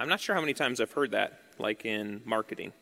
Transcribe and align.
I'm 0.00 0.08
not 0.08 0.20
sure 0.20 0.34
how 0.36 0.40
many 0.40 0.54
times 0.54 0.80
I've 0.80 0.92
heard 0.92 1.10
that, 1.10 1.40
like 1.58 1.84
in 1.84 2.22
marketing. 2.24 2.72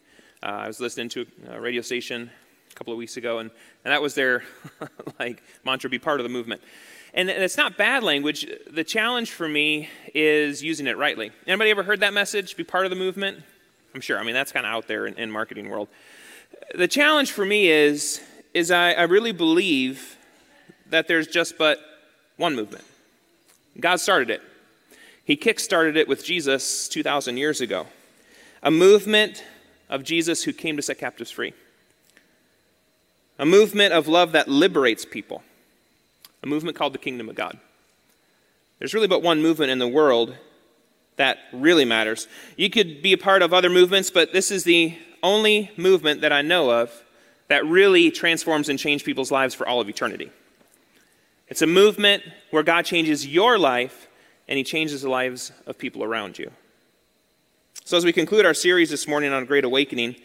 Uh, 0.42 0.46
I 0.46 0.66
was 0.66 0.80
listening 0.80 1.08
to 1.10 1.26
a 1.48 1.58
radio 1.58 1.80
station 1.80 2.30
a 2.70 2.74
couple 2.74 2.92
of 2.92 2.98
weeks 2.98 3.16
ago, 3.16 3.38
and, 3.38 3.50
and 3.84 3.92
that 3.92 4.02
was 4.02 4.14
their 4.14 4.44
like 5.18 5.42
mantra: 5.64 5.88
"Be 5.88 5.98
part 5.98 6.20
of 6.20 6.24
the 6.24 6.28
movement." 6.30 6.60
And, 7.14 7.30
and 7.30 7.42
it's 7.42 7.56
not 7.56 7.78
bad 7.78 8.02
language. 8.02 8.46
The 8.70 8.84
challenge 8.84 9.30
for 9.30 9.48
me 9.48 9.88
is 10.14 10.62
using 10.62 10.86
it 10.86 10.98
rightly. 10.98 11.30
Anybody 11.46 11.70
ever 11.70 11.82
heard 11.82 12.00
that 12.00 12.12
message? 12.12 12.54
Be 12.54 12.64
part 12.64 12.84
of 12.84 12.90
the 12.90 12.96
movement. 12.96 13.42
I'm 13.94 14.02
sure. 14.02 14.18
I 14.18 14.22
mean, 14.22 14.34
that's 14.34 14.52
kind 14.52 14.66
of 14.66 14.72
out 14.72 14.86
there 14.86 15.06
in, 15.06 15.14
in 15.14 15.30
marketing 15.30 15.70
world. 15.70 15.88
The 16.74 16.88
challenge 16.88 17.32
for 17.32 17.46
me 17.46 17.68
is 17.70 18.20
is 18.52 18.70
I, 18.70 18.92
I 18.92 19.02
really 19.04 19.32
believe 19.32 20.18
that 20.90 21.08
there's 21.08 21.28
just 21.28 21.56
but 21.56 21.78
one 22.36 22.54
movement. 22.54 22.84
God 23.80 24.00
started 24.00 24.28
it. 24.28 24.42
He 25.26 25.34
kick-started 25.34 25.96
it 25.96 26.06
with 26.06 26.24
Jesus 26.24 26.86
2,000 26.86 27.36
years 27.36 27.60
ago. 27.60 27.88
A 28.62 28.70
movement 28.70 29.42
of 29.90 30.04
Jesus 30.04 30.44
who 30.44 30.52
came 30.52 30.76
to 30.76 30.82
set 30.82 30.98
captives 30.98 31.32
free. 31.32 31.52
A 33.36 33.44
movement 33.44 33.92
of 33.92 34.06
love 34.06 34.30
that 34.32 34.48
liberates 34.48 35.04
people. 35.04 35.42
A 36.44 36.46
movement 36.46 36.76
called 36.76 36.94
the 36.94 36.98
kingdom 36.98 37.28
of 37.28 37.34
God. 37.34 37.58
There's 38.78 38.94
really 38.94 39.08
but 39.08 39.20
one 39.20 39.42
movement 39.42 39.72
in 39.72 39.80
the 39.80 39.88
world 39.88 40.36
that 41.16 41.38
really 41.52 41.84
matters. 41.84 42.28
You 42.56 42.70
could 42.70 43.02
be 43.02 43.12
a 43.12 43.18
part 43.18 43.42
of 43.42 43.52
other 43.52 43.68
movements, 43.68 44.10
but 44.10 44.32
this 44.32 44.52
is 44.52 44.62
the 44.62 44.96
only 45.24 45.72
movement 45.76 46.20
that 46.20 46.32
I 46.32 46.42
know 46.42 46.70
of 46.70 47.02
that 47.48 47.66
really 47.66 48.12
transforms 48.12 48.68
and 48.68 48.78
changes 48.78 49.04
people's 49.04 49.32
lives 49.32 49.54
for 49.54 49.66
all 49.66 49.80
of 49.80 49.88
eternity. 49.88 50.30
It's 51.48 51.62
a 51.62 51.66
movement 51.66 52.22
where 52.50 52.62
God 52.62 52.84
changes 52.84 53.26
your 53.26 53.58
life 53.58 54.05
and 54.48 54.58
He 54.58 54.64
changes 54.64 55.02
the 55.02 55.08
lives 55.08 55.52
of 55.66 55.78
people 55.78 56.02
around 56.02 56.38
you. 56.38 56.50
So, 57.84 57.96
as 57.96 58.04
we 58.04 58.12
conclude 58.12 58.44
our 58.46 58.54
series 58.54 58.90
this 58.90 59.06
morning 59.06 59.32
on 59.32 59.44
Great 59.44 59.64
Awakening, 59.64 60.16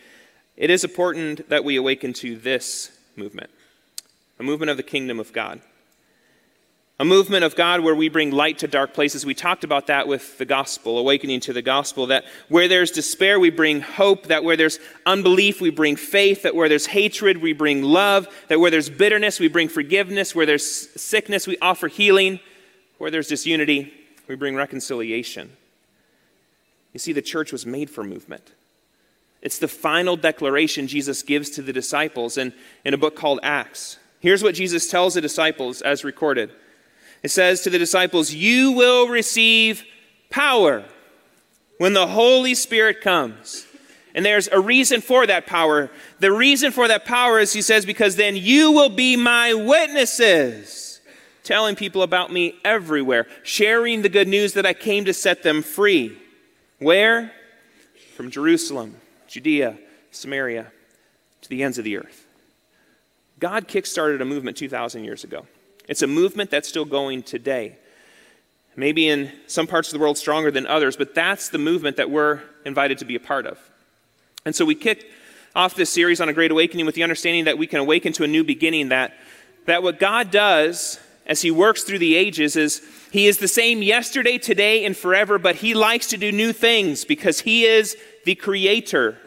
it 0.57 0.69
is 0.69 0.83
important 0.83 1.49
that 1.49 1.63
we 1.63 1.75
awaken 1.75 2.13
to 2.13 2.35
this 2.37 2.91
movement 3.15 3.49
a 4.39 4.43
movement 4.43 4.71
of 4.71 4.77
the 4.77 4.83
kingdom 4.83 5.19
of 5.19 5.31
God 5.33 5.61
a 7.01 7.03
movement 7.03 7.43
of 7.43 7.55
God 7.55 7.79
where 7.79 7.95
we 7.95 8.09
bring 8.09 8.29
light 8.29 8.59
to 8.59 8.67
dark 8.67 8.93
places. 8.93 9.25
We 9.25 9.33
talked 9.33 9.63
about 9.63 9.87
that 9.87 10.07
with 10.07 10.37
the 10.37 10.45
gospel, 10.45 10.99
awakening 10.99 11.39
to 11.39 11.51
the 11.51 11.63
gospel, 11.63 12.05
that 12.05 12.25
where 12.47 12.67
there's 12.67 12.91
despair, 12.91 13.39
we 13.39 13.49
bring 13.49 13.81
hope, 13.81 14.27
that 14.27 14.43
where 14.43 14.55
there's 14.55 14.77
unbelief, 15.03 15.59
we 15.59 15.71
bring 15.71 15.95
faith, 15.95 16.43
that 16.43 16.53
where 16.53 16.69
there's 16.69 16.85
hatred, 16.85 17.41
we 17.41 17.53
bring 17.53 17.81
love, 17.81 18.27
that 18.49 18.59
where 18.59 18.69
there's 18.69 18.87
bitterness, 18.87 19.39
we 19.39 19.47
bring 19.47 19.67
forgiveness, 19.67 20.35
where 20.35 20.45
there's 20.45 20.91
sickness, 21.01 21.47
we 21.47 21.57
offer 21.57 21.87
healing, 21.87 22.39
where 22.99 23.09
there's 23.09 23.29
disunity, 23.29 23.91
we 24.27 24.35
bring 24.35 24.55
reconciliation. 24.55 25.51
You 26.93 26.99
see, 26.99 27.13
the 27.13 27.21
church 27.21 27.51
was 27.51 27.65
made 27.65 27.89
for 27.89 28.03
movement. 28.03 28.51
It's 29.41 29.57
the 29.59 29.67
final 29.67 30.15
declaration 30.15 30.87
Jesus 30.87 31.23
gives 31.23 31.49
to 31.51 31.61
the 31.61 31.73
disciples 31.73 32.37
in, 32.37 32.53
in 32.85 32.93
a 32.93 32.97
book 32.97 33.15
called 33.15 33.39
Acts. 33.41 33.97
Here's 34.19 34.43
what 34.43 34.55
Jesus 34.55 34.89
tells 34.89 35.15
the 35.15 35.21
disciples 35.21 35.81
as 35.81 36.03
recorded. 36.03 36.51
It 37.23 37.29
says 37.29 37.61
to 37.61 37.69
the 37.69 37.79
disciples, 37.79 38.33
You 38.33 38.71
will 38.71 39.07
receive 39.07 39.83
power 40.29 40.85
when 41.77 41.93
the 41.93 42.07
Holy 42.07 42.53
Spirit 42.53 43.01
comes. 43.01 43.65
And 44.13 44.25
there's 44.25 44.47
a 44.49 44.59
reason 44.59 45.01
for 45.01 45.25
that 45.25 45.47
power. 45.47 45.89
The 46.19 46.31
reason 46.31 46.71
for 46.71 46.87
that 46.87 47.05
power 47.05 47.39
is, 47.39 47.53
he 47.53 47.61
says, 47.61 47.85
because 47.85 48.15
then 48.15 48.35
you 48.35 48.71
will 48.71 48.89
be 48.89 49.15
my 49.15 49.53
witnesses, 49.53 50.90
telling 51.43 51.75
people 51.75 52.03
about 52.03 52.31
me 52.31 52.55
everywhere, 52.63 53.27
sharing 53.43 54.01
the 54.01 54.09
good 54.09 54.27
news 54.27 54.53
that 54.53 54.65
I 54.65 54.73
came 54.73 55.05
to 55.05 55.13
set 55.13 55.43
them 55.43 55.61
free. 55.61 56.17
Where? 56.79 57.31
From 58.15 58.29
Jerusalem, 58.29 58.95
Judea, 59.27 59.77
Samaria, 60.11 60.71
to 61.41 61.49
the 61.49 61.63
ends 61.63 61.77
of 61.77 61.83
the 61.83 61.97
earth. 61.97 62.27
God 63.39 63.67
kickstarted 63.67 64.21
a 64.21 64.25
movement 64.25 64.57
2,000 64.57 65.03
years 65.03 65.23
ago. 65.23 65.47
It's 65.87 66.03
a 66.03 66.07
movement 66.07 66.51
that's 66.51 66.69
still 66.69 66.85
going 66.85 67.23
today. 67.23 67.77
Maybe 68.75 69.09
in 69.09 69.31
some 69.47 69.67
parts 69.67 69.89
of 69.89 69.93
the 69.93 69.99
world 69.99 70.17
stronger 70.17 70.51
than 70.51 70.67
others, 70.67 70.95
but 70.95 71.15
that's 71.15 71.49
the 71.49 71.57
movement 71.57 71.97
that 71.97 72.09
we're 72.09 72.41
invited 72.65 72.99
to 72.99 73.05
be 73.05 73.15
a 73.15 73.19
part 73.19 73.45
of. 73.45 73.59
And 74.45 74.55
so 74.55 74.63
we 74.63 74.75
kicked 74.75 75.05
off 75.55 75.75
this 75.75 75.89
series 75.89 76.21
on 76.21 76.29
a 76.29 76.33
great 76.33 76.51
awakening 76.51 76.85
with 76.85 76.95
the 76.95 77.03
understanding 77.03 77.45
that 77.45 77.57
we 77.57 77.67
can 77.67 77.79
awaken 77.79 78.13
to 78.13 78.23
a 78.23 78.27
new 78.27 78.43
beginning, 78.43 78.89
that, 78.89 79.13
that 79.65 79.83
what 79.83 79.99
God 79.99 80.31
does 80.31 80.99
as 81.25 81.41
He 81.41 81.51
works 81.51 81.83
through 81.83 81.99
the 81.99 82.15
ages 82.15 82.55
is 82.55 82.81
He 83.11 83.27
is 83.27 83.37
the 83.37 83.47
same 83.47 83.81
yesterday, 83.81 84.37
today, 84.37 84.85
and 84.85 84.95
forever, 84.95 85.37
but 85.37 85.55
He 85.57 85.73
likes 85.73 86.07
to 86.07 86.17
do 86.17 86.31
new 86.31 86.53
things 86.53 87.05
because 87.05 87.41
He 87.41 87.65
is 87.65 87.95
the 88.25 88.35
creator. 88.35 89.17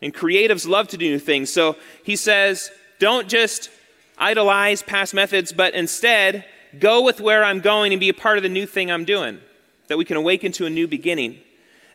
And 0.00 0.14
creatives 0.14 0.68
love 0.68 0.88
to 0.88 0.96
do 0.96 1.10
new 1.10 1.18
things. 1.18 1.52
So 1.52 1.76
He 2.04 2.16
says, 2.16 2.70
don't 2.98 3.28
just 3.28 3.70
idolize 4.18 4.82
past 4.82 5.14
methods, 5.14 5.52
but 5.52 5.74
instead 5.74 6.44
go 6.78 7.02
with 7.02 7.20
where 7.20 7.44
I'm 7.44 7.60
going 7.60 7.92
and 7.92 8.00
be 8.00 8.08
a 8.08 8.14
part 8.14 8.36
of 8.36 8.42
the 8.42 8.48
new 8.48 8.66
thing 8.66 8.90
I'm 8.90 9.04
doing, 9.04 9.38
that 9.86 9.98
we 9.98 10.04
can 10.04 10.16
awaken 10.16 10.52
to 10.52 10.66
a 10.66 10.70
new 10.70 10.86
beginning. 10.86 11.38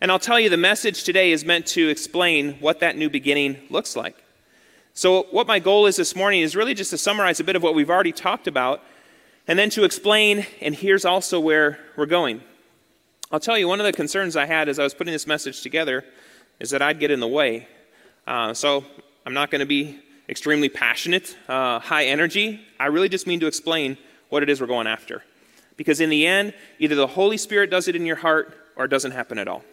And 0.02 0.12
I'll 0.12 0.20
tell 0.20 0.40
you, 0.40 0.50
the 0.50 0.58
message 0.58 1.04
today 1.04 1.32
is 1.32 1.46
meant 1.46 1.66
to 1.68 1.90
explain 1.90 2.54
what 2.60 2.80
that 2.80 2.98
new 2.98 3.10
beginning 3.10 3.58
looks 3.70 3.96
like. 3.96 4.22
So, 4.94 5.24
what 5.32 5.48
my 5.48 5.60
goal 5.60 5.86
is 5.86 5.96
this 5.96 6.16
morning 6.16 6.42
is 6.42 6.56
really 6.56 6.74
just 6.74 6.92
to 6.92 6.98
summarize 6.98 7.40
a 7.40 7.44
bit 7.44 7.56
of 7.56 7.64
what 7.64 7.74
we've 7.74 7.90
already 7.90 8.12
talked 8.12 8.48
about, 8.48 8.82
and 9.48 9.60
then 9.60 9.70
to 9.72 9.84
explain, 9.84 10.46
and 10.62 10.74
here's 10.74 11.06
also 11.06 11.40
where 11.40 11.80
we're 11.98 12.06
going. 12.06 12.42
I'll 13.32 13.40
tell 13.40 13.58
you, 13.58 13.68
one 13.68 13.80
of 13.80 13.86
the 13.86 13.94
concerns 13.94 14.36
I 14.36 14.46
had 14.46 14.70
as 14.70 14.80
I 14.80 14.84
was 14.84 14.94
putting 14.94 15.12
this 15.12 15.28
message 15.28 15.62
together 15.62 16.06
is 16.60 16.70
that 16.70 16.82
I'd 16.82 17.00
get 17.00 17.12
in 17.12 17.20
the 17.20 17.28
way. 17.28 17.68
Uh, 18.26 18.54
so, 18.54 18.86
I'm 19.26 19.34
not 19.34 19.52
going 19.52 19.60
to 19.60 19.66
be 19.66 20.00
extremely 20.28 20.70
passionate, 20.70 21.36
uh, 21.48 21.80
high 21.80 22.06
energy. 22.06 22.62
I 22.80 22.88
really 22.88 23.10
just 23.10 23.28
mean 23.28 23.40
to 23.40 23.48
explain 23.48 23.98
what 24.30 24.44
it 24.44 24.50
is 24.50 24.60
we're 24.60 24.68
going 24.68 24.88
after. 24.88 25.24
Because 25.78 26.00
in 26.00 26.10
the 26.10 26.28
end, 26.28 26.54
either 26.80 26.96
the 26.96 27.08
Holy 27.08 27.38
Spirit 27.38 27.70
does 27.70 27.88
it 27.88 27.96
in 27.96 28.06
your 28.06 28.16
heart 28.18 28.58
or 28.76 28.86
it 28.86 28.90
doesn't 28.90 29.12
happen 29.12 29.38
at 29.38 29.48
all. 29.48 29.64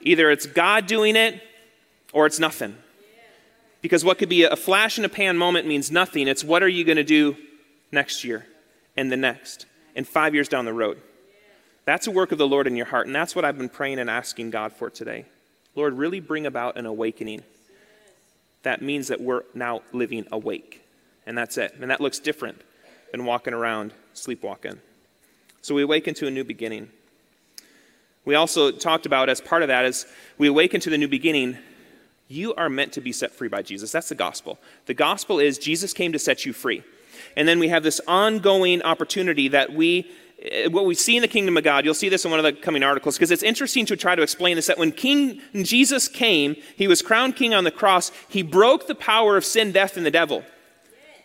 Either 0.00 0.30
it's 0.30 0.46
God 0.46 0.86
doing 0.86 1.16
it 1.16 1.42
or 2.12 2.26
it's 2.26 2.38
nothing. 2.38 2.76
Because 3.80 4.04
what 4.04 4.18
could 4.18 4.28
be 4.28 4.44
a 4.44 4.56
flash 4.56 4.98
in 4.98 5.04
a 5.04 5.08
pan 5.08 5.36
moment 5.36 5.66
means 5.66 5.90
nothing. 5.90 6.28
It's 6.28 6.44
what 6.44 6.62
are 6.62 6.68
you 6.68 6.84
going 6.84 6.96
to 6.96 7.04
do 7.04 7.36
next 7.92 8.24
year 8.24 8.46
and 8.96 9.12
the 9.12 9.16
next 9.16 9.66
and 9.94 10.08
five 10.08 10.34
years 10.34 10.48
down 10.48 10.64
the 10.64 10.72
road. 10.72 11.00
That's 11.84 12.06
a 12.06 12.10
work 12.10 12.32
of 12.32 12.38
the 12.38 12.48
Lord 12.48 12.66
in 12.66 12.76
your 12.76 12.86
heart. 12.86 13.06
And 13.06 13.14
that's 13.14 13.36
what 13.36 13.44
I've 13.44 13.58
been 13.58 13.68
praying 13.68 13.98
and 13.98 14.08
asking 14.08 14.50
God 14.50 14.72
for 14.72 14.90
today. 14.90 15.26
Lord, 15.74 15.94
really 15.94 16.20
bring 16.20 16.46
about 16.46 16.76
an 16.76 16.86
awakening 16.86 17.42
that 18.62 18.80
means 18.80 19.08
that 19.08 19.20
we're 19.20 19.42
now 19.54 19.82
living 19.92 20.26
awake. 20.30 20.82
And 21.26 21.36
that's 21.36 21.58
it. 21.58 21.74
And 21.80 21.90
that 21.90 22.00
looks 22.00 22.18
different 22.18 22.60
than 23.10 23.24
walking 23.24 23.54
around 23.54 23.92
sleepwalking. 24.14 24.80
So 25.60 25.74
we 25.74 25.82
awaken 25.82 26.14
to 26.14 26.26
a 26.26 26.30
new 26.30 26.44
beginning. 26.44 26.88
We 28.24 28.34
also 28.34 28.70
talked 28.70 29.06
about, 29.06 29.28
as 29.28 29.40
part 29.40 29.62
of 29.62 29.68
that, 29.68 29.84
as 29.84 30.06
we 30.38 30.48
awaken 30.48 30.80
to 30.82 30.90
the 30.90 30.98
new 30.98 31.08
beginning, 31.08 31.58
you 32.28 32.54
are 32.54 32.68
meant 32.68 32.92
to 32.92 33.00
be 33.00 33.12
set 33.12 33.32
free 33.32 33.48
by 33.48 33.62
Jesus. 33.62 33.92
That's 33.92 34.08
the 34.08 34.14
gospel. 34.14 34.58
The 34.86 34.94
gospel 34.94 35.38
is 35.38 35.58
Jesus 35.58 35.92
came 35.92 36.12
to 36.12 36.18
set 36.18 36.46
you 36.46 36.52
free. 36.52 36.82
And 37.36 37.46
then 37.46 37.58
we 37.58 37.68
have 37.68 37.82
this 37.82 38.00
ongoing 38.06 38.82
opportunity 38.82 39.48
that 39.48 39.72
we 39.72 40.10
uh, 40.42 40.70
what 40.70 40.86
we 40.86 40.94
see 40.94 41.16
in 41.16 41.22
the 41.22 41.28
kingdom 41.28 41.56
of 41.56 41.62
God, 41.62 41.84
you'll 41.84 41.94
see 41.94 42.08
this 42.08 42.24
in 42.24 42.30
one 42.30 42.40
of 42.40 42.44
the 42.44 42.52
coming 42.52 42.82
articles, 42.82 43.16
because 43.16 43.30
it's 43.30 43.44
interesting 43.44 43.86
to 43.86 43.96
try 43.96 44.16
to 44.16 44.22
explain 44.22 44.56
this 44.56 44.66
that 44.66 44.78
when 44.78 44.90
King 44.90 45.40
Jesus 45.54 46.08
came, 46.08 46.56
he 46.76 46.88
was 46.88 47.00
crowned 47.00 47.36
king 47.36 47.54
on 47.54 47.64
the 47.64 47.70
cross, 47.70 48.10
he 48.28 48.42
broke 48.42 48.88
the 48.88 48.94
power 48.94 49.36
of 49.36 49.44
sin, 49.44 49.70
death, 49.70 49.96
and 49.96 50.04
the 50.04 50.10
devil. 50.10 50.42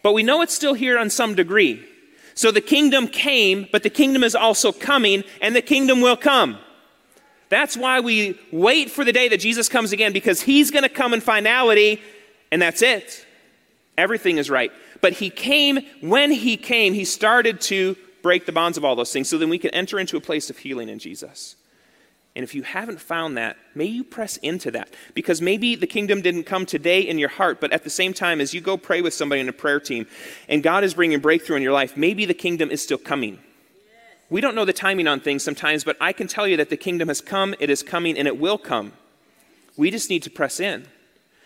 But 0.04 0.14
we 0.14 0.22
know 0.22 0.42
it's 0.42 0.54
still 0.54 0.76
here 0.76 1.00
on 1.00 1.10
some 1.10 1.34
degree. 1.34 1.84
So 2.36 2.52
the 2.52 2.62
kingdom 2.62 3.08
came, 3.08 3.68
but 3.72 3.82
the 3.82 3.90
kingdom 3.90 4.24
is 4.24 4.36
also 4.36 4.72
coming, 4.72 5.24
and 5.42 5.56
the 5.56 5.62
kingdom 5.64 6.02
will 6.02 6.18
come. 6.18 6.60
That's 7.50 7.76
why 7.76 8.02
we 8.02 8.40
wait 8.52 8.92
for 8.92 9.04
the 9.04 9.14
day 9.14 9.30
that 9.30 9.40
Jesus 9.40 9.68
comes 9.68 9.92
again, 9.92 10.14
because 10.14 10.42
he's 10.42 10.70
going 10.70 10.84
to 10.84 10.90
come 10.90 11.16
in 11.16 11.22
finality, 11.22 12.00
and 12.52 12.62
that's 12.62 12.84
it. 12.84 13.26
Everything 13.98 14.38
is 14.38 14.52
right. 14.52 14.72
But 15.02 15.14
he 15.14 15.30
came, 15.30 15.80
when 16.02 16.32
he 16.32 16.58
came, 16.58 16.94
he 16.94 17.06
started 17.06 17.62
to 17.62 17.96
break 18.22 18.46
the 18.46 18.52
bonds 18.52 18.78
of 18.78 18.86
all 18.86 18.96
those 18.96 19.14
things 19.14 19.30
so 19.30 19.38
then 19.38 19.50
we 19.50 19.60
can 19.60 19.72
enter 19.72 20.00
into 20.00 20.18
a 20.18 20.22
place 20.22 20.50
of 20.50 20.58
healing 20.58 20.90
in 20.90 21.00
Jesus. 21.00 21.56
And 22.36 22.44
if 22.44 22.54
you 22.54 22.62
haven't 22.62 23.02
found 23.02 23.36
that, 23.38 23.58
may 23.74 23.86
you 23.86 24.04
press 24.04 24.38
into 24.38 24.70
that. 24.72 24.94
Because 25.16 25.42
maybe 25.42 25.76
the 25.76 25.88
kingdom 25.88 26.22
didn't 26.22 26.44
come 26.44 26.68
today 26.68 27.02
in 27.02 27.18
your 27.18 27.30
heart, 27.30 27.60
but 27.60 27.72
at 27.72 27.84
the 27.84 27.90
same 27.90 28.14
time, 28.14 28.40
as 28.40 28.54
you 28.54 28.62
go 28.62 28.78
pray 28.78 29.02
with 29.02 29.14
somebody 29.16 29.42
in 29.42 29.50
a 29.50 29.54
prayer 29.54 29.80
team 29.80 30.06
and 30.48 30.62
God 30.62 30.84
is 30.84 30.94
bringing 30.94 31.20
breakthrough 31.20 31.56
in 31.56 31.64
your 31.64 31.74
life, 31.74 31.98
maybe 31.98 32.26
the 32.26 32.36
kingdom 32.36 32.70
is 32.70 32.82
still 32.82 33.00
coming. 33.00 33.40
We 34.30 34.42
don't 34.42 34.56
know 34.56 34.66
the 34.66 34.74
timing 34.74 35.08
on 35.08 35.20
things 35.20 35.44
sometimes, 35.44 35.84
but 35.84 35.98
I 36.00 36.14
can 36.14 36.28
tell 36.28 36.48
you 36.48 36.58
that 36.58 36.70
the 36.70 36.78
kingdom 36.78 37.08
has 37.08 37.22
come, 37.22 37.56
it 37.60 37.70
is 37.70 37.82
coming, 37.82 38.18
and 38.18 38.28
it 38.28 38.40
will 38.40 38.58
come. 38.58 38.94
We 39.76 39.90
just 39.90 40.10
need 40.10 40.22
to 40.24 40.30
press 40.30 40.60
in. 40.60 40.86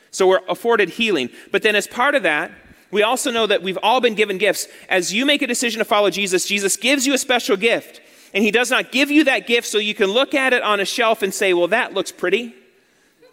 So 0.10 0.28
we're 0.28 0.42
afforded 0.50 0.90
healing. 0.90 1.30
But 1.52 1.62
then, 1.62 1.76
as 1.76 1.88
part 1.88 2.16
of 2.16 2.24
that, 2.24 2.52
we 2.92 3.04
also 3.04 3.32
know 3.32 3.48
that 3.48 3.64
we've 3.64 3.78
all 3.82 4.02
been 4.02 4.16
given 4.16 4.38
gifts. 4.38 4.68
As 4.90 5.14
you 5.14 5.26
make 5.26 5.42
a 5.42 5.48
decision 5.48 5.80
to 5.80 5.86
follow 5.86 6.10
Jesus, 6.10 6.46
Jesus 6.46 6.76
gives 6.76 7.08
you 7.08 7.14
a 7.14 7.18
special 7.18 7.56
gift. 7.56 8.02
And 8.34 8.44
he 8.44 8.52
does 8.52 8.70
not 8.70 8.92
give 8.92 9.12
you 9.12 9.26
that 9.26 9.48
gift 9.48 9.68
so 9.68 9.78
you 9.78 9.94
can 9.94 10.08
look 10.08 10.34
at 10.34 10.54
it 10.54 10.62
on 10.62 10.80
a 10.80 10.86
shelf 10.86 11.22
and 11.22 11.34
say, 11.34 11.54
well, 11.54 11.68
that 11.68 11.94
looks 11.94 12.12
pretty. 12.12 12.54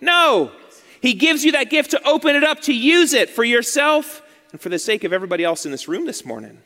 No. 0.00 0.52
He 1.00 1.14
gives 1.14 1.44
you 1.44 1.52
that 1.52 1.70
gift 1.70 1.92
to 1.92 2.08
open 2.08 2.34
it 2.34 2.44
up, 2.44 2.60
to 2.62 2.74
use 2.74 3.12
it 3.12 3.30
for 3.30 3.44
yourself 3.44 4.22
and 4.52 4.60
for 4.60 4.68
the 4.68 4.78
sake 4.78 5.04
of 5.04 5.12
everybody 5.12 5.44
else 5.44 5.64
in 5.64 5.70
this 5.70 5.88
room 5.88 6.06
this 6.06 6.24
morning. 6.24 6.58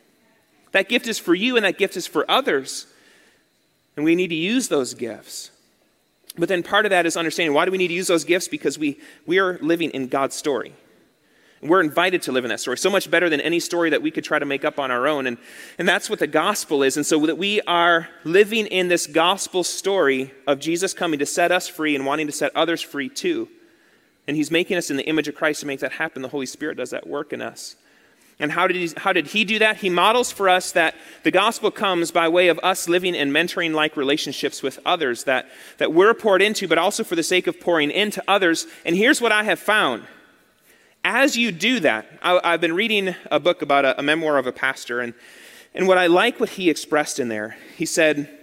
That 0.73 0.89
gift 0.89 1.07
is 1.07 1.19
for 1.19 1.35
you 1.35 1.57
and 1.57 1.65
that 1.65 1.79
gift 1.79 1.97
is 1.97 2.07
for 2.07 2.31
others. 2.31 2.87
And 3.97 4.05
we 4.05 4.15
need 4.15 4.29
to 4.29 4.35
use 4.35 4.69
those 4.69 4.95
gifts. 4.95 5.51
But 6.39 6.49
then 6.49 6.63
part 6.63 6.87
of 6.87 6.91
that 6.91 7.05
is 7.05 7.17
understanding 7.17 7.55
why 7.55 7.67
do 7.67 7.71
we 7.71 7.79
need 7.79 7.89
to 7.89 7.95
use 7.95 8.07
those 8.07 8.25
gifts? 8.25 8.49
Because 8.49 8.79
we, 8.79 8.99
we 9.27 9.39
are 9.39 9.59
living 9.61 9.91
in 9.91 10.09
God's 10.09 10.35
story. 10.35 10.73
We're 11.63 11.81
invited 11.81 12.23
to 12.23 12.33
live 12.33 12.45
in 12.45 12.49
that 12.49 12.59
story, 12.59 12.77
so 12.77 12.91
much 12.91 13.09
better 13.09 13.31
than 13.31 13.41
any 13.41 13.61
story 13.61 13.91
that 13.91 14.03
we 14.03 14.11
could 14.11 14.25
try 14.25 14.41
to 14.41 14.45
make 14.45 14.65
up 14.65 14.81
on 14.81 14.91
our 14.91 15.07
own. 15.07 15.29
And, 15.29 15.39
and 15.79 15.89
that's 15.89 16.11
what 16.11 16.19
the 16.19 16.27
gospel 16.27 16.83
is. 16.83 16.97
And 16.97 17.07
so 17.07 17.25
that 17.27 17.39
we 17.39 17.61
are 17.63 18.09
living 18.25 18.67
in 18.67 18.89
this 18.89 19.07
gospel 19.07 19.63
story 19.63 20.33
of 20.49 20.59
Jesus 20.59 20.93
coming 20.93 21.21
to 21.21 21.27
set 21.27 21.53
us 21.53 21.69
free 21.69 21.95
and 21.95 22.05
wanting 22.05 22.27
to 22.27 22.33
set 22.33 22.51
others 22.57 22.83
free 22.83 23.09
too. 23.09 23.49
And 24.27 24.37
he's 24.37 24.51
making 24.51 24.77
us 24.77 24.91
in 24.91 24.97
the 24.97 25.07
image 25.07 25.29
of 25.29 25.37
Christ 25.37 25.61
to 25.61 25.67
make 25.67 25.79
that 25.81 25.93
happen. 25.93 26.23
The 26.23 26.29
Holy 26.29 26.47
Spirit 26.47 26.79
does 26.79 26.91
that 26.91 27.07
work 27.07 27.33
in 27.33 27.41
us. 27.41 27.77
And 28.41 28.51
how 28.51 28.67
did, 28.67 28.75
he, 28.75 28.91
how 28.97 29.13
did 29.13 29.29
he 29.29 29.45
do 29.45 29.61
that? 29.61 29.77
He 29.77 29.89
models 29.89 30.33
for 30.33 30.49
us 30.49 30.73
that 30.73 30.97
the 31.23 31.31
gospel 31.31 31.71
comes 31.71 32.11
by 32.11 32.29
way 32.29 32.49
of 32.49 32.59
us 32.65 32.89
living 32.89 33.15
in 33.15 33.31
mentoring 33.31 33.73
like 33.73 33.97
relationships 33.97 34.65
with 34.65 34.81
others 34.85 35.25
that, 35.25 35.47
that 35.79 35.93
we're 35.93 36.13
poured 36.13 36.43
into, 36.43 36.67
but 36.67 36.79
also 36.79 37.05
for 37.05 37.15
the 37.15 37.23
sake 37.23 37.47
of 37.47 37.61
pouring 37.61 37.93
into 37.93 38.21
others. 38.27 38.67
And 38.85 38.97
here's 38.97 39.21
what 39.21 39.31
I 39.31 39.45
have 39.45 39.61
found 39.61 40.03
as 41.05 41.37
you 41.37 41.53
do 41.53 41.81
that, 41.81 42.07
I, 42.23 42.53
have 42.53 42.61
been 42.61 42.75
reading 42.75 43.15
a 43.31 43.41
book 43.41 43.63
about 43.63 43.85
a, 43.85 43.99
a 43.99 44.03
memoir 44.03 44.39
of 44.39 44.47
a 44.47 44.53
pastor, 44.53 45.01
and, 45.01 45.15
and 45.75 45.89
what 45.89 45.99
I 45.99 46.07
like 46.07 46.39
what 46.39 46.51
he 46.51 46.71
expressed 46.71 47.19
in 47.19 47.29
there, 47.29 47.57
he 47.77 47.87
said, 47.87 48.39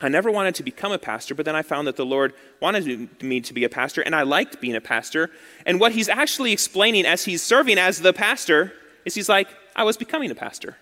I 0.00 0.08
never 0.08 0.30
wanted 0.30 0.54
to 0.56 0.62
become 0.62 0.92
a 0.92 0.98
pastor, 0.98 1.34
but 1.34 1.44
then 1.44 1.54
I 1.54 1.62
found 1.62 1.86
that 1.86 1.96
the 1.96 2.06
Lord 2.06 2.32
wanted 2.60 3.22
me 3.22 3.40
to 3.42 3.52
be 3.52 3.64
a 3.64 3.68
pastor, 3.68 4.00
and 4.00 4.14
I 4.14 4.22
liked 4.22 4.60
being 4.60 4.74
a 4.74 4.80
pastor. 4.80 5.30
And 5.66 5.78
what 5.78 5.92
he's 5.92 6.08
actually 6.08 6.52
explaining 6.52 7.04
as 7.04 7.24
he's 7.24 7.42
serving 7.42 7.78
as 7.78 8.00
the 8.00 8.12
pastor 8.12 8.72
is 9.04 9.14
he's 9.14 9.28
like, 9.28 9.48
I 9.76 9.84
was 9.84 9.98
becoming 9.98 10.30
a 10.30 10.34
pastor. 10.34 10.76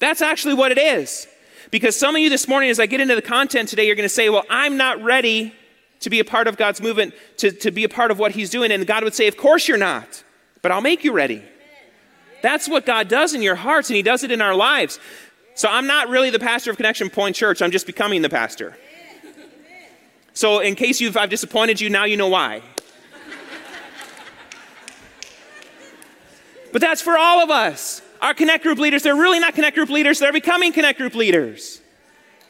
That's 0.00 0.20
actually 0.20 0.54
what 0.54 0.72
it 0.72 0.78
is. 0.78 1.28
Because 1.70 1.96
some 1.96 2.16
of 2.16 2.22
you 2.22 2.28
this 2.28 2.48
morning, 2.48 2.70
as 2.70 2.80
I 2.80 2.86
get 2.86 3.00
into 3.00 3.14
the 3.14 3.22
content 3.22 3.68
today, 3.68 3.86
you're 3.86 3.96
going 3.96 4.04
to 4.04 4.14
say, 4.14 4.28
Well, 4.28 4.44
I'm 4.48 4.76
not 4.76 5.02
ready 5.02 5.54
to 6.00 6.10
be 6.10 6.20
a 6.20 6.24
part 6.24 6.46
of 6.46 6.56
God's 6.56 6.80
movement, 6.80 7.14
to, 7.38 7.50
to 7.50 7.70
be 7.70 7.84
a 7.84 7.88
part 7.88 8.10
of 8.10 8.18
what 8.18 8.32
He's 8.32 8.50
doing. 8.50 8.70
And 8.70 8.86
God 8.86 9.04
would 9.04 9.14
say, 9.14 9.26
Of 9.26 9.36
course 9.36 9.68
you're 9.68 9.78
not, 9.78 10.22
but 10.62 10.72
I'll 10.72 10.80
make 10.80 11.04
you 11.04 11.12
ready. 11.12 11.42
That's 12.42 12.68
what 12.68 12.86
God 12.86 13.08
does 13.08 13.34
in 13.34 13.42
your 13.42 13.56
hearts, 13.56 13.90
and 13.90 13.96
He 13.96 14.02
does 14.02 14.22
it 14.22 14.30
in 14.30 14.40
our 14.40 14.54
lives. 14.54 15.00
So 15.54 15.68
I'm 15.68 15.88
not 15.88 16.08
really 16.08 16.30
the 16.30 16.38
pastor 16.38 16.70
of 16.70 16.76
Connection 16.76 17.10
Point 17.10 17.34
Church, 17.34 17.62
I'm 17.62 17.72
just 17.72 17.86
becoming 17.86 18.22
the 18.22 18.28
pastor. 18.28 18.76
So, 20.34 20.60
in 20.60 20.76
case 20.76 21.00
you've, 21.00 21.16
I've 21.16 21.30
disappointed 21.30 21.80
you, 21.80 21.90
now 21.90 22.04
you 22.04 22.16
know 22.16 22.28
why. 22.28 22.62
but 26.72 26.80
that's 26.80 27.02
for 27.02 27.18
all 27.18 27.40
of 27.42 27.50
us. 27.50 28.02
Our 28.22 28.34
Connect 28.34 28.62
Group 28.62 28.78
leaders, 28.78 29.02
they're 29.02 29.16
really 29.16 29.40
not 29.40 29.54
Connect 29.54 29.74
Group 29.74 29.90
leaders, 29.90 30.20
they're 30.20 30.32
becoming 30.32 30.72
Connect 30.72 30.96
Group 30.96 31.16
leaders. 31.16 31.80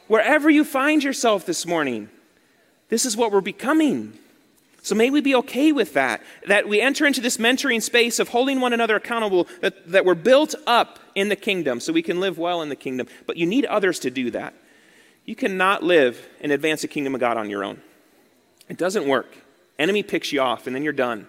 Wherever 0.06 0.50
you 0.50 0.64
find 0.64 1.02
yourself 1.02 1.46
this 1.46 1.64
morning, 1.64 2.10
this 2.88 3.04
is 3.04 3.16
what 3.16 3.32
we're 3.32 3.40
becoming. 3.40 4.18
So 4.82 4.94
may 4.94 5.10
we 5.10 5.20
be 5.20 5.34
okay 5.36 5.72
with 5.72 5.94
that, 5.94 6.22
that 6.46 6.68
we 6.68 6.80
enter 6.80 7.06
into 7.06 7.20
this 7.20 7.36
mentoring 7.36 7.82
space 7.82 8.18
of 8.18 8.28
holding 8.28 8.60
one 8.60 8.72
another 8.72 8.96
accountable, 8.96 9.46
that, 9.60 9.90
that 9.90 10.04
we're 10.04 10.14
built 10.14 10.54
up 10.66 10.98
in 11.14 11.28
the 11.28 11.36
kingdom 11.36 11.80
so 11.80 11.92
we 11.92 12.02
can 12.02 12.20
live 12.20 12.38
well 12.38 12.62
in 12.62 12.68
the 12.68 12.76
kingdom. 12.76 13.06
But 13.26 13.36
you 13.36 13.44
need 13.44 13.66
others 13.66 13.98
to 14.00 14.10
do 14.10 14.30
that. 14.30 14.54
You 15.24 15.34
cannot 15.34 15.82
live 15.82 16.26
and 16.40 16.52
advance 16.52 16.82
the 16.82 16.88
kingdom 16.88 17.14
of 17.14 17.20
God 17.20 17.36
on 17.36 17.50
your 17.50 17.64
own. 17.64 17.82
It 18.68 18.78
doesn't 18.78 19.06
work. 19.06 19.36
Enemy 19.78 20.04
picks 20.04 20.32
you 20.32 20.40
off 20.40 20.66
and 20.66 20.74
then 20.74 20.82
you're 20.82 20.92
done. 20.92 21.26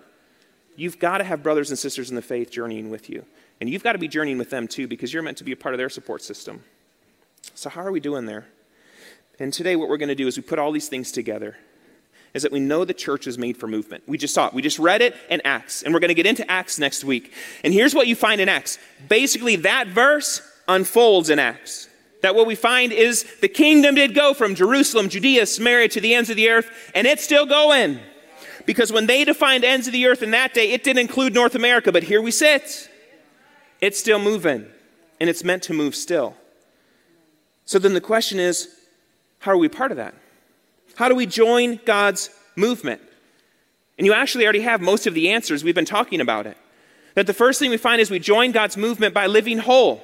You've 0.75 0.99
got 0.99 1.17
to 1.17 1.25
have 1.25 1.43
brothers 1.43 1.69
and 1.69 1.77
sisters 1.77 2.09
in 2.09 2.15
the 2.15 2.21
faith 2.21 2.51
journeying 2.51 2.89
with 2.89 3.09
you. 3.09 3.25
And 3.59 3.69
you've 3.69 3.83
got 3.83 3.93
to 3.93 3.99
be 3.99 4.07
journeying 4.07 4.37
with 4.37 4.49
them 4.49 4.67
too 4.67 4.87
because 4.87 5.13
you're 5.13 5.23
meant 5.23 5.37
to 5.39 5.43
be 5.43 5.51
a 5.51 5.57
part 5.57 5.73
of 5.73 5.79
their 5.79 5.89
support 5.89 6.21
system. 6.21 6.63
So, 7.55 7.69
how 7.69 7.81
are 7.81 7.91
we 7.91 7.99
doing 7.99 8.25
there? 8.25 8.47
And 9.39 9.53
today, 9.53 9.77
what 9.77 9.87
we're 9.87 9.97
going 9.97 10.09
to 10.09 10.15
do 10.15 10.27
is 10.27 10.35
we 10.35 10.43
put 10.43 10.59
all 10.59 10.71
these 10.71 10.89
things 10.89 11.11
together. 11.11 11.55
Is 12.33 12.43
that 12.43 12.51
we 12.51 12.59
know 12.59 12.85
the 12.85 12.93
church 12.93 13.25
is 13.25 13.37
made 13.37 13.57
for 13.57 13.67
movement. 13.67 14.03
We 14.05 14.17
just 14.17 14.33
saw 14.35 14.47
it. 14.47 14.53
We 14.53 14.61
just 14.61 14.77
read 14.77 15.01
it 15.01 15.15
in 15.29 15.41
Acts, 15.45 15.81
and 15.81 15.93
we're 15.93 15.99
going 15.99 16.09
to 16.09 16.15
get 16.15 16.27
into 16.27 16.49
Acts 16.51 16.77
next 16.77 17.03
week. 17.03 17.33
And 17.63 17.73
here's 17.73 17.95
what 17.95 18.05
you 18.05 18.15
find 18.15 18.39
in 18.39 18.49
Acts. 18.49 18.77
Basically, 19.07 19.55
that 19.57 19.87
verse 19.87 20.41
unfolds 20.67 21.29
in 21.29 21.39
Acts. 21.39 21.89
That 22.21 22.35
what 22.35 22.45
we 22.45 22.53
find 22.53 22.91
is 22.91 23.25
the 23.39 23.47
kingdom 23.47 23.95
did 23.95 24.13
go 24.13 24.33
from 24.33 24.53
Jerusalem, 24.53 25.09
Judea, 25.09 25.45
Samaria 25.45 25.87
to 25.89 26.01
the 26.01 26.13
ends 26.13 26.29
of 26.29 26.35
the 26.35 26.49
earth, 26.49 26.69
and 26.93 27.07
it's 27.07 27.23
still 27.23 27.45
going. 27.45 27.99
Because 28.65 28.91
when 28.91 29.07
they 29.07 29.23
defined 29.23 29.63
ends 29.63 29.87
of 29.87 29.93
the 29.93 30.05
earth 30.05 30.21
in 30.21 30.31
that 30.31 30.53
day, 30.53 30.71
it 30.71 30.83
didn't 30.83 30.99
include 30.99 31.33
North 31.33 31.55
America, 31.55 31.91
but 31.91 32.03
here 32.03 32.21
we 32.21 32.29
sit. 32.29 32.89
It's 33.81 33.97
still 33.97 34.19
moving, 34.19 34.67
and 35.19 35.29
it's 35.29 35.43
meant 35.43 35.63
to 35.63 35.73
move 35.73 35.95
still. 35.95 36.35
So 37.65 37.79
then 37.79 37.93
the 37.93 38.01
question 38.01 38.39
is 38.39 38.75
how 39.39 39.51
are 39.51 39.57
we 39.57 39.69
part 39.69 39.91
of 39.91 39.97
that? 39.97 40.13
How 40.95 41.09
do 41.09 41.15
we 41.15 41.25
join 41.25 41.79
God's 41.85 42.29
movement? 42.55 43.01
And 43.97 44.05
you 44.05 44.13
actually 44.13 44.45
already 44.45 44.61
have 44.61 44.81
most 44.81 45.07
of 45.07 45.13
the 45.13 45.29
answers. 45.29 45.63
We've 45.63 45.75
been 45.75 45.85
talking 45.85 46.21
about 46.21 46.45
it. 46.45 46.57
That 47.15 47.27
the 47.27 47.33
first 47.33 47.59
thing 47.59 47.69
we 47.69 47.77
find 47.77 47.99
is 48.01 48.11
we 48.11 48.19
join 48.19 48.51
God's 48.51 48.77
movement 48.77 49.13
by 49.13 49.27
living 49.27 49.57
whole. 49.57 50.03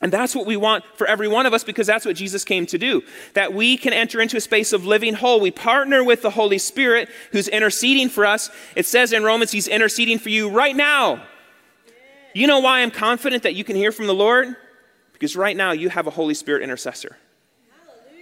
And 0.00 0.12
that's 0.12 0.36
what 0.36 0.46
we 0.46 0.56
want 0.56 0.84
for 0.94 1.06
every 1.08 1.26
one 1.26 1.46
of 1.46 1.52
us 1.52 1.64
because 1.64 1.88
that's 1.88 2.06
what 2.06 2.14
Jesus 2.14 2.44
came 2.44 2.66
to 2.66 2.78
do. 2.78 3.02
That 3.34 3.52
we 3.52 3.76
can 3.76 3.92
enter 3.92 4.20
into 4.20 4.36
a 4.36 4.40
space 4.40 4.72
of 4.72 4.86
living 4.86 5.14
whole. 5.14 5.40
We 5.40 5.50
partner 5.50 6.04
with 6.04 6.22
the 6.22 6.30
Holy 6.30 6.58
Spirit 6.58 7.08
who's 7.32 7.48
interceding 7.48 8.08
for 8.08 8.24
us. 8.24 8.50
It 8.76 8.86
says 8.86 9.12
in 9.12 9.24
Romans, 9.24 9.50
He's 9.50 9.66
interceding 9.66 10.20
for 10.20 10.28
you 10.28 10.48
right 10.48 10.76
now. 10.76 11.24
You 12.34 12.46
know 12.46 12.60
why 12.60 12.80
I'm 12.80 12.92
confident 12.92 13.42
that 13.42 13.56
you 13.56 13.64
can 13.64 13.74
hear 13.74 13.90
from 13.90 14.06
the 14.06 14.14
Lord? 14.14 14.54
Because 15.12 15.34
right 15.34 15.56
now 15.56 15.72
you 15.72 15.88
have 15.88 16.06
a 16.06 16.10
Holy 16.10 16.34
Spirit 16.34 16.62
intercessor. 16.62 17.16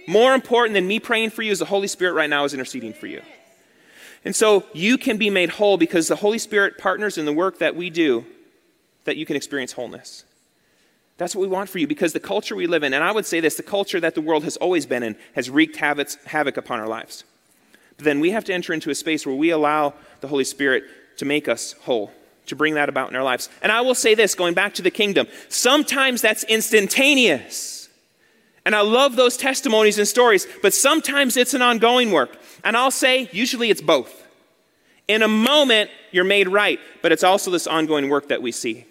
More 0.07 0.33
important 0.33 0.73
than 0.73 0.87
me 0.87 0.99
praying 0.99 1.31
for 1.31 1.41
you 1.41 1.51
is 1.51 1.59
the 1.59 1.65
Holy 1.65 1.87
Spirit 1.87 2.13
right 2.13 2.29
now 2.29 2.45
is 2.45 2.53
interceding 2.53 2.93
for 2.93 3.07
you. 3.07 3.21
And 4.23 4.35
so 4.35 4.65
you 4.73 4.97
can 4.97 5.17
be 5.17 5.29
made 5.29 5.49
whole 5.49 5.77
because 5.77 6.07
the 6.07 6.15
Holy 6.15 6.37
Spirit 6.37 6.77
partners 6.77 7.17
in 7.17 7.25
the 7.25 7.33
work 7.33 7.59
that 7.59 7.75
we 7.75 7.89
do 7.89 8.25
that 9.03 9.17
you 9.17 9.25
can 9.25 9.35
experience 9.35 9.73
wholeness. 9.73 10.23
That's 11.17 11.35
what 11.35 11.41
we 11.41 11.47
want 11.47 11.69
for 11.69 11.79
you 11.79 11.87
because 11.87 12.13
the 12.13 12.19
culture 12.19 12.55
we 12.55 12.67
live 12.67 12.83
in, 12.83 12.93
and 12.93 13.03
I 13.03 13.11
would 13.11 13.25
say 13.25 13.39
this 13.39 13.55
the 13.55 13.63
culture 13.63 13.99
that 13.99 14.15
the 14.15 14.21
world 14.21 14.43
has 14.43 14.55
always 14.57 14.85
been 14.85 15.03
in, 15.03 15.17
has 15.35 15.49
wreaked 15.49 15.75
havoc 15.77 16.57
upon 16.57 16.79
our 16.79 16.87
lives. 16.87 17.23
But 17.97 18.05
then 18.05 18.19
we 18.19 18.31
have 18.31 18.45
to 18.45 18.53
enter 18.53 18.73
into 18.73 18.89
a 18.89 18.95
space 18.95 19.25
where 19.25 19.35
we 19.35 19.49
allow 19.49 19.93
the 20.21 20.27
Holy 20.27 20.43
Spirit 20.43 20.83
to 21.17 21.25
make 21.25 21.47
us 21.47 21.73
whole, 21.81 22.11
to 22.45 22.55
bring 22.55 22.75
that 22.75 22.89
about 22.89 23.09
in 23.09 23.15
our 23.15 23.23
lives. 23.23 23.49
And 23.61 23.71
I 23.71 23.81
will 23.81 23.95
say 23.95 24.13
this 24.13 24.35
going 24.35 24.53
back 24.53 24.75
to 24.75 24.81
the 24.81 24.91
kingdom 24.91 25.27
sometimes 25.49 26.21
that's 26.21 26.43
instantaneous. 26.45 27.76
And 28.67 28.75
I 28.75 28.81
love 28.81 29.15
those 29.15 29.37
testimonies 29.37 29.97
and 29.97 30.05
stories, 30.05 30.45
but 30.61 30.73
sometimes 30.73 31.37
it's 31.37 31.53
an 31.53 31.61
ongoing 31.61 32.11
work. 32.11 32.37
And 32.65 32.75
I'll 32.75 32.91
say, 32.91 33.29
usually 33.31 33.69
it's 33.69 33.79
both. 33.79 34.27
In 35.07 35.23
a 35.23 35.27
moment, 35.29 35.89
you're 36.11 36.25
made 36.25 36.49
right, 36.49 36.77
but 37.01 37.13
it's 37.13 37.23
also 37.23 37.49
this 37.49 37.65
ongoing 37.65 38.09
work 38.09 38.27
that 38.27 38.41
we 38.41 38.51
see. 38.51 38.83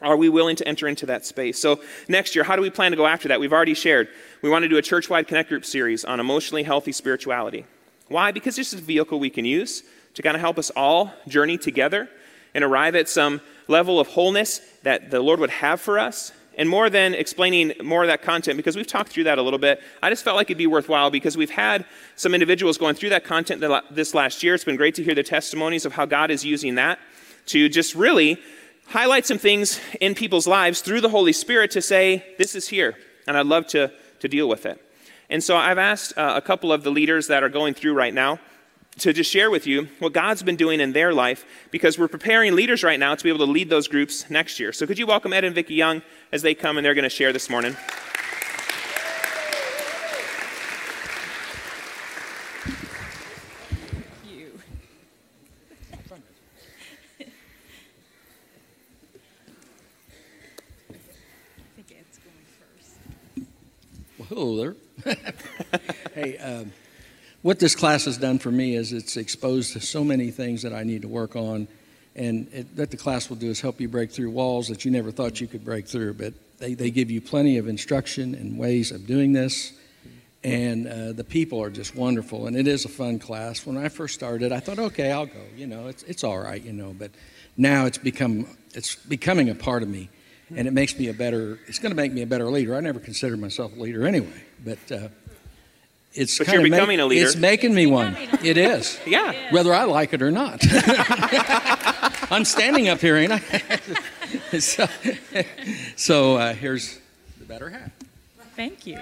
Are 0.00 0.16
we 0.16 0.28
willing 0.28 0.56
to 0.56 0.66
enter 0.66 0.88
into 0.88 1.06
that 1.06 1.24
space? 1.24 1.60
So, 1.60 1.80
next 2.08 2.34
year, 2.34 2.42
how 2.42 2.56
do 2.56 2.62
we 2.62 2.70
plan 2.70 2.90
to 2.90 2.96
go 2.96 3.06
after 3.06 3.28
that? 3.28 3.38
We've 3.38 3.52
already 3.52 3.74
shared. 3.74 4.08
We 4.42 4.50
want 4.50 4.64
to 4.64 4.68
do 4.68 4.78
a 4.78 4.82
church 4.82 5.08
wide 5.08 5.28
Connect 5.28 5.48
Group 5.48 5.64
series 5.64 6.04
on 6.04 6.18
emotionally 6.18 6.64
healthy 6.64 6.90
spirituality. 6.90 7.66
Why? 8.08 8.32
Because 8.32 8.56
this 8.56 8.72
is 8.72 8.80
a 8.80 8.82
vehicle 8.82 9.20
we 9.20 9.30
can 9.30 9.44
use 9.44 9.84
to 10.14 10.22
kind 10.22 10.34
of 10.34 10.40
help 10.40 10.58
us 10.58 10.70
all 10.70 11.14
journey 11.28 11.56
together 11.56 12.08
and 12.52 12.64
arrive 12.64 12.96
at 12.96 13.08
some 13.08 13.42
level 13.68 14.00
of 14.00 14.08
wholeness 14.08 14.60
that 14.82 15.12
the 15.12 15.20
Lord 15.20 15.38
would 15.38 15.50
have 15.50 15.80
for 15.80 16.00
us 16.00 16.32
and 16.56 16.68
more 16.68 16.90
than 16.90 17.14
explaining 17.14 17.72
more 17.82 18.02
of 18.02 18.08
that 18.08 18.22
content, 18.22 18.56
because 18.56 18.76
we've 18.76 18.86
talked 18.86 19.10
through 19.10 19.24
that 19.24 19.38
a 19.38 19.42
little 19.42 19.58
bit, 19.58 19.80
I 20.02 20.10
just 20.10 20.22
felt 20.22 20.36
like 20.36 20.48
it'd 20.48 20.58
be 20.58 20.66
worthwhile 20.66 21.10
because 21.10 21.36
we've 21.36 21.50
had 21.50 21.84
some 22.16 22.34
individuals 22.34 22.78
going 22.78 22.94
through 22.94 23.10
that 23.10 23.24
content 23.24 23.62
this 23.90 24.14
last 24.14 24.42
year. 24.42 24.54
It's 24.54 24.64
been 24.64 24.76
great 24.76 24.94
to 24.96 25.02
hear 25.02 25.14
the 25.14 25.22
testimonies 25.22 25.84
of 25.86 25.92
how 25.92 26.04
God 26.04 26.30
is 26.30 26.44
using 26.44 26.74
that 26.76 26.98
to 27.46 27.68
just 27.68 27.94
really 27.94 28.38
highlight 28.86 29.24
some 29.24 29.38
things 29.38 29.80
in 30.00 30.14
people's 30.14 30.46
lives 30.46 30.80
through 30.80 31.00
the 31.00 31.08
Holy 31.08 31.32
Spirit 31.32 31.70
to 31.72 31.80
say, 31.80 32.24
this 32.38 32.54
is 32.54 32.68
here, 32.68 32.96
and 33.26 33.36
I'd 33.36 33.46
love 33.46 33.66
to, 33.68 33.90
to 34.20 34.28
deal 34.28 34.48
with 34.48 34.66
it. 34.66 34.80
And 35.30 35.42
so 35.42 35.56
I've 35.56 35.78
asked 35.78 36.16
uh, 36.18 36.34
a 36.36 36.42
couple 36.42 36.72
of 36.72 36.82
the 36.82 36.90
leaders 36.90 37.28
that 37.28 37.42
are 37.42 37.48
going 37.48 37.72
through 37.72 37.94
right 37.94 38.12
now 38.12 38.38
to 38.98 39.14
just 39.14 39.30
share 39.30 39.50
with 39.50 39.66
you 39.66 39.88
what 40.00 40.12
God's 40.12 40.42
been 40.42 40.56
doing 40.56 40.78
in 40.78 40.92
their 40.92 41.14
life 41.14 41.46
because 41.70 41.98
we're 41.98 42.08
preparing 42.08 42.54
leaders 42.54 42.84
right 42.84 43.00
now 43.00 43.14
to 43.14 43.24
be 43.24 43.30
able 43.30 43.46
to 43.46 43.50
lead 43.50 43.70
those 43.70 43.88
groups 43.88 44.28
next 44.28 44.60
year. 44.60 44.72
So 44.72 44.86
could 44.86 44.98
you 44.98 45.06
welcome 45.06 45.32
Ed 45.32 45.44
and 45.44 45.54
Vicki 45.54 45.74
Young 45.74 46.02
as 46.32 46.40
they 46.40 46.54
come 46.54 46.78
and 46.78 46.84
they're 46.84 46.94
going 46.94 47.02
to 47.04 47.10
share 47.10 47.32
this 47.32 47.50
morning? 47.50 47.76
Hello 64.28 64.56
there. 64.56 65.14
hey, 66.14 66.38
um, 66.38 66.72
what 67.42 67.58
this 67.58 67.74
class 67.74 68.06
has 68.06 68.16
done 68.16 68.38
for 68.38 68.50
me 68.50 68.76
is 68.76 68.94
it's 68.94 69.18
exposed 69.18 69.74
to 69.74 69.80
so 69.80 70.02
many 70.02 70.30
things 70.30 70.62
that 70.62 70.72
I 70.72 70.84
need 70.84 71.02
to 71.02 71.08
work 71.08 71.36
on. 71.36 71.68
And 72.14 72.48
it, 72.52 72.66
what 72.74 72.90
the 72.90 72.96
class 72.96 73.28
will 73.28 73.36
do 73.36 73.48
is 73.48 73.60
help 73.60 73.80
you 73.80 73.88
break 73.88 74.10
through 74.10 74.30
walls 74.30 74.68
that 74.68 74.84
you 74.84 74.90
never 74.90 75.10
thought 75.10 75.40
you 75.40 75.46
could 75.46 75.64
break 75.64 75.86
through. 75.86 76.14
But 76.14 76.34
they, 76.58 76.74
they 76.74 76.90
give 76.90 77.10
you 77.10 77.20
plenty 77.20 77.58
of 77.58 77.68
instruction 77.68 78.34
and 78.34 78.58
ways 78.58 78.90
of 78.90 79.06
doing 79.06 79.32
this. 79.32 79.72
And 80.44 80.88
uh, 80.88 81.12
the 81.12 81.24
people 81.24 81.62
are 81.62 81.70
just 81.70 81.94
wonderful. 81.94 82.46
And 82.46 82.56
it 82.56 82.66
is 82.66 82.84
a 82.84 82.88
fun 82.88 83.18
class. 83.18 83.64
When 83.64 83.76
I 83.76 83.88
first 83.88 84.14
started, 84.14 84.52
I 84.52 84.60
thought, 84.60 84.78
okay, 84.78 85.12
I'll 85.12 85.26
go. 85.26 85.42
You 85.56 85.66
know, 85.66 85.86
it's, 85.86 86.02
it's 86.02 86.24
all 86.24 86.38
right, 86.38 86.62
you 86.62 86.72
know. 86.72 86.94
But 86.98 87.12
now 87.56 87.86
it's 87.86 87.98
become 87.98 88.46
it's 88.74 88.96
becoming 88.96 89.50
a 89.50 89.54
part 89.54 89.82
of 89.82 89.88
me 89.88 90.08
and 90.56 90.68
it 90.68 90.72
makes 90.72 90.98
me 90.98 91.08
a 91.08 91.14
better. 91.14 91.58
It's 91.66 91.78
going 91.78 91.90
to 91.90 91.96
make 91.96 92.12
me 92.12 92.22
a 92.22 92.26
better 92.26 92.48
leader. 92.50 92.74
I 92.76 92.80
never 92.80 93.00
considered 93.00 93.38
myself 93.38 93.76
a 93.76 93.80
leader 93.80 94.06
anyway, 94.06 94.42
but 94.64 94.78
uh, 94.90 95.08
it's 96.12 96.38
but 96.38 96.48
you're 96.48 96.62
becoming 96.62 96.98
make, 96.98 97.04
a 97.04 97.06
leader. 97.06 97.26
It's 97.26 97.36
making 97.36 97.74
me 97.74 97.86
one. 97.86 98.16
It 98.42 98.56
is. 98.56 98.98
yeah. 99.06 99.52
Whether 99.52 99.72
I 99.72 99.84
like 99.84 100.12
it 100.12 100.22
or 100.22 100.30
not. 100.30 100.62
I'm 102.32 102.46
standing 102.46 102.88
up 102.88 102.98
here, 102.98 103.18
ain't 103.18 103.30
I? 103.30 103.38
so, 104.58 104.86
so 105.96 106.36
uh, 106.36 106.54
here's 106.54 106.98
the 107.38 107.44
better 107.44 107.68
half. 107.68 107.90
Thank 108.56 108.86
you. 108.86 108.98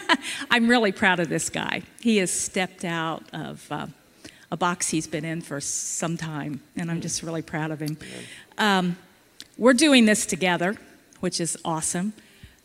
I'm 0.50 0.68
really 0.68 0.90
proud 0.90 1.20
of 1.20 1.28
this 1.28 1.50
guy. 1.50 1.82
He 2.00 2.16
has 2.16 2.30
stepped 2.30 2.86
out 2.86 3.24
of 3.34 3.66
uh, 3.70 3.88
a 4.50 4.56
box 4.56 4.88
he's 4.88 5.06
been 5.06 5.26
in 5.26 5.42
for 5.42 5.60
some 5.60 6.16
time, 6.16 6.62
and 6.74 6.90
I'm 6.90 7.02
just 7.02 7.22
really 7.22 7.42
proud 7.42 7.72
of 7.72 7.80
him. 7.80 7.98
Um, 8.56 8.96
we're 9.58 9.74
doing 9.74 10.06
this 10.06 10.24
together, 10.24 10.76
which 11.20 11.40
is 11.42 11.58
awesome. 11.66 12.14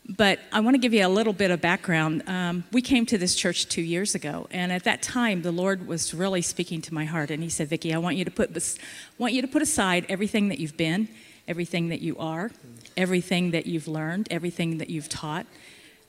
But 0.08 0.38
I 0.52 0.60
want 0.60 0.74
to 0.74 0.78
give 0.78 0.94
you 0.94 1.06
a 1.06 1.08
little 1.08 1.34
bit 1.34 1.50
of 1.50 1.60
background. 1.60 2.22
Um, 2.26 2.64
we 2.72 2.80
came 2.80 3.04
to 3.06 3.18
this 3.18 3.34
church 3.34 3.68
two 3.68 3.82
years 3.82 4.14
ago, 4.14 4.48
and 4.50 4.72
at 4.72 4.84
that 4.84 5.02
time, 5.02 5.42
the 5.42 5.52
Lord 5.52 5.86
was 5.86 6.14
really 6.14 6.40
speaking 6.40 6.80
to 6.82 6.94
my 6.94 7.04
heart, 7.04 7.30
and 7.30 7.42
He 7.42 7.50
said, 7.50 7.68
"Vicki, 7.68 7.92
I 7.92 7.98
want 7.98 8.16
you 8.16 8.24
to 8.24 8.30
put 8.30 8.48
want 9.18 9.34
you 9.34 9.42
to 9.42 9.48
put 9.48 9.60
aside 9.60 10.06
everything 10.08 10.48
that 10.48 10.58
you've 10.58 10.78
been, 10.78 11.08
everything 11.46 11.88
that 11.88 12.00
you 12.00 12.16
are, 12.16 12.50
everything 12.96 13.50
that 13.50 13.66
you've 13.66 13.86
learned, 13.86 14.28
everything 14.30 14.78
that 14.78 14.88
you've 14.88 15.10
taught. 15.10 15.46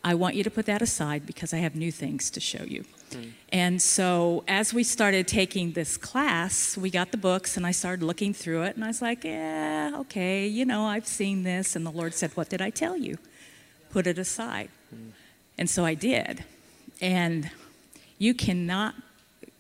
I 0.02 0.14
want 0.16 0.36
you 0.36 0.46
to 0.46 0.52
put 0.52 0.66
that 0.68 0.82
aside 0.82 1.26
because 1.26 1.54
I 1.54 1.58
have 1.58 1.76
new 1.76 1.92
things 1.92 2.30
to 2.32 2.40
show 2.40 2.64
you." 2.64 2.86
Mm. 3.12 3.32
And 3.52 3.82
so, 3.82 4.46
as 4.48 4.74
we 4.74 4.84
started 4.84 5.28
taking 5.28 5.74
this 5.74 5.98
class, 5.98 6.78
we 6.78 6.90
got 6.90 7.12
the 7.12 7.18
books 7.18 7.58
and 7.58 7.66
I 7.66 7.72
started 7.72 8.06
looking 8.06 8.34
through 8.34 8.64
it. 8.64 8.76
And 8.76 8.84
I 8.86 8.88
was 8.88 9.02
like, 9.02 9.24
yeah, 9.24 9.92
okay, 10.02 10.48
you 10.48 10.64
know, 10.64 10.86
I've 10.86 11.08
seen 11.08 11.44
this. 11.44 11.76
And 11.76 11.86
the 11.86 11.92
Lord 11.92 12.14
said, 12.14 12.32
What 12.38 12.50
did 12.50 12.62
I 12.62 12.70
tell 12.70 12.96
you? 12.96 13.18
Put 13.92 14.08
it 14.08 14.18
aside. 14.18 14.70
Mm. 14.94 15.12
And 15.58 15.70
so 15.70 15.86
I 15.86 15.94
did. 15.94 16.44
And 17.02 17.50
you 18.18 18.34
cannot, 18.34 18.96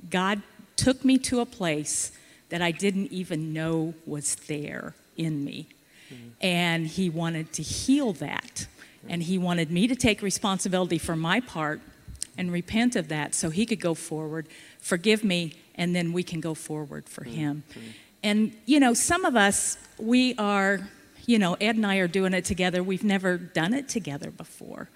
God 0.10 0.42
took 0.76 1.04
me 1.04 1.18
to 1.20 1.40
a 1.40 1.46
place 1.46 2.12
that 2.50 2.62
I 2.62 2.72
didn't 2.72 3.12
even 3.12 3.54
know 3.54 3.94
was 4.06 4.36
there 4.36 4.96
in 5.18 5.44
me. 5.44 5.68
Mm. 6.12 6.32
And 6.42 6.88
He 6.88 7.10
wanted 7.10 7.54
to 7.54 7.64
heal 7.64 8.14
that. 8.14 8.68
And 9.08 9.24
He 9.24 9.38
wanted 9.38 9.72
me 9.72 9.88
to 9.88 9.96
take 9.96 10.22
responsibility 10.22 10.98
for 10.98 11.16
my 11.16 11.40
part 11.40 11.82
and 12.40 12.54
repent 12.54 12.96
of 12.96 13.10
that 13.10 13.36
so 13.36 13.50
he 13.50 13.66
could 13.66 13.82
go 13.82 13.94
forward, 13.94 14.48
forgive 14.80 15.26
me, 15.26 15.54
and 15.76 15.94
then 15.94 16.14
we 16.14 16.24
can 16.24 16.40
go 16.40 16.54
forward 16.54 17.08
for 17.10 17.26
mm-hmm. 17.26 17.36
him. 17.36 17.64
And, 18.24 18.56
you 18.66 18.80
know, 18.80 18.94
some 18.94 19.26
of 19.26 19.36
us, 19.36 19.78
we 19.98 20.36
are, 20.36 20.88
you 21.26 21.40
know, 21.40 21.56
Ed 21.60 21.76
and 21.76 21.86
I 21.86 21.98
are 21.98 22.08
doing 22.08 22.34
it 22.34 22.46
together. 22.46 22.84
We've 22.84 23.04
never 23.04 23.38
done 23.38 23.74
it 23.74 23.90
together 23.90 24.32
before. 24.32 24.90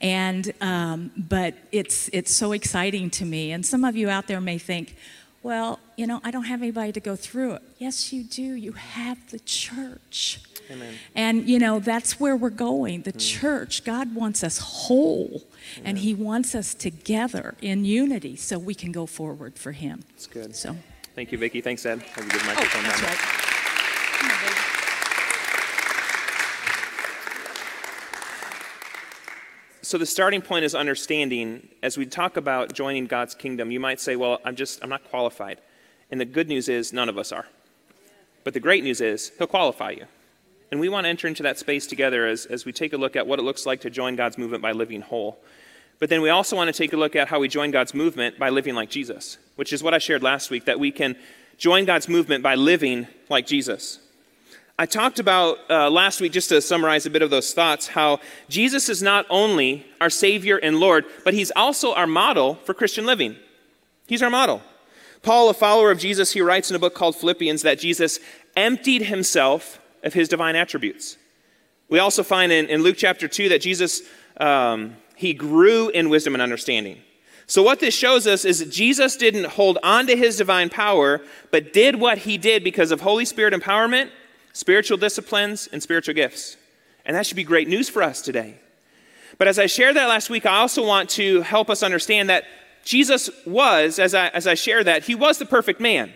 And, 0.00 0.52
um, 0.60 1.12
but 1.16 1.54
it's, 1.72 2.08
it's 2.12 2.34
so 2.34 2.52
exciting 2.52 3.10
to 3.10 3.24
me. 3.24 3.52
And 3.52 3.64
some 3.64 3.84
of 3.84 3.96
you 3.96 4.08
out 4.08 4.26
there 4.26 4.40
may 4.40 4.58
think, 4.58 4.96
well, 5.42 5.78
you 5.96 6.06
know, 6.06 6.20
I 6.24 6.30
don't 6.30 6.44
have 6.44 6.62
anybody 6.62 6.92
to 6.92 7.00
go 7.00 7.16
through 7.16 7.54
it. 7.54 7.62
Yes, 7.78 8.12
you 8.12 8.24
do. 8.24 8.42
You 8.42 8.72
have 8.72 9.30
the 9.30 9.38
church. 9.40 10.40
Amen. 10.70 10.94
And, 11.14 11.48
you 11.48 11.58
know, 11.58 11.80
that's 11.80 12.18
where 12.18 12.34
we're 12.34 12.48
going. 12.48 13.02
The 13.02 13.12
mm. 13.12 13.40
church, 13.40 13.84
God 13.84 14.14
wants 14.14 14.42
us 14.42 14.58
whole, 14.58 15.42
Amen. 15.76 15.90
and 15.90 15.98
He 15.98 16.14
wants 16.14 16.54
us 16.54 16.74
together 16.74 17.54
in 17.60 17.84
unity 17.84 18.36
so 18.36 18.58
we 18.58 18.74
can 18.74 18.90
go 18.90 19.04
forward 19.04 19.58
for 19.58 19.72
Him. 19.72 20.02
That's 20.10 20.26
good. 20.26 20.56
So, 20.56 20.76
Thank 21.14 21.30
you, 21.30 21.38
Vicki. 21.38 21.60
Thanks, 21.60 21.86
Ed. 21.86 22.00
Have 22.02 22.26
a 22.26 22.30
good 22.30 22.44
microphone. 22.44 22.84
Oh, 22.84 22.88
that's 22.88 23.02
right. 23.02 23.44
So 29.84 29.98
the 29.98 30.06
starting 30.06 30.42
point 30.42 30.64
is 30.64 30.74
understanding 30.74 31.68
as 31.82 31.98
we 31.98 32.06
talk 32.06 32.36
about 32.36 32.72
joining 32.72 33.06
god's 33.06 33.34
kingdom 33.34 33.70
you 33.70 33.80
might 33.80 34.00
say 34.00 34.16
well 34.16 34.40
i'm 34.44 34.56
just 34.56 34.82
i'm 34.82 34.88
not 34.88 35.04
qualified 35.10 35.60
and 36.10 36.20
the 36.20 36.24
good 36.24 36.48
news 36.48 36.68
is 36.68 36.92
none 36.92 37.08
of 37.08 37.18
us 37.18 37.32
are 37.32 37.46
but 38.44 38.54
the 38.54 38.60
great 38.60 38.82
news 38.82 39.00
is 39.00 39.32
he'll 39.38 39.46
qualify 39.46 39.90
you 39.90 40.06
and 40.74 40.80
we 40.80 40.88
want 40.88 41.04
to 41.04 41.08
enter 41.08 41.28
into 41.28 41.44
that 41.44 41.56
space 41.56 41.86
together 41.86 42.26
as, 42.26 42.46
as 42.46 42.64
we 42.64 42.72
take 42.72 42.92
a 42.92 42.96
look 42.96 43.14
at 43.14 43.28
what 43.28 43.38
it 43.38 43.42
looks 43.42 43.64
like 43.64 43.80
to 43.82 43.90
join 43.90 44.16
God's 44.16 44.36
movement 44.36 44.60
by 44.60 44.72
living 44.72 45.02
whole. 45.02 45.38
But 46.00 46.10
then 46.10 46.20
we 46.20 46.30
also 46.30 46.56
want 46.56 46.66
to 46.66 46.76
take 46.76 46.92
a 46.92 46.96
look 46.96 47.14
at 47.14 47.28
how 47.28 47.38
we 47.38 47.46
join 47.46 47.70
God's 47.70 47.94
movement 47.94 48.40
by 48.40 48.50
living 48.50 48.74
like 48.74 48.90
Jesus, 48.90 49.38
which 49.54 49.72
is 49.72 49.84
what 49.84 49.94
I 49.94 49.98
shared 49.98 50.24
last 50.24 50.50
week, 50.50 50.64
that 50.64 50.80
we 50.80 50.90
can 50.90 51.16
join 51.58 51.84
God's 51.84 52.08
movement 52.08 52.42
by 52.42 52.56
living 52.56 53.06
like 53.28 53.46
Jesus. 53.46 54.00
I 54.76 54.86
talked 54.86 55.20
about 55.20 55.58
uh, 55.70 55.88
last 55.88 56.20
week, 56.20 56.32
just 56.32 56.48
to 56.48 56.60
summarize 56.60 57.06
a 57.06 57.10
bit 57.10 57.22
of 57.22 57.30
those 57.30 57.52
thoughts, 57.52 57.86
how 57.88 58.18
Jesus 58.48 58.88
is 58.88 59.02
not 59.02 59.24
only 59.30 59.86
our 60.00 60.10
Savior 60.10 60.56
and 60.56 60.80
Lord, 60.80 61.04
but 61.24 61.32
He's 61.32 61.52
also 61.54 61.94
our 61.94 62.08
model 62.08 62.56
for 62.56 62.74
Christian 62.74 63.06
living. 63.06 63.36
He's 64.06 64.22
our 64.22 64.30
model. 64.30 64.62
Paul, 65.22 65.48
a 65.48 65.54
follower 65.54 65.90
of 65.90 65.98
Jesus, 65.98 66.32
he 66.32 66.42
writes 66.42 66.70
in 66.70 66.76
a 66.76 66.78
book 66.78 66.94
called 66.94 67.16
Philippians 67.16 67.62
that 67.62 67.78
Jesus 67.78 68.18
emptied 68.56 69.02
Himself 69.02 69.80
of 70.04 70.12
his 70.12 70.28
divine 70.28 70.54
attributes. 70.54 71.16
We 71.88 71.98
also 71.98 72.22
find 72.22 72.52
in, 72.52 72.66
in 72.66 72.82
Luke 72.82 72.96
chapter 72.96 73.26
2 73.26 73.48
that 73.48 73.60
Jesus, 73.60 74.02
um, 74.36 74.96
he 75.16 75.34
grew 75.34 75.88
in 75.88 76.10
wisdom 76.10 76.34
and 76.34 76.42
understanding. 76.42 76.98
So, 77.46 77.62
what 77.62 77.80
this 77.80 77.94
shows 77.94 78.26
us 78.26 78.44
is 78.44 78.60
that 78.60 78.70
Jesus 78.70 79.16
didn't 79.16 79.46
hold 79.46 79.78
on 79.82 80.06
to 80.06 80.16
his 80.16 80.36
divine 80.36 80.70
power, 80.70 81.20
but 81.50 81.72
did 81.72 81.96
what 81.96 82.18
he 82.18 82.38
did 82.38 82.64
because 82.64 82.90
of 82.90 83.02
Holy 83.02 83.24
Spirit 83.24 83.52
empowerment, 83.52 84.10
spiritual 84.54 84.96
disciplines, 84.96 85.68
and 85.70 85.82
spiritual 85.82 86.14
gifts. 86.14 86.56
And 87.04 87.14
that 87.14 87.26
should 87.26 87.36
be 87.36 87.44
great 87.44 87.68
news 87.68 87.90
for 87.90 88.02
us 88.02 88.22
today. 88.22 88.54
But 89.36 89.48
as 89.48 89.58
I 89.58 89.66
shared 89.66 89.96
that 89.96 90.08
last 90.08 90.30
week, 90.30 90.46
I 90.46 90.58
also 90.58 90.86
want 90.86 91.10
to 91.10 91.42
help 91.42 91.68
us 91.68 91.82
understand 91.82 92.30
that 92.30 92.44
Jesus 92.84 93.28
was, 93.44 93.98
as 93.98 94.14
I, 94.14 94.28
as 94.28 94.46
I 94.46 94.54
share 94.54 94.84
that, 94.84 95.04
he 95.04 95.14
was 95.14 95.38
the 95.38 95.44
perfect 95.44 95.80
man. 95.80 96.12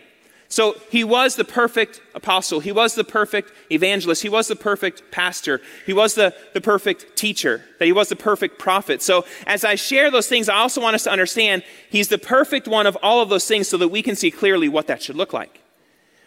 So 0.50 0.76
he 0.88 1.04
was 1.04 1.34
the 1.34 1.44
perfect 1.44 2.00
apostle. 2.14 2.60
He 2.60 2.72
was 2.72 2.94
the 2.94 3.04
perfect 3.04 3.52
evangelist. 3.70 4.22
He 4.22 4.30
was 4.30 4.48
the 4.48 4.56
perfect 4.56 5.10
pastor. 5.10 5.60
He 5.84 5.92
was 5.92 6.14
the, 6.14 6.34
the 6.54 6.60
perfect 6.60 7.16
teacher. 7.16 7.64
That 7.78 7.86
he 7.86 7.92
was 7.92 8.08
the 8.08 8.16
perfect 8.16 8.58
prophet. 8.58 9.02
So 9.02 9.26
as 9.46 9.64
I 9.64 9.74
share 9.74 10.10
those 10.10 10.28
things, 10.28 10.48
I 10.48 10.56
also 10.56 10.80
want 10.80 10.94
us 10.94 11.02
to 11.04 11.10
understand 11.10 11.64
he's 11.90 12.08
the 12.08 12.18
perfect 12.18 12.68
one 12.68 12.86
of 12.86 12.96
all 13.02 13.20
of 13.20 13.28
those 13.28 13.46
things 13.46 13.68
so 13.68 13.76
that 13.78 13.88
we 13.88 14.00
can 14.00 14.16
see 14.16 14.30
clearly 14.30 14.68
what 14.68 14.86
that 14.86 15.02
should 15.02 15.16
look 15.16 15.32
like. 15.32 15.60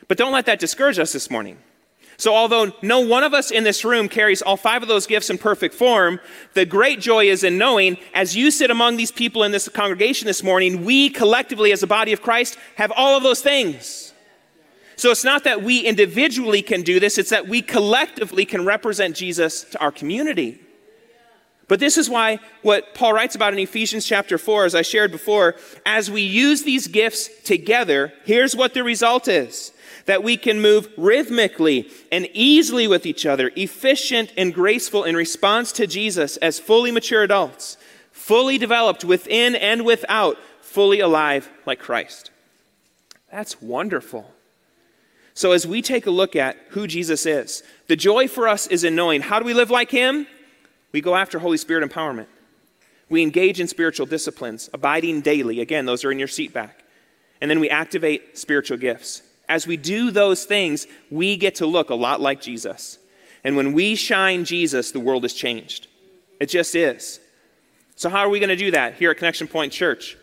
But 0.08 0.18
don't 0.18 0.34
let 0.34 0.46
that 0.46 0.60
discourage 0.60 1.00
us 1.00 1.14
this 1.14 1.32
morning. 1.32 1.58
So, 2.22 2.36
although 2.36 2.72
no 2.84 3.00
one 3.00 3.24
of 3.24 3.34
us 3.34 3.50
in 3.50 3.64
this 3.64 3.84
room 3.84 4.08
carries 4.08 4.44
all 4.44 4.56
five 4.56 4.84
of 4.84 4.88
those 4.88 5.08
gifts 5.08 5.32
in 5.32 5.40
perfect 5.40 5.74
form, 5.74 6.20
the 6.54 6.68
great 6.68 7.00
joy 7.00 7.26
is 7.26 7.44
in 7.44 7.58
knowing 7.58 7.98
as 8.14 8.36
you 8.36 8.52
sit 8.52 8.70
among 8.70 8.98
these 8.98 9.12
people 9.12 9.44
in 9.44 9.52
this 9.52 9.68
congregation 9.68 10.28
this 10.28 10.44
morning, 10.44 10.86
we 10.86 11.10
collectively, 11.10 11.72
as 11.72 11.82
a 11.82 11.88
body 11.88 12.14
of 12.14 12.22
Christ, 12.22 12.60
have 12.76 12.92
all 12.96 13.18
of 13.18 13.24
those 13.24 13.42
things. 13.42 14.14
So 14.98 15.10
it's 15.10 15.24
not 15.24 15.46
that 15.46 15.64
we 15.64 15.80
individually 15.80 16.62
can 16.62 16.84
do 16.84 17.00
this, 17.00 17.18
it's 17.18 17.32
that 17.32 17.48
we 17.48 17.64
collectively 17.64 18.46
can 18.46 18.66
represent 18.66 19.16
Jesus 19.16 19.64
to 19.72 19.80
our 19.80 19.92
community. 19.92 20.62
But 21.68 21.80
this 21.80 21.98
is 21.98 22.08
why 22.08 22.38
what 22.62 22.94
Paul 22.94 23.14
writes 23.14 23.34
about 23.34 23.54
in 23.54 23.58
Ephesians 23.58 24.06
chapter 24.06 24.38
4, 24.38 24.66
as 24.66 24.76
I 24.76 24.84
shared 24.84 25.12
before, 25.12 25.56
as 25.88 26.12
we 26.12 26.22
use 26.22 26.62
these 26.62 26.86
gifts 26.86 27.30
together, 27.44 28.14
here's 28.26 28.56
what 28.56 28.76
the 28.76 28.84
result 28.84 29.28
is 29.28 29.72
that 30.06 30.24
we 30.24 30.38
can 30.38 30.62
move 30.62 30.90
rhythmically 30.98 31.90
and 32.12 32.28
easily 32.34 32.88
with 32.88 33.06
each 33.06 33.26
other, 33.26 33.52
efficient 33.56 34.34
and 34.38 34.54
graceful 34.54 35.04
in 35.04 35.16
response 35.16 35.72
to 35.74 35.88
Jesus 35.88 36.38
as 36.38 36.60
fully 36.60 36.92
mature 36.92 37.24
adults 37.24 37.78
fully 38.12 38.58
developed 38.58 39.04
within 39.04 39.56
and 39.56 39.84
without, 39.86 40.38
fully 40.62 41.00
alive 41.00 41.50
like 41.66 41.80
Christ. 41.80 42.30
That's 43.32 43.62
wonderful. 43.62 44.32
So, 45.34 45.54
as 45.54 45.66
we 45.66 45.82
take 45.82 46.06
a 46.06 46.12
look 46.12 46.36
at 46.36 46.58
who 46.70 46.88
Jesus 46.88 47.26
is, 47.26 47.64
the 47.88 47.96
joy 47.96 48.28
for 48.28 48.48
us 48.48 48.68
is 48.68 48.84
in 48.84 48.96
knowing 48.96 49.22
how 49.22 49.40
do 49.40 49.46
we 49.46 49.54
live 49.54 49.72
like 49.72 49.90
Him? 49.90 50.28
We 50.92 51.02
go 51.02 51.16
after 51.16 51.40
Holy 51.40 51.58
Spirit 51.58 51.90
empowerment. 51.90 52.28
We 53.10 53.22
engage 53.22 53.60
in 53.60 53.68
spiritual 53.68 54.06
disciplines, 54.06 54.70
abiding 54.74 55.22
daily. 55.22 55.62
Again, 55.62 55.86
those 55.86 56.06
are 56.06 56.12
in 56.12 56.20
your 56.20 56.28
seat 56.28 56.54
back. 56.54 56.84
And 57.40 57.50
then 57.50 57.60
we 57.60 57.70
activate 57.70 58.38
spiritual 58.38 58.78
gifts. 58.78 59.24
As 59.52 59.68
we 59.68 59.76
do 59.76 60.12
those 60.12 60.46
things, 60.46 60.88
we 61.10 61.36
get 61.36 61.56
to 61.56 61.66
look 61.66 61.90
a 61.90 61.96
lot 61.96 62.22
like 62.22 62.40
Jesus. 62.40 62.98
And 63.44 63.58
when 63.58 63.74
we 63.74 63.96
shine 63.96 64.46
Jesus, 64.46 64.92
the 64.92 65.02
world 65.02 65.26
is 65.26 65.34
changed. 65.34 65.88
It 66.40 66.46
just 66.46 66.74
is. 66.74 67.20
So, 67.98 68.10
how 68.10 68.20
are 68.20 68.30
we 68.30 68.40
going 68.40 68.48
to 68.48 68.56
do 68.56 68.72
that 68.72 68.94
here 68.94 69.12
at 69.12 69.18
Connection 69.18 69.50
Point 69.50 69.74
Church? 69.74 70.16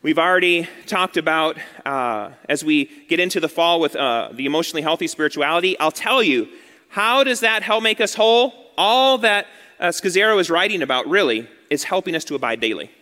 We've 0.00 0.18
already 0.18 0.68
talked 0.86 1.16
about 1.16 1.58
uh, 1.84 2.30
as 2.48 2.62
we 2.62 2.84
get 3.08 3.18
into 3.18 3.40
the 3.40 3.48
fall 3.48 3.80
with 3.80 3.96
uh, 3.96 4.28
the 4.32 4.46
emotionally 4.46 4.82
healthy 4.82 5.08
spirituality. 5.08 5.76
I'll 5.80 5.90
tell 5.90 6.22
you, 6.22 6.46
how 6.88 7.24
does 7.24 7.40
that 7.40 7.64
help 7.64 7.82
make 7.82 8.00
us 8.00 8.14
whole? 8.14 8.54
All 8.78 9.18
that 9.18 9.48
uh, 9.80 9.88
Scazzero 9.88 10.38
is 10.38 10.50
writing 10.50 10.82
about, 10.82 11.08
really, 11.08 11.48
is 11.68 11.82
helping 11.82 12.14
us 12.14 12.22
to 12.26 12.36
abide 12.36 12.60
daily. 12.60 12.92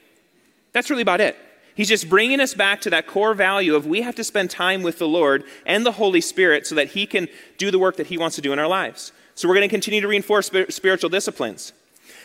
That's 0.72 0.88
really 0.88 1.02
about 1.02 1.20
it. 1.20 1.36
He's 1.76 1.88
just 1.88 2.08
bringing 2.08 2.40
us 2.40 2.54
back 2.54 2.80
to 2.80 2.90
that 2.90 3.06
core 3.06 3.34
value 3.34 3.74
of 3.74 3.86
we 3.86 4.00
have 4.00 4.14
to 4.14 4.24
spend 4.24 4.50
time 4.50 4.82
with 4.82 4.98
the 4.98 5.06
Lord 5.06 5.44
and 5.66 5.84
the 5.84 5.92
Holy 5.92 6.22
Spirit 6.22 6.66
so 6.66 6.74
that 6.74 6.88
He 6.88 7.06
can 7.06 7.28
do 7.58 7.70
the 7.70 7.78
work 7.78 7.96
that 7.96 8.06
He 8.06 8.16
wants 8.16 8.34
to 8.36 8.42
do 8.42 8.52
in 8.54 8.58
our 8.58 8.66
lives. 8.66 9.12
So 9.34 9.46
we're 9.46 9.54
going 9.54 9.68
to 9.68 9.72
continue 9.72 10.00
to 10.00 10.08
reinforce 10.08 10.50
spiritual 10.70 11.10
disciplines. 11.10 11.74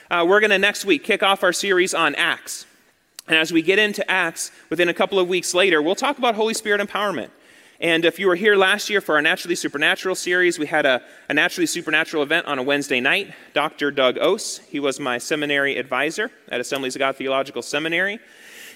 Uh, 0.09 0.25
we're 0.27 0.39
going 0.39 0.51
to 0.51 0.57
next 0.57 0.85
week 0.85 1.03
kick 1.03 1.21
off 1.21 1.43
our 1.43 1.51
series 1.51 1.93
on 1.93 2.15
Acts. 2.15 2.65
And 3.27 3.37
as 3.37 3.51
we 3.51 3.61
get 3.61 3.77
into 3.77 4.09
Acts, 4.09 4.51
within 4.69 4.87
a 4.87 4.93
couple 4.93 5.19
of 5.19 5.27
weeks 5.27 5.53
later, 5.53 5.81
we'll 5.81 5.95
talk 5.95 6.17
about 6.17 6.35
Holy 6.35 6.53
Spirit 6.53 6.79
empowerment. 6.79 7.29
And 7.81 8.05
if 8.05 8.19
you 8.19 8.27
were 8.27 8.35
here 8.35 8.55
last 8.55 8.89
year 8.89 9.01
for 9.01 9.15
our 9.15 9.21
Naturally 9.21 9.55
Supernatural 9.55 10.15
series, 10.15 10.59
we 10.59 10.67
had 10.67 10.85
a, 10.85 11.01
a 11.27 11.33
Naturally 11.33 11.65
Supernatural 11.65 12.23
event 12.23 12.45
on 12.45 12.59
a 12.59 12.63
Wednesday 12.63 13.01
night. 13.01 13.33
Dr. 13.53 13.91
Doug 13.91 14.17
Oss, 14.17 14.59
he 14.59 14.79
was 14.79 14.99
my 14.99 15.17
seminary 15.17 15.77
advisor 15.77 16.31
at 16.47 16.61
Assemblies 16.61 16.95
of 16.95 16.99
God 16.99 17.15
Theological 17.15 17.61
Seminary. 17.61 18.19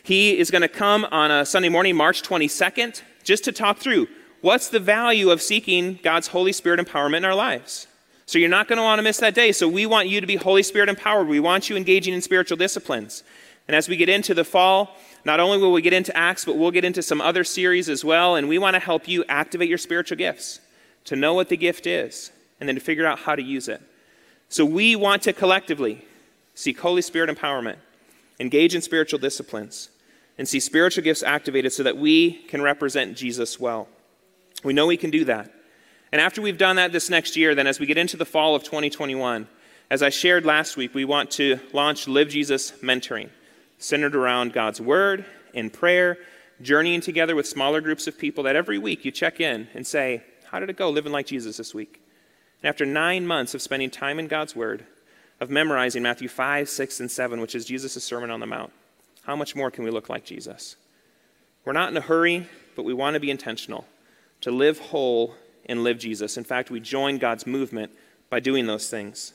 He 0.06 0.38
is 0.38 0.52
going 0.52 0.62
to 0.62 0.68
come 0.68 1.04
on 1.06 1.32
a 1.32 1.44
Sunday 1.48 1.68
morning, 1.68 1.96
March 1.96 2.22
22nd, 2.22 3.02
just 3.24 3.44
to 3.46 3.52
talk 3.52 3.80
through 3.80 4.08
what's 4.42 4.70
the 4.70 4.80
value 4.80 5.32
of 5.32 5.42
seeking 5.42 5.98
God's 6.04 6.28
Holy 6.28 6.52
Spirit 6.52 6.80
empowerment 6.80 7.18
in 7.18 7.26
our 7.26 7.34
lives. 7.34 7.88
So 8.28 8.38
you're 8.38 8.48
not 8.48 8.68
going 8.68 8.78
to 8.78 8.84
want 8.84 9.00
to 9.00 9.04
miss 9.04 9.18
that 9.18 9.34
day. 9.34 9.52
So 9.52 9.68
we 9.68 9.88
want 9.88 10.08
you 10.08 10.22
to 10.22 10.28
be 10.28 10.36
Holy 10.36 10.62
Spirit 10.62 10.90
empowered. 10.90 11.28
We 11.28 11.40
want 11.40 11.72
you 11.72 11.76
engaging 11.76 12.14
in 12.14 12.22
spiritual 12.22 12.56
disciplines. 12.56 13.24
And 13.68 13.76
as 13.76 13.90
we 13.90 13.98
get 13.98 14.08
into 14.08 14.36
the 14.36 14.44
fall, 14.44 14.96
not 15.26 15.40
only 15.40 15.58
will 15.58 15.72
we 15.72 15.82
get 15.82 15.92
into 15.92 16.16
Acts, 16.16 16.46
but 16.46 16.56
we'll 16.56 16.70
get 16.70 16.86
into 16.86 17.02
some 17.02 17.20
other 17.20 17.44
series 17.44 17.90
as 17.90 18.06
well. 18.06 18.36
And 18.36 18.48
we 18.48 18.60
want 18.60 18.76
to 18.76 18.80
help 18.80 19.08
you 19.08 19.26
activate 19.28 19.70
your 19.70 19.80
spiritual 19.80 20.18
gifts, 20.20 20.60
to 21.06 21.16
know 21.16 21.34
what 21.34 21.50
the 21.50 21.58
gift 21.58 21.88
is, 21.88 22.32
and 22.60 22.70
then 22.70 22.76
to 22.76 22.82
figure 22.82 23.08
out 23.08 23.18
how 23.18 23.36
to 23.36 23.42
use 23.42 23.68
it. 23.68 23.82
So 24.50 24.66
we 24.66 24.96
want 24.96 25.24
to 25.24 25.34
collectively 25.34 26.06
seek 26.54 26.80
Holy 26.80 27.02
Spirit 27.02 27.36
empowerment, 27.36 27.78
engage 28.40 28.76
in 28.76 28.84
spiritual 28.84 29.18
disciplines, 29.18 29.90
and 30.38 30.48
see 30.48 30.60
spiritual 30.60 31.04
gifts 31.04 31.24
activated 31.24 31.72
so 31.72 31.84
that 31.84 31.98
we 31.98 32.34
can 32.44 32.62
represent 32.62 33.18
Jesus 33.18 33.60
well. 33.60 33.88
We 34.64 34.74
know 34.74 34.88
we 34.88 34.98
can 34.98 35.12
do 35.12 35.26
that. 35.26 35.52
And 36.12 36.22
after 36.22 36.42
we've 36.42 36.58
done 36.58 36.76
that 36.78 36.92
this 36.92 37.10
next 37.10 37.36
year, 37.36 37.56
then 37.56 37.68
as 37.68 37.80
we 37.80 37.86
get 37.86 37.98
into 37.98 38.18
the 38.18 38.26
fall 38.26 38.56
of 38.56 38.64
2021, 38.64 39.48
as 39.90 40.02
I 40.02 40.10
shared 40.10 40.46
last 40.46 40.78
week, 40.78 40.94
we 40.94 41.06
want 41.06 41.32
to 41.32 41.60
launch 41.74 42.08
Live 42.08 42.30
Jesus 42.30 42.72
Mentoring 42.82 43.30
centered 43.78 44.16
around 44.16 44.54
God's 44.54 44.82
Word 44.82 45.26
and 45.54 45.72
prayer, 45.72 46.18
journeying 46.62 47.02
together 47.02 47.36
with 47.36 47.48
smaller 47.48 47.82
groups 47.82 48.08
of 48.08 48.18
people 48.18 48.44
that 48.46 48.56
every 48.56 48.78
week 48.78 49.06
you 49.06 49.12
check 49.12 49.40
in 49.40 49.68
and 49.74 49.86
say, 49.86 50.24
How 50.46 50.60
did 50.60 50.70
it 50.70 50.78
go 50.78 50.90
living 50.90 51.12
like 51.12 51.28
Jesus 51.28 51.58
this 51.58 51.74
week? 51.74 52.02
And 52.62 52.70
after 52.70 52.86
nine 52.86 53.28
months 53.28 53.54
of 53.54 53.62
spending 53.62 53.90
time 53.90 54.18
in 54.18 54.28
God's 54.28 54.56
Word, 54.56 54.86
of 55.40 55.50
memorizing 55.50 56.02
Matthew 56.02 56.30
5, 56.30 56.70
6, 56.70 57.00
and 57.02 57.12
7, 57.12 57.42
which 57.42 57.56
is 57.56 57.66
Jesus' 57.66 58.04
Sermon 58.04 58.32
on 58.32 58.40
the 58.40 58.48
Mount, 58.48 58.72
how 59.26 59.36
much 59.36 59.56
more 59.56 59.72
can 59.72 59.84
we 59.84 59.92
look 59.92 60.10
like 60.10 60.24
Jesus? 60.24 60.76
We're 61.66 61.74
not 61.74 61.90
in 61.90 61.98
a 61.98 62.02
hurry, 62.02 62.48
but 62.76 62.84
we 62.84 62.94
want 62.94 63.16
to 63.16 63.20
be 63.20 63.32
intentional 63.32 63.86
to 64.42 64.52
live 64.52 64.80
whole 64.80 65.34
and 65.66 65.84
live 65.84 65.98
Jesus. 65.98 66.38
In 66.38 66.44
fact, 66.44 66.70
we 66.70 66.80
join 66.80 67.18
God's 67.18 67.48
movement 67.48 67.92
by 68.30 68.40
doing 68.40 68.68
those 68.68 68.90
things. 68.90 69.34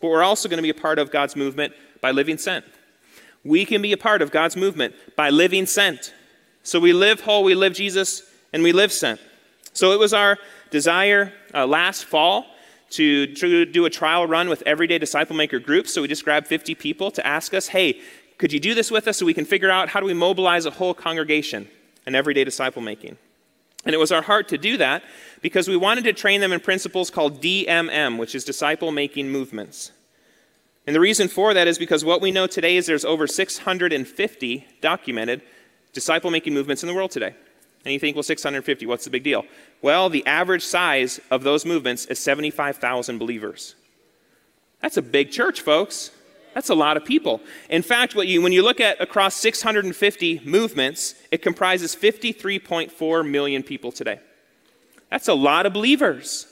But 0.00 0.08
we're 0.08 0.22
also 0.22 0.48
going 0.48 0.58
to 0.58 0.62
be 0.62 0.70
a 0.70 0.74
part 0.74 0.98
of 0.98 1.10
God's 1.10 1.34
movement 1.34 1.72
by 2.00 2.12
living 2.12 2.38
sent. 2.38 2.64
We 3.42 3.64
can 3.64 3.82
be 3.82 3.92
a 3.92 3.96
part 3.96 4.22
of 4.22 4.30
God's 4.30 4.56
movement 4.56 4.94
by 5.16 5.30
living 5.30 5.66
sent. 5.66 6.14
So 6.62 6.78
we 6.78 6.92
live 6.92 7.20
whole, 7.20 7.42
we 7.42 7.54
live 7.54 7.74
Jesus, 7.74 8.22
and 8.52 8.62
we 8.62 8.72
live 8.72 8.92
sent. 8.92 9.20
So 9.72 9.92
it 9.92 9.98
was 9.98 10.14
our 10.14 10.38
desire 10.70 11.32
uh, 11.52 11.66
last 11.66 12.04
fall 12.04 12.46
to, 12.90 13.26
do 13.66 13.84
a 13.84 13.90
trial 13.90 14.26
run 14.26 14.48
with 14.48 14.62
everyday 14.66 14.98
disciple 14.98 15.34
maker 15.34 15.58
groups. 15.58 15.92
So 15.92 16.02
we 16.02 16.08
just 16.08 16.24
grabbed 16.24 16.46
50 16.46 16.74
people 16.76 17.10
to 17.10 17.26
ask 17.26 17.52
us, 17.52 17.68
hey, 17.68 18.00
could 18.38 18.52
you 18.52 18.60
do 18.60 18.74
this 18.74 18.90
with 18.90 19.06
us 19.08 19.18
so 19.18 19.26
we 19.26 19.34
can 19.34 19.44
figure 19.44 19.70
out 19.70 19.88
how 19.88 20.00
do 20.00 20.06
we 20.06 20.14
mobilize 20.14 20.66
a 20.66 20.70
whole 20.70 20.94
congregation 20.94 21.68
in 22.06 22.14
everyday 22.14 22.44
disciple 22.44 22.82
making? 22.82 23.16
And 23.84 23.94
it 23.94 23.98
was 23.98 24.12
our 24.12 24.22
heart 24.22 24.48
to 24.48 24.58
do 24.58 24.76
that 24.78 25.02
because 25.42 25.68
we 25.68 25.76
wanted 25.76 26.04
to 26.04 26.12
train 26.12 26.40
them 26.40 26.52
in 26.52 26.60
principles 26.60 27.10
called 27.10 27.42
DMM, 27.42 28.18
which 28.18 28.34
is 28.34 28.44
disciple 28.44 28.90
making 28.90 29.28
movements. 29.28 29.92
And 30.86 30.96
the 30.96 31.00
reason 31.00 31.28
for 31.28 31.54
that 31.54 31.68
is 31.68 31.78
because 31.78 32.04
what 32.04 32.20
we 32.20 32.30
know 32.30 32.46
today 32.46 32.76
is 32.76 32.86
there's 32.86 33.04
over 33.04 33.26
650 33.26 34.66
documented 34.80 35.42
disciple 35.92 36.30
making 36.30 36.54
movements 36.54 36.82
in 36.82 36.88
the 36.88 36.94
world 36.94 37.10
today. 37.10 37.34
And 37.84 37.92
you 37.92 37.98
think, 37.98 38.16
well, 38.16 38.22
650, 38.22 38.86
what's 38.86 39.04
the 39.04 39.10
big 39.10 39.22
deal? 39.22 39.44
Well, 39.82 40.08
the 40.08 40.26
average 40.26 40.64
size 40.64 41.20
of 41.30 41.42
those 41.42 41.66
movements 41.66 42.06
is 42.06 42.18
75,000 42.18 43.18
believers. 43.18 43.74
That's 44.80 44.96
a 44.96 45.02
big 45.02 45.30
church, 45.30 45.60
folks. 45.60 46.10
That's 46.54 46.70
a 46.70 46.74
lot 46.74 46.96
of 46.96 47.04
people. 47.04 47.40
In 47.68 47.82
fact, 47.82 48.14
you, 48.14 48.40
when 48.40 48.52
you 48.52 48.62
look 48.62 48.80
at 48.80 49.00
across 49.00 49.34
650 49.36 50.42
movements, 50.44 51.14
it 51.32 51.42
comprises 51.42 51.96
53.4 51.96 53.28
million 53.28 53.62
people 53.62 53.90
today. 53.90 54.20
That's 55.10 55.28
a 55.28 55.34
lot 55.34 55.66
of 55.66 55.72
believers. 55.72 56.46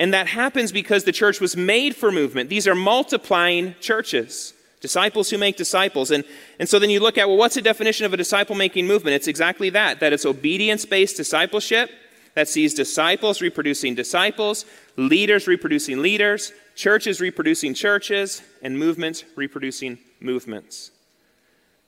And 0.00 0.14
that 0.14 0.26
happens 0.26 0.72
because 0.72 1.04
the 1.04 1.12
church 1.12 1.40
was 1.40 1.56
made 1.56 1.94
for 1.94 2.10
movement. 2.10 2.50
These 2.50 2.66
are 2.66 2.74
multiplying 2.74 3.74
churches, 3.80 4.54
disciples 4.80 5.30
who 5.30 5.38
make 5.38 5.56
disciples. 5.56 6.10
And, 6.10 6.24
and 6.58 6.68
so 6.68 6.78
then 6.78 6.90
you 6.90 6.98
look 6.98 7.18
at, 7.18 7.28
well, 7.28 7.36
what's 7.36 7.54
the 7.54 7.62
definition 7.62 8.06
of 8.06 8.14
a 8.14 8.16
disciple 8.16 8.56
making 8.56 8.86
movement? 8.86 9.14
It's 9.14 9.28
exactly 9.28 9.70
that, 9.70 10.00
that 10.00 10.12
it's 10.12 10.26
obedience 10.26 10.86
based 10.86 11.18
discipleship 11.18 11.90
that 12.34 12.48
sees 12.48 12.72
disciples 12.72 13.42
reproducing 13.42 13.94
disciples, 13.94 14.64
leaders 14.96 15.46
reproducing 15.46 16.00
leaders, 16.00 16.52
churches 16.74 17.20
reproducing 17.20 17.74
churches, 17.74 18.42
and 18.62 18.78
movements 18.78 19.24
reproducing 19.36 19.98
movements. 20.20 20.90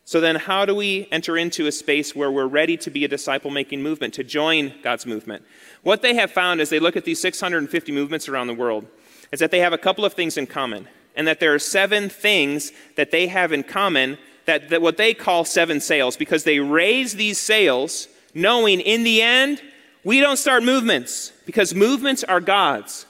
So 0.06 0.20
then, 0.20 0.36
how 0.36 0.66
do 0.66 0.74
we 0.74 1.08
enter 1.10 1.38
into 1.38 1.66
a 1.66 1.72
space 1.72 2.14
where 2.14 2.30
we're 2.30 2.46
ready 2.46 2.76
to 2.78 2.90
be 2.90 3.04
a 3.04 3.08
disciple 3.08 3.50
making 3.50 3.82
movement, 3.82 4.14
to 4.14 4.24
join 4.24 4.74
God's 4.82 5.06
movement? 5.06 5.44
What 5.82 6.02
they 6.02 6.14
have 6.14 6.30
found 6.30 6.60
as 6.60 6.68
they 6.68 6.78
look 6.78 6.96
at 6.96 7.04
these 7.04 7.20
650 7.22 7.90
movements 7.90 8.28
around 8.28 8.48
the 8.48 8.54
world 8.54 8.86
is 9.32 9.40
that 9.40 9.50
they 9.50 9.60
have 9.60 9.72
a 9.72 9.78
couple 9.78 10.04
of 10.04 10.12
things 10.12 10.36
in 10.36 10.46
common, 10.46 10.88
and 11.16 11.26
that 11.26 11.40
there 11.40 11.54
are 11.54 11.58
seven 11.58 12.10
things 12.10 12.72
that 12.96 13.10
they 13.10 13.28
have 13.28 13.52
in 13.52 13.62
common 13.62 14.18
that, 14.44 14.68
that 14.68 14.82
what 14.82 14.98
they 14.98 15.14
call 15.14 15.44
seven 15.44 15.80
sails, 15.80 16.18
because 16.18 16.44
they 16.44 16.60
raise 16.60 17.14
these 17.14 17.38
sails 17.38 18.08
knowing 18.34 18.80
in 18.80 19.04
the 19.04 19.22
end, 19.22 19.62
we 20.02 20.20
don't 20.20 20.36
start 20.36 20.62
movements, 20.62 21.32
because 21.46 21.74
movements 21.74 22.22
are 22.24 22.40
God's. 22.40 23.06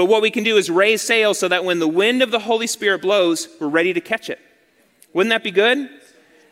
But 0.00 0.06
what 0.06 0.22
we 0.22 0.30
can 0.30 0.44
do 0.44 0.56
is 0.56 0.70
raise 0.70 1.02
sails 1.02 1.38
so 1.38 1.46
that 1.48 1.62
when 1.62 1.78
the 1.78 1.86
wind 1.86 2.22
of 2.22 2.30
the 2.30 2.38
Holy 2.38 2.66
Spirit 2.66 3.02
blows, 3.02 3.48
we're 3.60 3.68
ready 3.68 3.92
to 3.92 4.00
catch 4.00 4.30
it. 4.30 4.40
Wouldn't 5.12 5.28
that 5.28 5.44
be 5.44 5.50
good? 5.50 5.90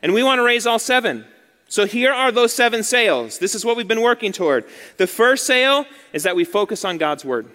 And 0.03 0.13
we 0.13 0.23
want 0.23 0.39
to 0.39 0.43
raise 0.43 0.67
all 0.67 0.79
seven. 0.79 1.25
So 1.67 1.87
here 1.87 2.13
are 2.13 2.31
those 2.31 2.53
seven 2.53 2.83
sails. 2.83 3.39
This 3.39 3.55
is 3.55 3.65
what 3.65 3.75
we've 3.75 3.89
been 3.89 4.03
working 4.03 4.33
toward. 4.33 4.67
The 4.99 5.07
first 5.07 5.47
sail 5.47 5.87
is 6.13 6.25
that 6.25 6.37
we 6.37 6.45
focus 6.45 6.85
on 6.85 6.99
God's 6.99 7.25
word. 7.25 7.51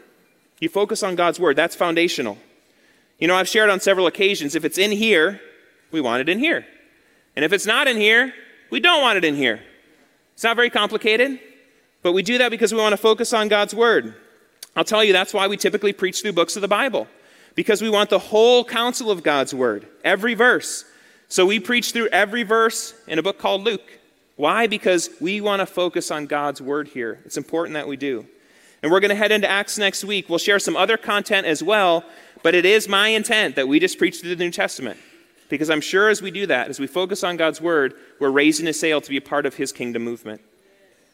You 0.60 0.68
focus 0.68 1.04
on 1.04 1.16
God's 1.16 1.40
word, 1.40 1.58
that's 1.58 1.76
foundational. 1.76 2.40
You 3.20 3.28
know, 3.28 3.36
I've 3.36 3.48
shared 3.48 3.70
on 3.70 3.80
several 3.80 4.08
occasions 4.08 4.56
if 4.56 4.66
it's 4.66 4.80
in 4.80 4.92
here, 4.92 5.40
we 5.92 6.02
want 6.02 6.22
it 6.22 6.28
in 6.28 6.40
here. 6.40 6.66
And 7.36 7.46
if 7.46 7.54
it's 7.54 7.68
not 7.68 7.88
in 7.88 7.98
here, 7.98 8.34
we 8.72 8.80
don't 8.80 9.04
want 9.04 9.20
it 9.20 9.24
in 9.24 9.36
here. 9.36 9.62
It's 10.34 10.44
not 10.44 10.56
very 10.56 10.72
complicated, 10.72 11.40
but 12.02 12.14
we 12.14 12.24
do 12.24 12.40
that 12.40 12.50
because 12.50 12.74
we 12.74 12.80
want 12.80 12.94
to 12.94 12.98
focus 12.98 13.32
on 13.32 13.48
God's 13.48 13.76
word. 13.76 14.16
I'll 14.76 14.84
tell 14.84 15.04
you, 15.04 15.14
that's 15.14 15.34
why 15.34 15.48
we 15.48 15.58
typically 15.58 15.94
preach 15.94 16.22
through 16.22 16.34
books 16.34 16.56
of 16.56 16.62
the 16.62 16.68
Bible, 16.68 17.08
because 17.56 17.82
we 17.82 17.90
want 17.90 18.10
the 18.10 18.20
whole 18.20 18.66
counsel 18.66 19.12
of 19.12 19.24
God's 19.24 19.54
word, 19.54 19.88
every 20.04 20.34
verse. 20.34 20.86
So 21.28 21.46
we 21.46 21.60
preach 21.60 21.92
through 21.92 22.08
every 22.08 22.44
verse 22.44 22.94
in 23.08 23.20
a 23.20 23.24
book 23.24 23.40
called 23.40 23.64
Luke. 23.64 24.00
Why? 24.36 24.68
Because 24.68 25.10
we 25.22 25.42
want 25.42 25.60
to 25.60 25.66
focus 25.66 26.10
on 26.10 26.26
God's 26.26 26.62
word 26.62 26.88
here. 26.88 27.20
It's 27.26 27.38
important 27.38 27.76
that 27.76 27.88
we 27.88 27.98
do. 27.98 28.26
And 28.82 28.92
we're 28.92 29.00
going 29.00 29.10
to 29.10 29.16
head 29.16 29.32
into 29.32 29.50
Acts 29.50 29.78
next 29.78 30.04
week. 30.04 30.28
We'll 30.28 30.40
share 30.40 30.60
some 30.60 30.76
other 30.76 30.98
content 30.98 31.48
as 31.48 31.64
well, 31.64 32.04
but 32.42 32.56
it 32.56 32.66
is 32.66 32.90
my 32.90 33.10
intent 33.10 33.56
that 33.56 33.68
we 33.68 33.80
just 33.80 33.98
preach 33.98 34.20
through 34.20 34.36
the 34.36 34.44
New 34.44 34.52
Testament. 34.52 35.00
Because 35.50 35.70
I'm 35.70 35.82
sure 35.82 36.10
as 36.10 36.22
we 36.22 36.32
do 36.32 36.48
that, 36.48 36.70
as 36.70 36.80
we 36.80 36.88
focus 36.88 37.24
on 37.24 37.38
God's 37.38 37.62
word, 37.62 37.94
we're 38.20 38.32
raising 38.32 38.68
a 38.68 38.74
sail 38.74 39.00
to 39.02 39.10
be 39.10 39.18
a 39.18 39.22
part 39.22 39.46
of 39.46 39.56
his 39.56 39.72
kingdom 39.72 40.04
movement. 40.04 40.42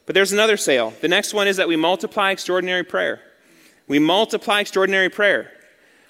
But 0.06 0.14
there's 0.14 0.32
another 0.32 0.56
sail. 0.56 0.94
The 1.00 1.08
next 1.08 1.34
one 1.34 1.46
is 1.46 1.58
that 1.58 1.68
we 1.68 1.76
multiply 1.76 2.30
extraordinary 2.30 2.84
prayer. 2.84 3.20
We 3.90 3.98
multiply 3.98 4.60
extraordinary 4.60 5.08
prayer. 5.08 5.50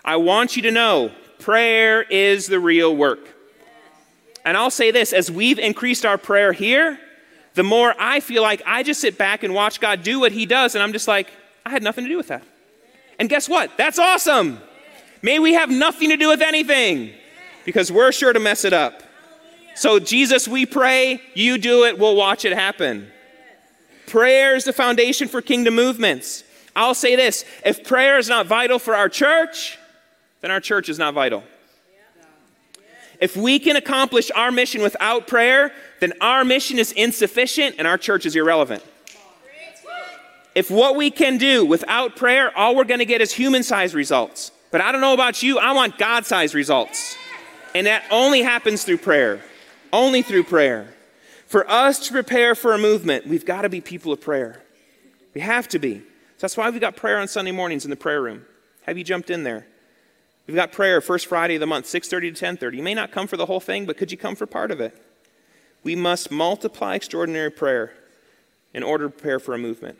I 0.05 0.17
want 0.17 0.55
you 0.55 0.61
to 0.65 0.71
know 0.71 1.13
prayer 1.39 2.03
is 2.03 2.47
the 2.47 2.61
real 2.61 2.95
work. 2.95 3.21
And 4.45 4.55
I'll 4.55 4.71
say 4.71 4.91
this 4.91 5.15
as 5.15 5.31
we've 5.31 5.59
increased 5.59 6.05
our 6.05 6.19
prayer 6.19 6.53
here, 6.53 7.01
the 7.55 7.63
more 7.63 7.95
I 7.99 8.21
feel 8.21 8.43
like 8.43 8.61
I 8.67 8.83
just 8.83 9.01
sit 9.01 9.17
back 9.17 9.45
and 9.45 9.55
watch 9.55 9.81
God 9.81 10.03
do 10.03 10.21
what 10.21 10.31
He 10.31 10.45
does, 10.45 10.75
and 10.75 10.83
I'm 10.83 10.93
just 10.93 11.09
like, 11.09 11.31
I 11.65 11.71
had 11.71 11.83
nothing 11.83 12.05
to 12.05 12.11
do 12.11 12.19
with 12.19 12.29
that. 12.29 12.43
And 13.19 13.31
guess 13.31 13.49
what? 13.49 13.75
That's 13.79 13.99
awesome. 13.99 14.61
May 15.23 15.39
we 15.39 15.55
have 15.55 15.71
nothing 15.71 16.11
to 16.11 16.19
do 16.19 16.29
with 16.29 16.43
anything 16.43 17.15
because 17.65 17.91
we're 17.91 18.13
sure 18.13 18.35
to 18.35 18.41
mess 18.41 18.67
it 18.67 18.75
up. 18.75 19.03
So, 19.75 19.99
Jesus, 19.99 20.47
we 20.47 20.67
pray, 20.67 21.23
you 21.33 21.57
do 21.57 21.85
it, 21.85 21.99
we'll 21.99 22.15
watch 22.15 22.45
it 22.45 22.53
happen. 22.53 23.11
Prayer 24.07 24.55
is 24.55 24.65
the 24.65 24.75
foundation 24.75 25.29
for 25.29 25.41
kingdom 25.41 25.77
movements. 25.77 26.45
I'll 26.75 26.95
say 26.95 27.17
this 27.17 27.45
if 27.65 27.85
prayer 27.85 28.19
is 28.19 28.29
not 28.29 28.47
vital 28.47 28.79
for 28.79 28.95
our 28.95 29.09
church, 29.09 29.79
then 30.41 30.51
our 30.51 30.61
church 30.61 30.89
is 30.89 30.99
not 30.99 31.15
vital. 31.15 31.43
If 33.21 33.37
we 33.37 33.59
can 33.59 33.77
accomplish 33.77 34.31
our 34.35 34.51
mission 34.51 34.81
without 34.81 35.27
prayer, 35.27 35.73
then 36.01 36.15
our 36.23 36.43
mission 36.43 36.79
is 36.79 36.93
insufficient 36.93 37.77
and 37.79 37.87
our 37.87 37.99
church 37.99 38.25
is 38.25 38.35
irrelevant. 38.35 38.83
If 40.55 40.71
what 40.71 40.97
we 40.97 41.11
can 41.11 41.37
do 41.39 41.65
without 41.65 42.17
prayer, 42.17 42.57
all 42.57 42.75
we're 42.75 42.85
going 42.85 42.99
to 42.99 43.05
get 43.05 43.21
is 43.21 43.33
human 43.33 43.63
sized 43.63 43.95
results. 43.95 44.51
But 44.71 44.81
I 44.81 44.91
don't 44.91 45.01
know 45.01 45.15
about 45.15 45.43
you, 45.43 45.59
I 45.59 45.73
want 45.73 45.99
God 45.99 46.25
sized 46.25 46.55
results. 46.55 47.17
And 47.75 47.87
that 47.87 48.05
only 48.11 48.43
happens 48.43 48.85
through 48.85 48.99
prayer. 48.99 49.41
Only 49.93 50.23
through 50.23 50.45
prayer. 50.45 50.95
For 51.47 51.69
us 51.71 52.07
to 52.07 52.13
prepare 52.13 52.55
for 52.55 52.75
a 52.75 52.79
movement, 52.79 53.27
we've 53.27 53.45
got 53.45 53.63
to 53.63 53.69
be 53.69 53.81
people 53.81 54.13
of 54.13 54.21
prayer. 54.21 54.63
We 55.35 55.41
have 55.41 55.69
to 55.69 55.79
be. 55.79 56.03
So 56.41 56.47
that's 56.47 56.57
why 56.57 56.71
we've 56.71 56.81
got 56.81 56.97
prayer 56.97 57.19
on 57.19 57.29
Sunday 57.29 57.53
mornings 57.53 57.85
in 57.85 57.91
the 57.91 57.97
prayer 57.97 58.23
room. 58.23 58.47
Have 58.87 58.97
you 58.97 59.05
jumped 59.05 59.29
in 59.29 59.43
there? 59.43 59.67
We've 60.47 60.57
got 60.57 60.73
prayer 60.73 61.03
first 61.03 61.27
Friday 61.27 61.57
of 61.57 61.61
the 61.61 61.67
month, 61.67 61.85
6:30 61.85 62.33
to 62.33 62.41
10:30. 62.41 62.79
You 62.79 62.83
may 62.83 62.95
not 62.95 63.13
come 63.13 63.27
for 63.27 63.37
the 63.37 63.45
whole 63.45 63.61
thing, 63.61 63.85
but 63.85 63.99
could 63.99 64.11
you 64.11 64.17
come 64.17 64.35
for 64.35 64.47
part 64.47 64.71
of 64.71 64.81
it? 64.81 64.97
We 65.83 65.95
must 65.95 66.31
multiply 66.31 66.95
extraordinary 66.95 67.51
prayer 67.51 67.93
in 68.73 68.83
order 68.83 69.05
to 69.05 69.11
prepare 69.11 69.39
for 69.39 69.53
a 69.53 69.59
movement. 69.59 69.99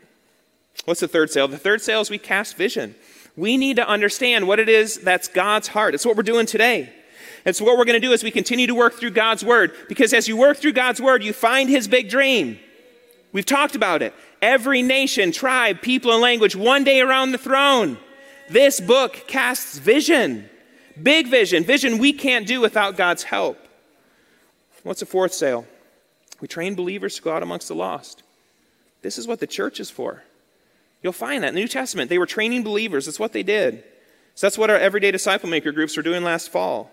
What's 0.85 1.01
the 1.01 1.07
third 1.07 1.29
sail? 1.29 1.47
The 1.47 1.59
third 1.59 1.79
sail 1.79 2.01
is 2.01 2.09
we 2.09 2.17
cast 2.17 2.57
vision. 2.57 2.95
We 3.35 3.55
need 3.55 3.75
to 3.75 3.87
understand 3.87 4.47
what 4.47 4.59
it 4.59 4.67
is 4.67 4.95
that's 4.95 5.27
God's 5.27 5.67
heart. 5.67 5.93
It's 5.93 6.07
what 6.07 6.17
we're 6.17 6.23
doing 6.23 6.47
today. 6.47 6.91
And 7.45 7.55
so 7.55 7.65
what 7.65 7.77
we're 7.77 7.85
going 7.85 8.01
to 8.01 8.07
do 8.07 8.13
is 8.13 8.23
we 8.23 8.31
continue 8.31 8.65
to 8.65 8.73
work 8.73 8.95
through 8.95 9.11
God's 9.11 9.45
word 9.45 9.75
because 9.87 10.11
as 10.11 10.27
you 10.27 10.37
work 10.37 10.57
through 10.57 10.73
God's 10.73 10.99
word, 10.99 11.23
you 11.23 11.33
find 11.33 11.69
his 11.69 11.87
big 11.87 12.09
dream. 12.09 12.57
We've 13.31 13.45
talked 13.45 13.75
about 13.75 14.01
it. 14.01 14.15
Every 14.41 14.81
nation, 14.81 15.31
tribe, 15.31 15.81
people, 15.81 16.11
and 16.11 16.21
language 16.21 16.55
one 16.55 16.83
day 16.83 17.01
around 17.01 17.31
the 17.31 17.37
throne. 17.37 17.97
This 18.49 18.79
book 18.79 19.25
casts 19.27 19.77
vision, 19.77 20.49
big 21.01 21.27
vision, 21.27 21.63
vision 21.63 21.99
we 21.99 22.11
can't 22.11 22.47
do 22.47 22.59
without 22.59 22.97
God's 22.97 23.23
help. 23.23 23.57
What's 24.83 24.99
the 25.01 25.05
fourth 25.05 25.33
sail? 25.33 25.65
We 26.41 26.47
train 26.47 26.73
believers 26.73 27.15
to 27.15 27.21
go 27.21 27.31
out 27.31 27.43
amongst 27.43 27.67
the 27.67 27.75
lost. 27.75 28.23
This 29.03 29.17
is 29.17 29.27
what 29.27 29.39
the 29.39 29.47
church 29.47 29.79
is 29.79 29.89
for. 29.89 30.23
You'll 31.03 31.13
find 31.13 31.43
that 31.43 31.49
in 31.49 31.55
the 31.55 31.61
New 31.61 31.67
Testament. 31.67 32.09
They 32.09 32.17
were 32.17 32.25
training 32.25 32.63
believers, 32.63 33.05
that's 33.05 33.19
what 33.19 33.33
they 33.33 33.43
did. 33.43 33.83
So 34.35 34.47
that's 34.47 34.57
what 34.57 34.69
our 34.69 34.77
everyday 34.77 35.11
disciple 35.11 35.49
maker 35.49 35.71
groups 35.71 35.95
were 35.95 36.03
doing 36.03 36.23
last 36.23 36.49
fall. 36.49 36.91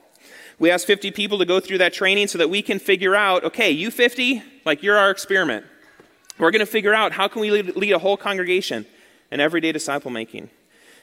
We 0.59 0.71
asked 0.71 0.87
50 0.87 1.13
people 1.13 1.39
to 1.39 1.45
go 1.45 1.61
through 1.61 1.79
that 1.79 1.93
training 1.93 2.27
so 2.29 2.39
that 2.39 2.51
we 2.51 2.63
can 2.63 2.79
figure 2.79 3.15
out 3.15 3.45
okay, 3.45 3.71
you 3.71 3.91
50, 3.91 4.43
like 4.65 4.83
you're 4.83 4.99
our 4.99 5.11
experiment. 5.11 5.65
We're 6.39 6.51
going 6.51 6.61
to 6.61 6.67
figure 6.67 6.95
out 6.95 7.13
how 7.13 7.29
can 7.29 7.41
we 7.41 7.51
lead, 7.63 7.93
a 7.93 7.99
whole 7.99 8.17
congregation 8.17 8.87
in 9.31 9.41
everyday 9.41 9.73
disciple 9.73 10.11
making. 10.11 10.51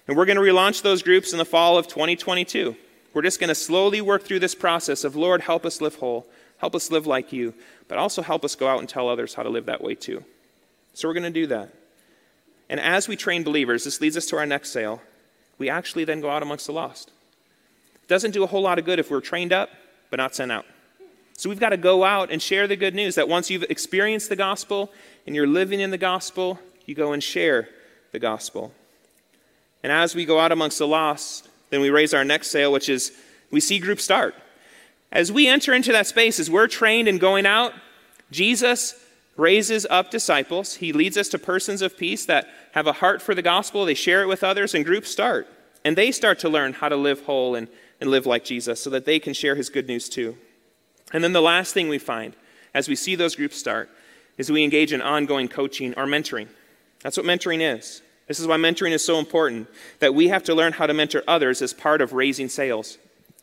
And 0.07 0.15
we're 0.15 0.25
going 0.25 0.37
to 0.37 0.41
relaunch 0.41 0.81
those 0.81 1.03
groups 1.03 1.31
in 1.31 1.37
the 1.37 1.45
fall 1.45 1.77
of 1.77 1.87
2022. 1.87 2.75
We're 3.13 3.21
just 3.21 3.39
going 3.39 3.49
to 3.49 3.55
slowly 3.55 4.01
work 4.01 4.23
through 4.23 4.39
this 4.39 4.55
process 4.55 5.03
of 5.03 5.15
Lord, 5.15 5.41
help 5.41 5.65
us 5.65 5.81
live 5.81 5.95
whole, 5.95 6.27
help 6.57 6.75
us 6.75 6.91
live 6.91 7.07
like 7.07 7.33
you, 7.33 7.53
but 7.87 7.97
also 7.97 8.21
help 8.21 8.45
us 8.45 8.55
go 8.55 8.67
out 8.67 8.79
and 8.79 8.87
tell 8.87 9.09
others 9.09 9.33
how 9.33 9.43
to 9.43 9.49
live 9.49 9.65
that 9.65 9.83
way 9.83 9.95
too. 9.95 10.23
So 10.93 11.07
we're 11.07 11.13
going 11.13 11.23
to 11.23 11.29
do 11.29 11.47
that. 11.47 11.73
And 12.69 12.79
as 12.79 13.07
we 13.07 13.15
train 13.15 13.43
believers, 13.43 13.83
this 13.83 14.01
leads 14.01 14.17
us 14.17 14.25
to 14.27 14.37
our 14.37 14.45
next 14.45 14.71
sail. 14.71 15.01
We 15.57 15.69
actually 15.69 16.05
then 16.05 16.21
go 16.21 16.29
out 16.29 16.43
amongst 16.43 16.65
the 16.65 16.73
lost. 16.73 17.11
It 17.95 18.07
doesn't 18.07 18.31
do 18.31 18.43
a 18.43 18.47
whole 18.47 18.61
lot 18.61 18.79
of 18.79 18.85
good 18.85 18.99
if 18.99 19.11
we're 19.11 19.21
trained 19.21 19.53
up 19.53 19.69
but 20.09 20.17
not 20.17 20.35
sent 20.35 20.51
out. 20.51 20.65
So 21.37 21.49
we've 21.49 21.59
got 21.59 21.69
to 21.69 21.77
go 21.77 22.03
out 22.03 22.31
and 22.31 22.41
share 22.41 22.67
the 22.67 22.75
good 22.75 22.95
news 22.95 23.15
that 23.15 23.27
once 23.27 23.49
you've 23.49 23.63
experienced 23.63 24.29
the 24.29 24.35
gospel 24.35 24.91
and 25.25 25.35
you're 25.35 25.47
living 25.47 25.79
in 25.79 25.91
the 25.91 25.97
gospel, 25.97 26.59
you 26.85 26.95
go 26.95 27.11
and 27.11 27.21
share 27.21 27.67
the 28.11 28.19
gospel. 28.19 28.73
And 29.83 29.91
as 29.91 30.15
we 30.15 30.25
go 30.25 30.39
out 30.39 30.51
amongst 30.51 30.79
the 30.79 30.87
lost, 30.87 31.49
then 31.69 31.81
we 31.81 31.89
raise 31.89 32.13
our 32.13 32.23
next 32.23 32.47
sail, 32.51 32.71
which 32.71 32.89
is 32.89 33.11
we 33.51 33.59
see 33.59 33.79
groups 33.79 34.03
start. 34.03 34.35
As 35.11 35.31
we 35.31 35.47
enter 35.47 35.73
into 35.73 35.91
that 35.91 36.07
space, 36.07 36.39
as 36.39 36.49
we're 36.49 36.67
trained 36.67 37.07
in 37.07 37.17
going 37.17 37.45
out, 37.45 37.73
Jesus 38.31 38.95
raises 39.37 39.85
up 39.89 40.11
disciples. 40.11 40.75
He 40.75 40.93
leads 40.93 41.17
us 41.17 41.29
to 41.29 41.39
persons 41.39 41.81
of 41.81 41.97
peace 41.97 42.25
that 42.25 42.47
have 42.71 42.87
a 42.87 42.93
heart 42.93 43.21
for 43.21 43.35
the 43.35 43.41
gospel. 43.41 43.85
They 43.85 43.93
share 43.93 44.21
it 44.21 44.27
with 44.27 44.43
others, 44.43 44.73
and 44.73 44.85
groups 44.85 45.09
start. 45.09 45.47
And 45.83 45.95
they 45.95 46.11
start 46.11 46.39
to 46.39 46.49
learn 46.49 46.73
how 46.73 46.89
to 46.89 46.95
live 46.95 47.25
whole 47.25 47.55
and 47.55 47.67
and 47.99 48.09
live 48.09 48.25
like 48.25 48.43
Jesus 48.43 48.81
so 48.81 48.89
that 48.89 49.05
they 49.05 49.19
can 49.19 49.33
share 49.33 49.55
his 49.55 49.69
good 49.69 49.87
news 49.87 50.09
too. 50.09 50.37
And 51.13 51.23
then 51.23 51.33
the 51.33 51.41
last 51.41 51.73
thing 51.73 51.87
we 51.87 51.97
find 51.97 52.35
as 52.73 52.87
we 52.87 52.95
see 52.95 53.15
those 53.15 53.35
groups 53.35 53.57
start 53.57 53.89
is 54.37 54.51
we 54.51 54.63
engage 54.63 54.91
in 54.91 55.01
ongoing 55.01 55.47
coaching 55.47 55.93
or 55.95 56.05
mentoring. 56.05 56.47
That's 57.01 57.17
what 57.17 57.25
mentoring 57.25 57.61
is. 57.61 58.01
This 58.27 58.39
is 58.39 58.47
why 58.47 58.57
mentoring 58.57 58.91
is 58.91 59.05
so 59.05 59.19
important 59.19 59.67
that 59.99 60.15
we 60.15 60.29
have 60.29 60.43
to 60.43 60.55
learn 60.55 60.73
how 60.73 60.87
to 60.87 60.93
mentor 60.93 61.23
others 61.27 61.61
as 61.61 61.73
part 61.73 62.01
of 62.01 62.13
raising 62.13 62.49
sails 62.49 62.97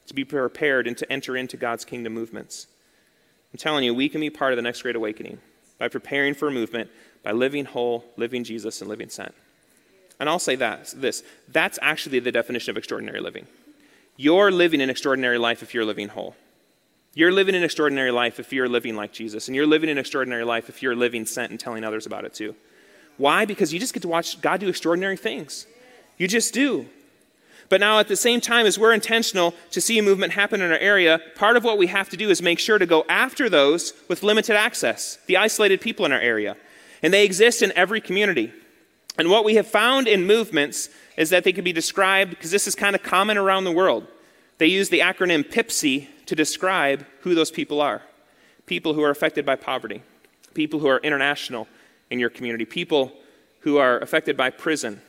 to 0.07 0.15
be 0.15 0.25
prepared 0.25 0.87
and 0.87 0.99
to 0.99 1.11
enter 1.11 1.37
into 1.37 1.57
God's 1.57 1.85
kingdom 1.85 2.13
movements. 2.13 2.67
I'm 3.53 3.59
telling 3.59 3.85
you, 3.85 3.95
we 3.95 4.09
can 4.09 4.21
be 4.21 4.31
part 4.31 4.53
of 4.53 4.57
the 4.57 4.63
next 4.63 4.83
great 4.83 4.97
awakening 4.97 5.39
by 5.79 5.89
preparing 5.89 6.35
for 6.35 6.49
a 6.49 6.53
movement, 6.53 6.91
by 7.23 7.33
living 7.33 7.65
whole, 7.65 8.05
living 8.17 8.45
Jesus, 8.45 8.81
and 8.81 8.91
living 8.91 9.09
sent. 9.09 9.35
And 10.19 10.29
I'll 10.29 10.39
say 10.39 10.57
that 10.57 10.93
this 10.97 11.23
that's 11.49 11.79
actually 11.83 12.21
the 12.21 12.33
definition 12.33 12.71
of 12.71 12.77
extraordinary 12.77 13.21
living. 13.21 13.47
You're 14.17 14.51
living 14.51 14.81
an 14.81 14.91
extraordinary 14.91 15.39
life 15.39 15.63
if 15.63 15.75
you're 15.75 15.85
living 15.85 16.09
whole. 16.09 16.37
You're 17.15 17.33
living 17.33 17.55
an 17.55 17.63
extraordinary 17.63 18.11
life 18.11 18.41
if 18.41 18.53
you're 18.53 18.69
living 18.69 18.97
like 18.97 19.13
Jesus. 19.13 19.49
And 19.49 19.55
you're 19.55 19.67
living 19.67 19.91
an 19.91 19.99
extraordinary 19.99 20.45
life 20.45 20.69
if 20.69 20.83
you're 20.83 20.97
living 20.97 21.27
sent 21.27 21.51
and 21.51 21.61
telling 21.61 21.85
others 21.85 22.07
about 22.07 22.25
it 22.25 22.33
too. 22.33 22.55
Why? 23.19 23.45
Because 23.45 23.73
you 23.73 23.79
just 23.79 23.93
get 23.93 24.03
to 24.03 24.09
watch 24.09 24.41
God 24.41 24.61
do 24.61 24.69
extraordinary 24.69 25.17
things. 25.17 25.67
You 26.17 26.27
just 26.27 26.55
do. 26.55 26.87
But 27.69 27.81
now, 27.81 27.99
at 27.99 28.09
the 28.09 28.17
same 28.17 28.41
time, 28.41 28.67
as 28.67 28.79
we're 28.79 28.93
intentional 28.93 29.55
to 29.71 29.81
see 29.81 29.99
a 29.99 30.03
movement 30.03 30.33
happen 30.33 30.61
in 30.61 30.71
our 30.71 30.79
area, 30.79 31.21
part 31.37 31.57
of 31.57 31.65
what 31.65 31.79
we 31.79 31.87
have 31.87 32.11
to 32.11 32.17
do 32.17 32.29
is 32.29 32.43
make 32.43 32.59
sure 32.59 32.79
to 32.79 32.85
go 32.85 33.05
after 33.09 33.49
those 33.49 33.95
with 34.09 34.23
limited 34.23 34.57
access, 34.57 35.19
the 35.27 35.39
isolated 35.39 35.81
people 35.81 36.05
in 36.05 36.13
our 36.13 36.21
area. 36.21 36.57
And 37.03 37.15
they 37.15 37.25
exist 37.25 37.63
in 37.63 37.73
every 37.73 38.01
community. 38.01 38.53
And 39.19 39.31
what 39.31 39.45
we 39.45 39.55
have 39.55 39.67
found 39.67 40.07
in 40.07 40.27
movements 40.27 40.91
is 41.17 41.31
that 41.31 41.45
they 41.45 41.53
can 41.53 41.65
be 41.65 41.73
described, 41.73 42.31
because 42.31 42.51
this 42.51 42.67
is 42.67 42.75
kind 42.75 42.95
of 42.95 43.03
common 43.03 43.39
around 43.39 43.65
the 43.65 43.73
world. 43.73 44.07
They 44.59 44.67
use 44.67 44.89
the 44.89 45.01
acronym 45.01 45.43
PIPSI 45.43 46.09
to 46.27 46.35
describe 46.35 47.05
who 47.21 47.35
those 47.35 47.51
people 47.51 47.81
are 47.81 48.03
people 48.67 48.95
who 48.95 49.03
are 49.03 49.11
affected 49.11 49.45
by 49.45 49.57
poverty, 49.57 50.03
people 50.55 50.81
who 50.81 50.87
are 50.87 50.99
international 50.99 51.67
in 52.11 52.19
your 52.19 52.31
community, 52.31 52.65
people 52.65 53.13
who 53.61 53.77
are 53.77 53.99
affected 53.99 54.37
by 54.37 54.51
prison, 54.51 55.01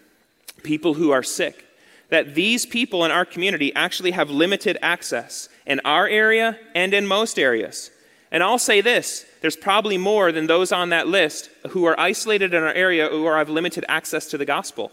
people 0.63 0.95
who 0.95 1.11
are 1.11 1.23
sick. 1.23 1.65
That 2.09 2.35
these 2.35 2.65
people 2.65 3.05
in 3.05 3.11
our 3.11 3.25
community 3.25 3.73
actually 3.73 4.11
have 4.11 4.29
limited 4.29 4.77
access 4.81 5.49
in 5.65 5.79
our 5.85 6.07
area 6.07 6.59
and 6.75 6.93
in 6.93 7.07
most 7.07 7.39
areas. 7.39 7.89
And 8.31 8.43
I'll 8.43 8.59
say 8.59 8.81
this 8.81 9.25
there's 9.41 9.55
probably 9.55 9.97
more 9.97 10.31
than 10.31 10.47
those 10.47 10.71
on 10.71 10.89
that 10.89 11.07
list 11.07 11.49
who 11.69 11.85
are 11.85 11.99
isolated 11.99 12.53
in 12.53 12.63
our 12.63 12.73
area 12.73 13.07
who 13.07 13.25
have 13.27 13.49
limited 13.49 13.85
access 13.87 14.27
to 14.27 14.37
the 14.37 14.45
gospel. 14.45 14.91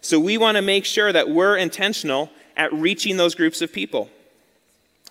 So 0.00 0.20
we 0.20 0.38
want 0.38 0.56
to 0.56 0.62
make 0.62 0.84
sure 0.84 1.12
that 1.12 1.30
we're 1.30 1.56
intentional 1.56 2.30
at 2.56 2.72
reaching 2.72 3.16
those 3.16 3.34
groups 3.34 3.60
of 3.60 3.72
people. 3.72 4.10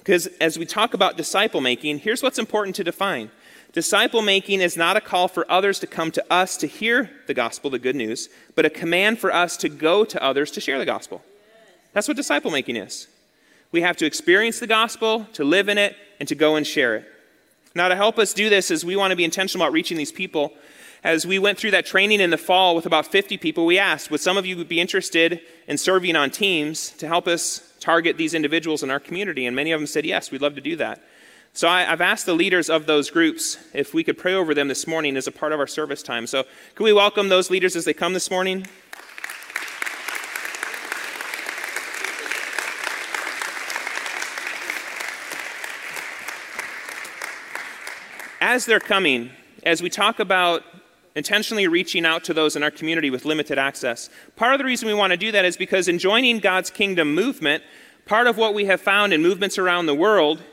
Because 0.06 0.28
as 0.40 0.60
we 0.60 0.68
talk 0.68 0.94
about 0.94 1.18
disciple 1.18 1.62
making, 1.62 1.98
here's 1.98 2.22
what's 2.22 2.38
important 2.38 2.76
to 2.78 2.84
define 2.84 3.32
disciple 3.74 4.22
making 4.22 4.62
is 4.62 4.78
not 4.78 4.96
a 4.96 5.02
call 5.02 5.28
for 5.28 5.50
others 5.52 5.80
to 5.80 5.88
come 5.88 6.10
to 6.10 6.24
us 6.32 6.56
to 6.56 6.66
hear 6.66 7.10
the 7.28 7.34
gospel, 7.34 7.70
the 7.70 7.78
good 7.78 7.96
news, 7.96 8.30
but 8.56 8.66
a 8.66 8.70
command 8.70 9.20
for 9.20 9.34
us 9.34 9.58
to 9.58 9.68
go 9.68 10.06
to 10.06 10.24
others 10.24 10.50
to 10.50 10.62
share 10.62 10.80
the 10.80 10.86
gospel. 10.86 11.22
That's 11.92 12.08
what 12.08 12.16
disciple 12.16 12.52
making 12.52 12.78
is. 12.78 13.08
We 13.74 13.82
have 13.82 13.98
to 13.98 14.06
experience 14.06 14.60
the 14.60 14.68
gospel, 14.68 15.28
to 15.34 15.44
live 15.44 15.68
in 15.68 15.78
it, 15.78 15.98
and 16.22 16.30
to 16.30 16.36
go 16.36 16.56
and 16.56 16.66
share 16.66 16.96
it. 16.96 17.06
Now, 17.76 17.90
to 17.90 17.98
help 17.98 18.18
us 18.18 18.34
do 18.34 18.50
this, 18.50 18.72
is 18.72 18.86
we 18.86 18.96
want 18.96 19.12
to 19.12 19.18
be 19.18 19.26
intentional 19.26 19.66
about 19.66 19.74
reaching 19.74 19.98
these 19.98 20.14
people 20.14 20.54
as 21.06 21.24
we 21.26 21.38
went 21.38 21.60
through 21.60 21.72
that 21.72 21.86
training 21.86 22.20
in 22.20 22.32
the 22.32 22.38
fall 22.38 22.76
with 22.76 22.88
about 22.88 23.06
50 23.06 23.38
people, 23.38 23.66
we 23.68 23.78
asked, 23.78 24.10
would 24.10 24.22
some 24.22 24.38
of 24.38 24.46
you 24.46 24.66
be 24.66 24.80
interested 24.80 25.40
in 25.68 25.78
serving 25.78 26.16
on 26.16 26.32
teams 26.32 26.90
to 26.92 27.08
help 27.08 27.28
us 27.28 27.75
target 27.86 28.18
these 28.18 28.34
individuals 28.34 28.82
in 28.82 28.90
our 28.90 29.00
community? 29.00 29.46
And 29.46 29.56
many 29.56 29.72
of 29.72 29.80
them 29.80 29.86
said, 29.86 30.06
Yes, 30.06 30.32
we'd 30.32 30.42
love 30.42 30.56
to 30.56 30.62
do 30.62 30.76
that. 30.78 31.02
So 31.54 31.70
I, 31.70 31.84
have 31.84 32.02
asked 32.02 32.26
the 32.26 32.34
leaders 32.34 32.70
of 32.70 32.86
those 32.86 33.10
groups 33.10 33.58
if 33.74 33.94
we 33.94 34.04
could 34.04 34.18
pray 34.18 34.34
over 34.34 34.54
them 34.54 34.68
this 34.68 34.88
morning 34.88 35.16
as 35.16 35.28
a 35.28 35.32
part 35.32 35.54
of 35.54 35.60
our 35.60 35.68
service 35.68 36.04
time. 36.04 36.28
So 36.28 36.44
can 36.74 36.84
we 36.84 36.92
welcome 36.92 37.30
those 37.30 37.50
leaders 37.50 37.76
as 37.76 37.86
they 37.86 37.94
come 37.94 38.14
this 38.14 38.30
morning? 38.30 38.68
As 48.42 48.66
they're 48.66 48.80
coming, 48.80 49.30
as 49.64 49.82
we 49.82 49.90
talk 49.90 50.20
about 50.20 50.64
intentionally 51.16 51.68
reaching 51.68 52.06
out 52.06 52.24
to 52.26 52.34
those 52.34 52.56
in 52.56 52.64
our 52.64 52.72
community 52.72 53.10
with 53.10 53.26
limited 53.26 53.58
access, 53.58 54.10
part 54.36 54.54
of 54.54 54.60
the 54.60 54.66
reason 54.66 54.88
we 54.88 54.94
want 54.94 55.12
to 55.12 55.18
do 55.18 55.32
that 55.32 55.46
is 55.46 55.58
because 55.58 55.88
in 55.88 55.98
joining 55.98 56.40
God's 56.40 56.70
kingdom 56.70 57.16
movement, 57.16 57.64
part 58.06 58.28
of 58.28 58.38
what 58.38 58.54
we 58.54 58.66
have 58.66 58.82
found 58.82 59.14
in 59.14 59.22
movements 59.22 59.58
around 59.58 59.86
the 59.86 59.96
world 59.96 60.44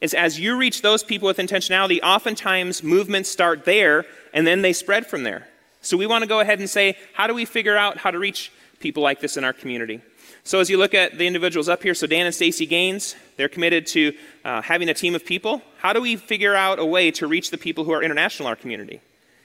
is 0.00 0.14
as 0.14 0.38
you 0.38 0.56
reach 0.56 0.82
those 0.82 1.04
people 1.04 1.26
with 1.26 1.38
intentionality, 1.38 2.00
oftentimes 2.02 2.82
movements 2.82 3.28
start 3.28 3.64
there 3.64 4.04
and 4.32 4.46
then 4.46 4.62
they 4.62 4.72
spread 4.72 5.06
from 5.06 5.22
there. 5.22 5.48
So 5.80 5.96
we 5.96 6.06
want 6.06 6.22
to 6.22 6.28
go 6.28 6.40
ahead 6.40 6.60
and 6.60 6.70
say, 6.70 6.96
how 7.12 7.26
do 7.26 7.34
we 7.34 7.44
figure 7.44 7.76
out 7.76 7.98
how 7.98 8.10
to 8.10 8.18
reach 8.18 8.52
people 8.78 9.02
like 9.02 9.20
this 9.20 9.36
in 9.36 9.44
our 9.44 9.52
community? 9.52 10.00
So 10.44 10.58
as 10.58 10.68
you 10.68 10.76
look 10.76 10.94
at 10.94 11.18
the 11.18 11.26
individuals 11.26 11.68
up 11.68 11.82
here, 11.82 11.94
so 11.94 12.06
Dan 12.06 12.26
and 12.26 12.34
Stacy 12.34 12.66
Gaines, 12.66 13.14
they're 13.36 13.48
committed 13.48 13.86
to 13.88 14.12
uh, 14.44 14.62
having 14.62 14.88
a 14.88 14.94
team 14.94 15.14
of 15.14 15.24
people. 15.24 15.62
How 15.78 15.92
do 15.92 16.00
we 16.00 16.16
figure 16.16 16.54
out 16.54 16.80
a 16.80 16.84
way 16.84 17.10
to 17.12 17.28
reach 17.28 17.50
the 17.50 17.58
people 17.58 17.84
who 17.84 17.92
are 17.92 18.02
international 18.02 18.48
in 18.48 18.50
our 18.50 18.56
community? 18.56 19.00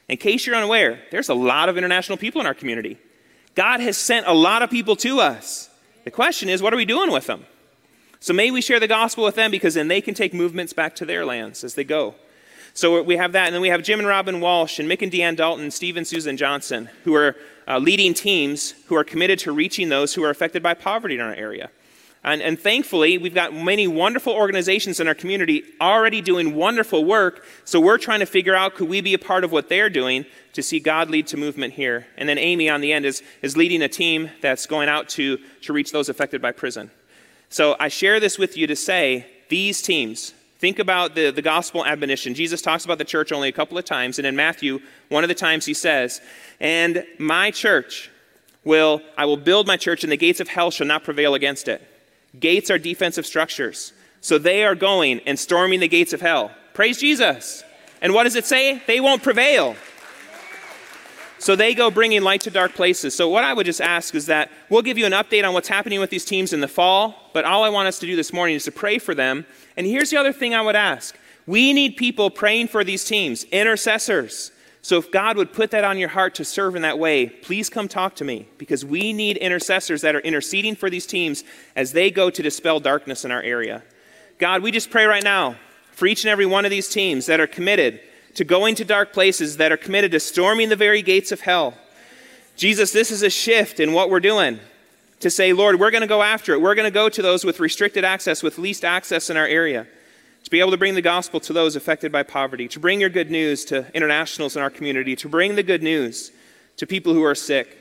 In 0.08 0.18
case 0.18 0.46
you're 0.46 0.56
unaware, 0.56 1.00
there's 1.12 1.30
a 1.30 1.34
lot 1.34 1.70
of 1.70 1.78
international 1.78 2.18
people 2.18 2.40
in 2.40 2.48
our 2.48 2.54
community. 2.54 2.98
God 3.56 3.80
has 3.80 3.98
sent 3.98 4.28
a 4.28 4.34
lot 4.34 4.62
of 4.62 4.70
people 4.70 4.96
to 4.98 5.20
us. 5.20 5.70
The 6.06 6.12
question 6.12 6.48
is, 6.48 6.62
what 6.62 6.74
are 6.74 6.78
we 6.78 6.86
doing 6.86 7.12
with 7.12 7.28
them? 7.28 7.46
So 8.20 8.34
may 8.34 8.50
we 8.50 8.62
share 8.62 8.80
the 8.80 8.88
gospel 8.88 9.24
with 9.26 9.36
them 9.36 9.52
because 9.52 9.74
then 9.74 9.90
they 9.90 10.02
can 10.02 10.14
take 10.14 10.34
movements 10.34 10.74
back 10.74 10.96
to 10.96 11.06
their 11.06 11.26
lands 11.26 11.64
as 11.64 11.76
they 11.76 11.84
go. 11.84 12.16
So 12.74 13.02
we 13.02 13.18
have 13.18 13.32
that, 13.32 13.48
and 13.48 13.56
then 13.56 13.62
we 13.62 13.70
have 13.70 13.82
Jim 13.82 14.00
and 14.00 14.08
Robin 14.08 14.40
Walsh, 14.40 14.78
and 14.78 14.90
Mick 14.90 15.02
and 15.02 15.12
Deanne 15.12 15.36
Dalton, 15.36 15.72
Steve 15.72 15.98
and 15.98 16.06
Susan 16.06 16.38
Johnson, 16.38 16.90
who 17.04 17.16
are 17.16 17.36
uh, 17.68 17.80
leading 17.80 18.14
teams 18.14 18.76
who 18.86 18.96
are 18.96 19.04
committed 19.04 19.40
to 19.40 19.52
reaching 19.52 19.90
those 19.90 20.14
who 20.14 20.24
are 20.24 20.30
affected 20.30 20.62
by 20.62 20.76
poverty 20.76 21.16
in 21.16 21.22
our 21.22 21.34
area. 21.34 21.72
And, 22.28 22.42
and, 22.42 22.60
thankfully, 22.60 23.18
we've 23.18 23.34
got 23.34 23.54
many 23.54 23.88
wonderful 23.88 24.34
organizations 24.34 25.00
in 25.00 25.08
our 25.08 25.16
community 25.16 25.64
already 25.80 26.20
doing 26.20 26.56
wonderful 26.56 27.06
work. 27.06 27.46
So 27.64 27.80
we're 27.80 27.98
trying 27.98 28.20
to 28.20 28.26
figure 28.26 28.54
out 28.54 28.76
could 28.76 28.90
we 28.90 29.00
be 29.00 29.14
a 29.14 29.20
part 29.20 29.46
of 29.46 29.54
what 29.54 29.70
they're 29.70 29.90
doing 29.90 30.26
to 30.52 30.62
see 30.62 30.82
God 30.82 31.10
lead 31.10 31.28
to 31.28 31.38
movement 31.38 31.76
here. 31.76 32.06
And 32.18 32.28
then 32.28 32.38
Amy 32.38 32.70
on 32.70 32.82
the 32.82 32.92
end 32.92 33.06
is, 33.06 33.24
is 33.42 33.56
leading 33.56 33.82
a 33.82 33.88
team 33.88 34.30
that's 34.42 34.66
going 34.66 34.90
out 34.90 35.08
to, 35.10 35.38
to 35.62 35.72
reach 35.72 35.94
those 35.94 36.10
affected 36.10 36.42
by 36.42 36.52
prison. 36.52 36.92
So 37.48 37.78
I 37.80 37.88
share 37.88 38.20
this 38.20 38.38
with 38.38 38.58
you 38.58 38.68
to 38.68 38.76
say 38.76 39.26
these 39.48 39.82
teams, 39.82 40.34
think 40.60 40.80
about 40.80 41.16
the, 41.16 41.32
the 41.32 41.42
gospel 41.42 41.86
admonition. 41.86 42.34
Jesus 42.34 42.62
talks 42.62 42.84
about 42.84 42.98
the 42.98 43.06
church 43.06 43.32
only 43.32 43.48
a 43.48 43.54
couple 43.54 43.78
of 43.78 43.86
times, 43.86 44.20
and 44.20 44.28
in 44.28 44.36
Matthew, 44.36 44.82
one 45.08 45.24
of 45.24 45.30
the 45.30 45.34
times 45.34 45.66
he 45.66 45.74
says, 45.74 46.20
And 46.60 47.06
my 47.20 47.52
church 47.52 48.12
will, 48.66 49.02
I 49.18 49.24
will 49.24 49.38
build 49.38 49.66
my 49.66 49.78
church, 49.78 50.04
and 50.04 50.12
the 50.12 50.18
gates 50.18 50.42
of 50.42 50.50
hell 50.50 50.72
shall 50.72 50.88
not 50.88 51.06
prevail 51.06 51.34
against 51.34 51.70
it. 51.70 51.82
Gates 52.40 52.70
are 52.70 52.78
defensive 52.78 53.26
structures. 53.26 53.94
So 54.22 54.38
they 54.38 54.64
are 54.64 54.76
going 54.76 55.22
and 55.26 55.38
storming 55.38 55.80
the 55.80 55.88
gates 55.88 56.14
of 56.14 56.22
hell. 56.22 56.52
Praise 56.74 57.00
Jesus. 57.00 57.64
And 58.02 58.14
what 58.14 58.24
does 58.24 58.36
it 58.36 58.46
say? 58.46 58.82
They 58.88 59.00
won't 59.00 59.24
prevail. 59.24 59.76
So 61.40 61.56
they 61.56 61.74
go 61.74 61.92
bringing 61.92 62.24
light 62.24 62.42
to 62.42 62.52
dark 62.52 62.74
places. 62.74 63.14
So, 63.14 63.30
what 63.30 63.44
I 63.44 63.54
would 63.54 63.66
just 63.66 63.82
ask 63.82 64.16
is 64.16 64.26
that 64.26 64.52
we'll 64.70 64.82
give 64.82 64.98
you 64.98 65.06
an 65.06 65.12
update 65.12 65.48
on 65.48 65.54
what's 65.54 65.68
happening 65.68 66.00
with 66.00 66.10
these 66.10 66.26
teams 66.26 66.52
in 66.52 66.62
the 66.62 66.68
fall, 66.68 67.30
but 67.34 67.46
all 67.46 67.64
I 67.64 67.70
want 67.70 67.88
us 67.88 68.00
to 68.00 68.08
do 68.08 68.16
this 68.16 68.34
morning 68.34 68.56
is 68.56 68.64
to 68.66 68.72
pray 68.72 68.98
for 68.98 69.14
them. 69.14 69.46
And 69.76 69.86
here's 69.86 70.10
the 70.10 70.18
other 70.18 70.34
thing 70.34 70.56
I 70.56 70.62
would 70.62 70.76
ask 70.76 71.16
we 71.46 71.74
need 71.74 71.96
people 71.96 72.30
praying 72.30 72.68
for 72.68 72.84
these 72.84 73.06
teams, 73.06 73.44
intercessors. 73.46 74.52
So, 74.88 74.98
if 74.98 75.12
God 75.12 75.36
would 75.36 75.52
put 75.52 75.72
that 75.72 75.84
on 75.84 75.98
your 75.98 76.08
heart 76.08 76.36
to 76.36 76.46
serve 76.46 76.78
in 76.78 76.84
that 76.84 76.98
way, 76.98 77.28
please 77.28 77.70
come 77.70 77.90
talk 77.90 78.16
to 78.16 78.24
me 78.24 78.48
because 78.58 78.86
we 78.86 79.12
need 79.12 79.36
intercessors 79.36 80.00
that 80.04 80.16
are 80.16 80.22
interceding 80.22 80.78
for 80.78 80.90
these 80.90 81.06
teams 81.06 81.44
as 81.76 81.92
they 81.92 82.10
go 82.10 82.30
to 82.30 82.42
dispel 82.42 82.80
darkness 82.80 83.26
in 83.26 83.32
our 83.32 83.42
area. 83.42 83.84
God, 84.40 84.64
we 84.64 84.72
just 84.72 84.90
pray 84.90 85.04
right 85.04 85.26
now 85.26 85.58
for 85.92 86.08
each 86.08 86.24
and 86.24 86.32
every 86.32 86.46
one 86.46 86.64
of 86.64 86.72
these 86.72 86.88
teams 86.88 87.26
that 87.26 87.42
are 87.42 87.48
committed 87.48 88.00
to 88.36 88.46
going 88.46 88.76
to 88.76 88.86
dark 88.86 89.12
places 89.12 89.58
that 89.58 89.74
are 89.74 89.78
committed 89.78 90.12
to 90.14 90.22
storming 90.22 90.70
the 90.70 90.78
very 90.78 91.02
gates 91.02 91.34
of 91.34 91.42
hell. 91.42 91.74
Jesus, 92.56 92.94
this 92.94 93.12
is 93.12 93.24
a 93.24 93.30
shift 93.30 93.82
in 93.82 93.92
what 93.92 94.10
we're 94.10 94.22
doing 94.22 94.58
to 95.20 95.30
say, 95.30 95.52
Lord, 95.52 95.82
we're 95.82 95.92
going 95.92 96.00
to 96.00 96.08
go 96.08 96.24
after 96.24 96.54
it. 96.54 96.62
We're 96.62 96.76
going 96.76 96.88
to 96.88 96.92
go 96.92 97.10
to 97.10 97.22
those 97.22 97.44
with 97.44 97.60
restricted 97.60 98.06
access, 98.06 98.42
with 98.42 98.58
least 98.58 98.86
access 98.86 99.30
in 99.30 99.36
our 99.36 99.48
area, 99.48 99.86
to 100.48 100.52
be 100.52 100.62
able 100.62 100.72
to 100.72 100.78
bring 100.78 100.96
the 100.96 101.02
gospel 101.02 101.42
to 101.42 101.52
those 101.52 101.76
affected 101.76 102.10
by 102.10 102.24
poverty, 102.24 102.70
to 102.70 102.80
bring 102.80 103.02
your 103.02 103.10
good 103.10 103.30
news 103.30 103.66
to 103.66 103.86
internationals 103.94 104.56
in 104.56 104.62
our 104.62 104.70
community, 104.70 105.14
to 105.14 105.28
bring 105.28 105.56
the 105.56 105.62
good 105.62 105.84
news 105.84 106.32
to 106.78 106.88
people 106.88 107.14
who 107.14 107.22
are 107.22 107.36
sick. 107.36 107.78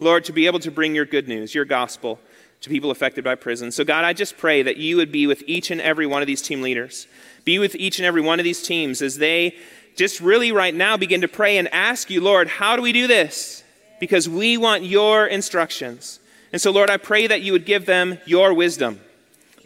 Lord, 0.00 0.24
to 0.24 0.32
be 0.32 0.46
able 0.46 0.58
to 0.58 0.72
bring 0.72 0.96
your 0.96 1.04
good 1.04 1.28
news, 1.28 1.54
your 1.54 1.64
gospel, 1.64 2.18
to 2.62 2.70
people 2.70 2.90
affected 2.90 3.22
by 3.22 3.36
prison. 3.36 3.70
So, 3.70 3.84
God, 3.84 4.04
I 4.04 4.14
just 4.14 4.36
pray 4.36 4.64
that 4.64 4.78
you 4.78 4.96
would 4.96 5.12
be 5.12 5.28
with 5.28 5.44
each 5.46 5.70
and 5.70 5.80
every 5.80 6.08
one 6.08 6.20
of 6.20 6.26
these 6.26 6.42
team 6.42 6.60
leaders. 6.60 7.06
Be 7.44 7.60
with 7.60 7.76
each 7.76 8.00
and 8.00 8.06
every 8.06 8.20
one 8.20 8.40
of 8.40 8.44
these 8.44 8.64
teams 8.64 9.00
as 9.00 9.18
they 9.18 9.54
just 9.94 10.20
really 10.20 10.50
right 10.50 10.74
now 10.74 10.96
begin 10.96 11.20
to 11.20 11.28
pray 11.28 11.56
and 11.56 11.72
ask 11.72 12.10
you, 12.10 12.20
Lord, 12.20 12.48
how 12.48 12.74
do 12.74 12.82
we 12.82 12.90
do 12.90 13.06
this? 13.06 13.62
Because 14.00 14.28
we 14.28 14.56
want 14.56 14.82
your 14.82 15.28
instructions. 15.28 16.18
And 16.52 16.60
so, 16.60 16.72
Lord, 16.72 16.90
I 16.90 16.96
pray 16.96 17.28
that 17.28 17.42
you 17.42 17.52
would 17.52 17.64
give 17.64 17.86
them 17.86 18.18
your 18.26 18.52
wisdom. 18.52 19.02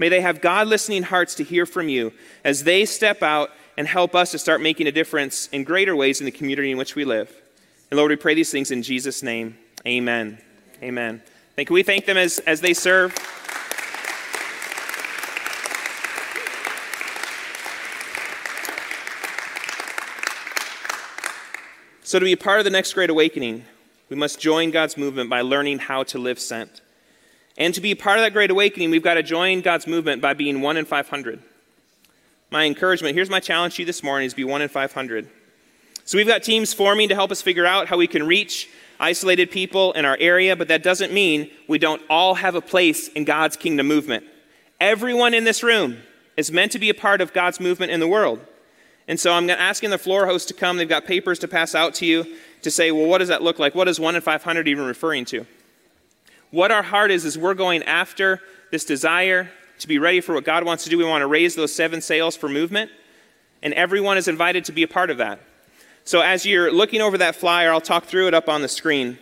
May 0.02 0.08
they 0.08 0.20
have 0.20 0.40
God 0.40 0.66
listening 0.66 1.04
hearts 1.04 1.36
to 1.36 1.44
hear 1.44 1.64
from 1.64 1.88
you 1.88 2.12
as 2.42 2.64
they 2.64 2.86
step 2.86 3.22
out 3.22 3.50
and 3.76 3.86
help 3.86 4.16
us 4.16 4.32
to 4.32 4.38
start 4.40 4.60
making 4.60 4.88
a 4.88 4.90
difference 4.90 5.46
in 5.52 5.62
greater 5.62 5.94
ways 5.94 6.20
in 6.20 6.24
the 6.24 6.32
community 6.32 6.72
in 6.72 6.76
which 6.76 6.96
we 6.96 7.04
live. 7.04 7.32
And 7.88 7.98
Lord, 7.98 8.10
we 8.10 8.16
pray 8.16 8.34
these 8.34 8.50
things 8.50 8.72
in 8.72 8.82
Jesus' 8.82 9.22
name. 9.22 9.56
Amen. 9.86 10.38
Amen. 10.82 11.22
Can 11.56 11.72
we 11.72 11.84
thank 11.84 12.06
them 12.06 12.16
as, 12.16 12.40
as 12.40 12.60
they 12.60 12.74
serve? 12.74 13.12
So, 22.02 22.18
to 22.18 22.24
be 22.24 22.32
a 22.32 22.36
part 22.36 22.58
of 22.58 22.64
the 22.64 22.70
next 22.70 22.92
great 22.94 23.08
awakening, 23.08 23.66
we 24.08 24.16
must 24.16 24.40
join 24.40 24.72
God's 24.72 24.96
movement 24.96 25.30
by 25.30 25.42
learning 25.42 25.78
how 25.78 26.02
to 26.02 26.18
live 26.18 26.40
sent. 26.40 26.80
And 27.56 27.74
to 27.74 27.80
be 27.80 27.94
part 27.94 28.18
of 28.18 28.24
that 28.24 28.32
great 28.32 28.50
awakening, 28.50 28.90
we've 28.90 29.02
got 29.02 29.14
to 29.14 29.22
join 29.22 29.60
God's 29.60 29.86
movement 29.86 30.22
by 30.22 30.34
being 30.34 30.60
one 30.60 30.76
in 30.76 30.84
500. 30.84 31.40
My 32.50 32.64
encouragement 32.64 33.14
here's 33.14 33.30
my 33.30 33.40
challenge 33.40 33.76
to 33.76 33.82
you 33.82 33.86
this 33.86 34.02
morning 34.02 34.26
is 34.26 34.34
be 34.34 34.44
one 34.44 34.62
in 34.62 34.68
500. 34.68 35.28
So, 36.04 36.18
we've 36.18 36.26
got 36.26 36.42
teams 36.42 36.74
forming 36.74 37.08
to 37.10 37.14
help 37.14 37.30
us 37.30 37.40
figure 37.40 37.64
out 37.64 37.86
how 37.86 37.96
we 37.96 38.08
can 38.08 38.26
reach 38.26 38.68
isolated 38.98 39.50
people 39.50 39.92
in 39.92 40.04
our 40.04 40.16
area, 40.20 40.56
but 40.56 40.68
that 40.68 40.82
doesn't 40.82 41.12
mean 41.12 41.50
we 41.68 41.78
don't 41.78 42.02
all 42.10 42.34
have 42.34 42.54
a 42.54 42.60
place 42.60 43.08
in 43.08 43.24
God's 43.24 43.56
kingdom 43.56 43.86
movement. 43.86 44.24
Everyone 44.80 45.34
in 45.34 45.44
this 45.44 45.62
room 45.62 45.98
is 46.36 46.50
meant 46.50 46.72
to 46.72 46.78
be 46.78 46.88
a 46.90 46.94
part 46.94 47.20
of 47.20 47.32
God's 47.32 47.60
movement 47.60 47.92
in 47.92 48.00
the 48.00 48.08
world. 48.08 48.40
And 49.08 49.18
so 49.18 49.32
I'm 49.32 49.48
asking 49.50 49.90
the 49.90 49.98
floor 49.98 50.26
host 50.26 50.48
to 50.48 50.54
come. 50.54 50.76
They've 50.76 50.88
got 50.88 51.04
papers 51.04 51.38
to 51.40 51.48
pass 51.48 51.74
out 51.74 51.94
to 51.94 52.06
you 52.06 52.36
to 52.62 52.70
say, 52.70 52.92
well, 52.92 53.06
what 53.06 53.18
does 53.18 53.28
that 53.28 53.42
look 53.42 53.58
like? 53.58 53.74
What 53.74 53.88
is 53.88 53.98
1 53.98 54.14
in 54.14 54.20
500 54.20 54.68
even 54.68 54.84
referring 54.84 55.24
to? 55.26 55.46
What 56.52 56.70
our 56.70 56.82
heart 56.82 57.10
is, 57.10 57.24
is 57.24 57.38
we're 57.38 57.54
going 57.54 57.82
after 57.84 58.40
this 58.70 58.84
desire 58.84 59.50
to 59.78 59.88
be 59.88 59.98
ready 59.98 60.20
for 60.20 60.34
what 60.34 60.44
God 60.44 60.64
wants 60.64 60.84
to 60.84 60.90
do. 60.90 60.98
We 60.98 61.04
want 61.04 61.22
to 61.22 61.26
raise 61.26 61.54
those 61.54 61.74
seven 61.74 62.02
sails 62.02 62.36
for 62.36 62.46
movement, 62.46 62.90
and 63.62 63.72
everyone 63.72 64.18
is 64.18 64.28
invited 64.28 64.66
to 64.66 64.72
be 64.72 64.82
a 64.82 64.88
part 64.88 65.08
of 65.08 65.16
that. 65.16 65.40
So 66.04 66.20
as 66.20 66.44
you're 66.44 66.70
looking 66.70 67.00
over 67.00 67.16
that 67.18 67.36
flyer, 67.36 67.72
I'll 67.72 67.80
talk 67.80 68.04
through 68.04 68.28
it 68.28 68.34
up 68.34 68.50
on 68.50 68.60
the 68.60 68.68
screen. 68.68 69.18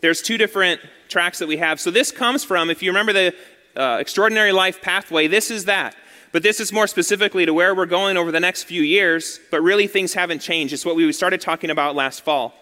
There's 0.00 0.22
two 0.22 0.38
different 0.38 0.80
tracks 1.08 1.40
that 1.40 1.48
we 1.48 1.56
have. 1.56 1.80
So 1.80 1.90
this 1.90 2.12
comes 2.12 2.44
from, 2.44 2.70
if 2.70 2.84
you 2.84 2.90
remember 2.90 3.12
the 3.12 3.34
uh, 3.76 3.98
Extraordinary 4.00 4.52
Life 4.52 4.80
Pathway, 4.80 5.26
this 5.26 5.50
is 5.50 5.64
that. 5.64 5.96
But 6.30 6.44
this 6.44 6.60
is 6.60 6.72
more 6.72 6.86
specifically 6.86 7.46
to 7.46 7.54
where 7.54 7.74
we're 7.74 7.86
going 7.86 8.16
over 8.16 8.30
the 8.30 8.40
next 8.40 8.64
few 8.64 8.82
years, 8.82 9.40
but 9.50 9.60
really 9.60 9.88
things 9.88 10.14
haven't 10.14 10.38
changed. 10.38 10.72
It's 10.72 10.86
what 10.86 10.94
we 10.94 11.10
started 11.12 11.40
talking 11.40 11.70
about 11.70 11.96
last 11.96 12.20
fall. 12.20 12.54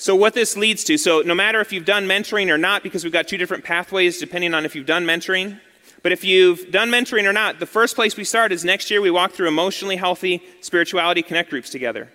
So, 0.00 0.16
what 0.16 0.32
this 0.32 0.56
leads 0.56 0.82
to, 0.84 0.96
so 0.96 1.20
no 1.20 1.34
matter 1.34 1.60
if 1.60 1.74
you've 1.74 1.84
done 1.84 2.06
mentoring 2.06 2.48
or 2.48 2.56
not, 2.56 2.82
because 2.82 3.04
we've 3.04 3.12
got 3.12 3.28
two 3.28 3.36
different 3.36 3.64
pathways 3.64 4.18
depending 4.18 4.54
on 4.54 4.64
if 4.64 4.74
you've 4.74 4.86
done 4.86 5.04
mentoring, 5.04 5.60
but 6.02 6.10
if 6.10 6.24
you've 6.24 6.70
done 6.70 6.88
mentoring 6.88 7.24
or 7.24 7.34
not, 7.34 7.60
the 7.60 7.66
first 7.66 7.96
place 7.96 8.16
we 8.16 8.24
start 8.24 8.50
is 8.50 8.64
next 8.64 8.90
year 8.90 9.02
we 9.02 9.10
walk 9.10 9.32
through 9.32 9.48
emotionally 9.48 9.96
healthy 9.96 10.42
spirituality 10.62 11.20
connect 11.20 11.50
groups 11.50 11.68
together. 11.68 12.08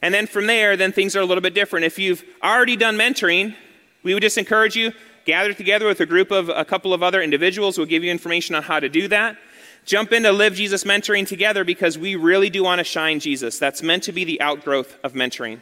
And 0.00 0.14
then 0.14 0.28
from 0.28 0.46
there, 0.46 0.76
then 0.76 0.92
things 0.92 1.16
are 1.16 1.22
a 1.22 1.24
little 1.24 1.42
bit 1.42 1.54
different. 1.54 1.84
If 1.84 1.98
you've 1.98 2.22
already 2.40 2.76
done 2.76 2.96
mentoring, 2.96 3.56
we 4.04 4.14
would 4.14 4.22
just 4.22 4.38
encourage 4.38 4.76
you 4.76 4.92
gather 5.24 5.52
together 5.52 5.88
with 5.88 5.98
a 5.98 6.06
group 6.06 6.30
of 6.30 6.48
a 6.50 6.64
couple 6.64 6.94
of 6.94 7.02
other 7.02 7.20
individuals. 7.20 7.76
We'll 7.76 7.88
give 7.88 8.04
you 8.04 8.12
information 8.12 8.54
on 8.54 8.62
how 8.62 8.78
to 8.78 8.88
do 8.88 9.08
that 9.08 9.36
jump 9.84 10.12
into 10.12 10.30
Live 10.30 10.54
Jesus 10.54 10.84
Mentoring 10.84 11.26
together 11.26 11.64
because 11.64 11.98
we 11.98 12.14
really 12.14 12.48
do 12.48 12.62
want 12.62 12.78
to 12.78 12.84
shine 12.84 13.18
Jesus. 13.18 13.58
That's 13.58 13.82
meant 13.82 14.04
to 14.04 14.12
be 14.12 14.24
the 14.24 14.40
outgrowth 14.40 14.96
of 15.02 15.12
mentoring. 15.14 15.60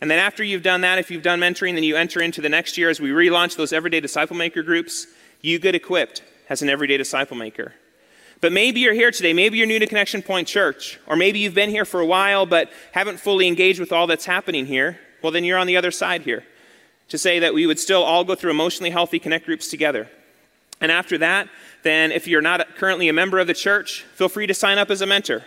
And 0.00 0.10
then 0.10 0.18
after 0.18 0.44
you've 0.44 0.62
done 0.62 0.82
that, 0.82 0.98
if 0.98 1.10
you've 1.10 1.22
done 1.22 1.40
mentoring, 1.40 1.74
then 1.74 1.84
you 1.84 1.96
enter 1.96 2.20
into 2.20 2.40
the 2.40 2.48
next 2.48 2.76
year 2.76 2.90
as 2.90 3.00
we 3.00 3.10
relaunch 3.10 3.56
those 3.56 3.72
everyday 3.72 4.00
disciple 4.00 4.36
maker 4.36 4.62
groups. 4.62 5.06
You 5.40 5.58
get 5.58 5.74
equipped 5.74 6.22
as 6.48 6.62
an 6.62 6.68
everyday 6.68 6.96
disciple 6.96 7.36
maker. 7.36 7.74
But 8.40 8.52
maybe 8.52 8.80
you're 8.80 8.94
here 8.94 9.10
today, 9.10 9.32
maybe 9.32 9.56
you're 9.56 9.66
new 9.66 9.78
to 9.78 9.86
Connection 9.86 10.20
Point 10.20 10.48
Church, 10.48 11.00
or 11.06 11.16
maybe 11.16 11.38
you've 11.38 11.54
been 11.54 11.70
here 11.70 11.84
for 11.84 12.00
a 12.00 12.06
while 12.06 12.44
but 12.44 12.70
haven't 12.92 13.18
fully 13.18 13.46
engaged 13.46 13.80
with 13.80 13.92
all 13.92 14.06
that's 14.06 14.26
happening 14.26 14.66
here. 14.66 14.98
Well, 15.22 15.32
then 15.32 15.44
you're 15.44 15.58
on 15.58 15.66
the 15.66 15.76
other 15.76 15.90
side 15.90 16.22
here 16.22 16.44
to 17.08 17.16
say 17.16 17.38
that 17.38 17.54
we 17.54 17.66
would 17.66 17.78
still 17.78 18.02
all 18.02 18.24
go 18.24 18.34
through 18.34 18.50
emotionally 18.50 18.90
healthy 18.90 19.18
connect 19.18 19.46
groups 19.46 19.68
together. 19.68 20.10
And 20.80 20.92
after 20.92 21.16
that, 21.18 21.48
then 21.82 22.12
if 22.12 22.26
you're 22.26 22.42
not 22.42 22.76
currently 22.76 23.08
a 23.08 23.12
member 23.12 23.38
of 23.38 23.46
the 23.46 23.54
church, 23.54 24.02
feel 24.14 24.28
free 24.28 24.46
to 24.46 24.54
sign 24.54 24.76
up 24.76 24.90
as 24.90 25.00
a 25.00 25.06
mentor 25.06 25.44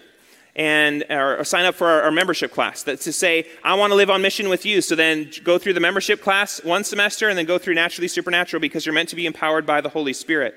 and 0.57 1.05
or, 1.11 1.37
or 1.37 1.43
sign 1.43 1.65
up 1.65 1.75
for 1.75 1.87
our, 1.87 2.01
our, 2.01 2.11
membership 2.11 2.51
class. 2.51 2.81
That's 2.81 3.03
to 3.03 3.13
say, 3.13 3.47
I 3.63 3.75
want 3.75 3.91
to 3.91 3.95
live 3.95 4.09
on 4.09 4.23
mission 4.23 4.49
with 4.49 4.65
you. 4.65 4.81
So 4.81 4.95
then 4.95 5.29
go 5.43 5.59
through 5.59 5.73
the 5.73 5.79
membership 5.79 6.19
class 6.19 6.63
one 6.63 6.83
semester 6.83 7.29
and 7.29 7.37
then 7.37 7.45
go 7.45 7.59
through 7.59 7.75
naturally 7.75 8.07
supernatural 8.07 8.59
because 8.59 8.83
you're 8.83 8.95
meant 8.95 9.09
to 9.09 9.15
be 9.15 9.27
empowered 9.27 9.67
by 9.67 9.81
the 9.81 9.89
Holy 9.89 10.13
Spirit. 10.13 10.55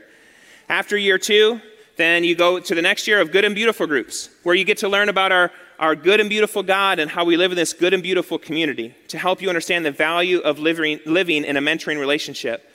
After 0.70 0.96
year 0.96 1.18
two, 1.18 1.60
then 1.98 2.24
you 2.24 2.34
go 2.34 2.58
to 2.58 2.74
the 2.74 2.80
next 2.80 3.06
year 3.06 3.20
of 3.20 3.30
good 3.30 3.44
and 3.44 3.54
beautiful 3.54 3.86
groups 3.86 4.30
where 4.42 4.54
you 4.54 4.64
get 4.64 4.78
to 4.78 4.88
learn 4.88 5.10
about 5.10 5.32
our, 5.32 5.52
our 5.78 5.94
good 5.94 6.18
and 6.18 6.30
beautiful 6.30 6.62
God 6.62 6.98
and 6.98 7.10
how 7.10 7.26
we 7.26 7.36
live 7.36 7.52
in 7.52 7.56
this 7.56 7.74
good 7.74 7.92
and 7.92 8.02
beautiful 8.02 8.38
community 8.38 8.94
to 9.08 9.18
help 9.18 9.42
you 9.42 9.50
understand 9.50 9.84
the 9.84 9.90
value 9.90 10.38
of 10.38 10.58
living, 10.58 10.98
living 11.04 11.44
in 11.44 11.58
a 11.58 11.60
mentoring 11.60 12.00
relationship. 12.00 12.66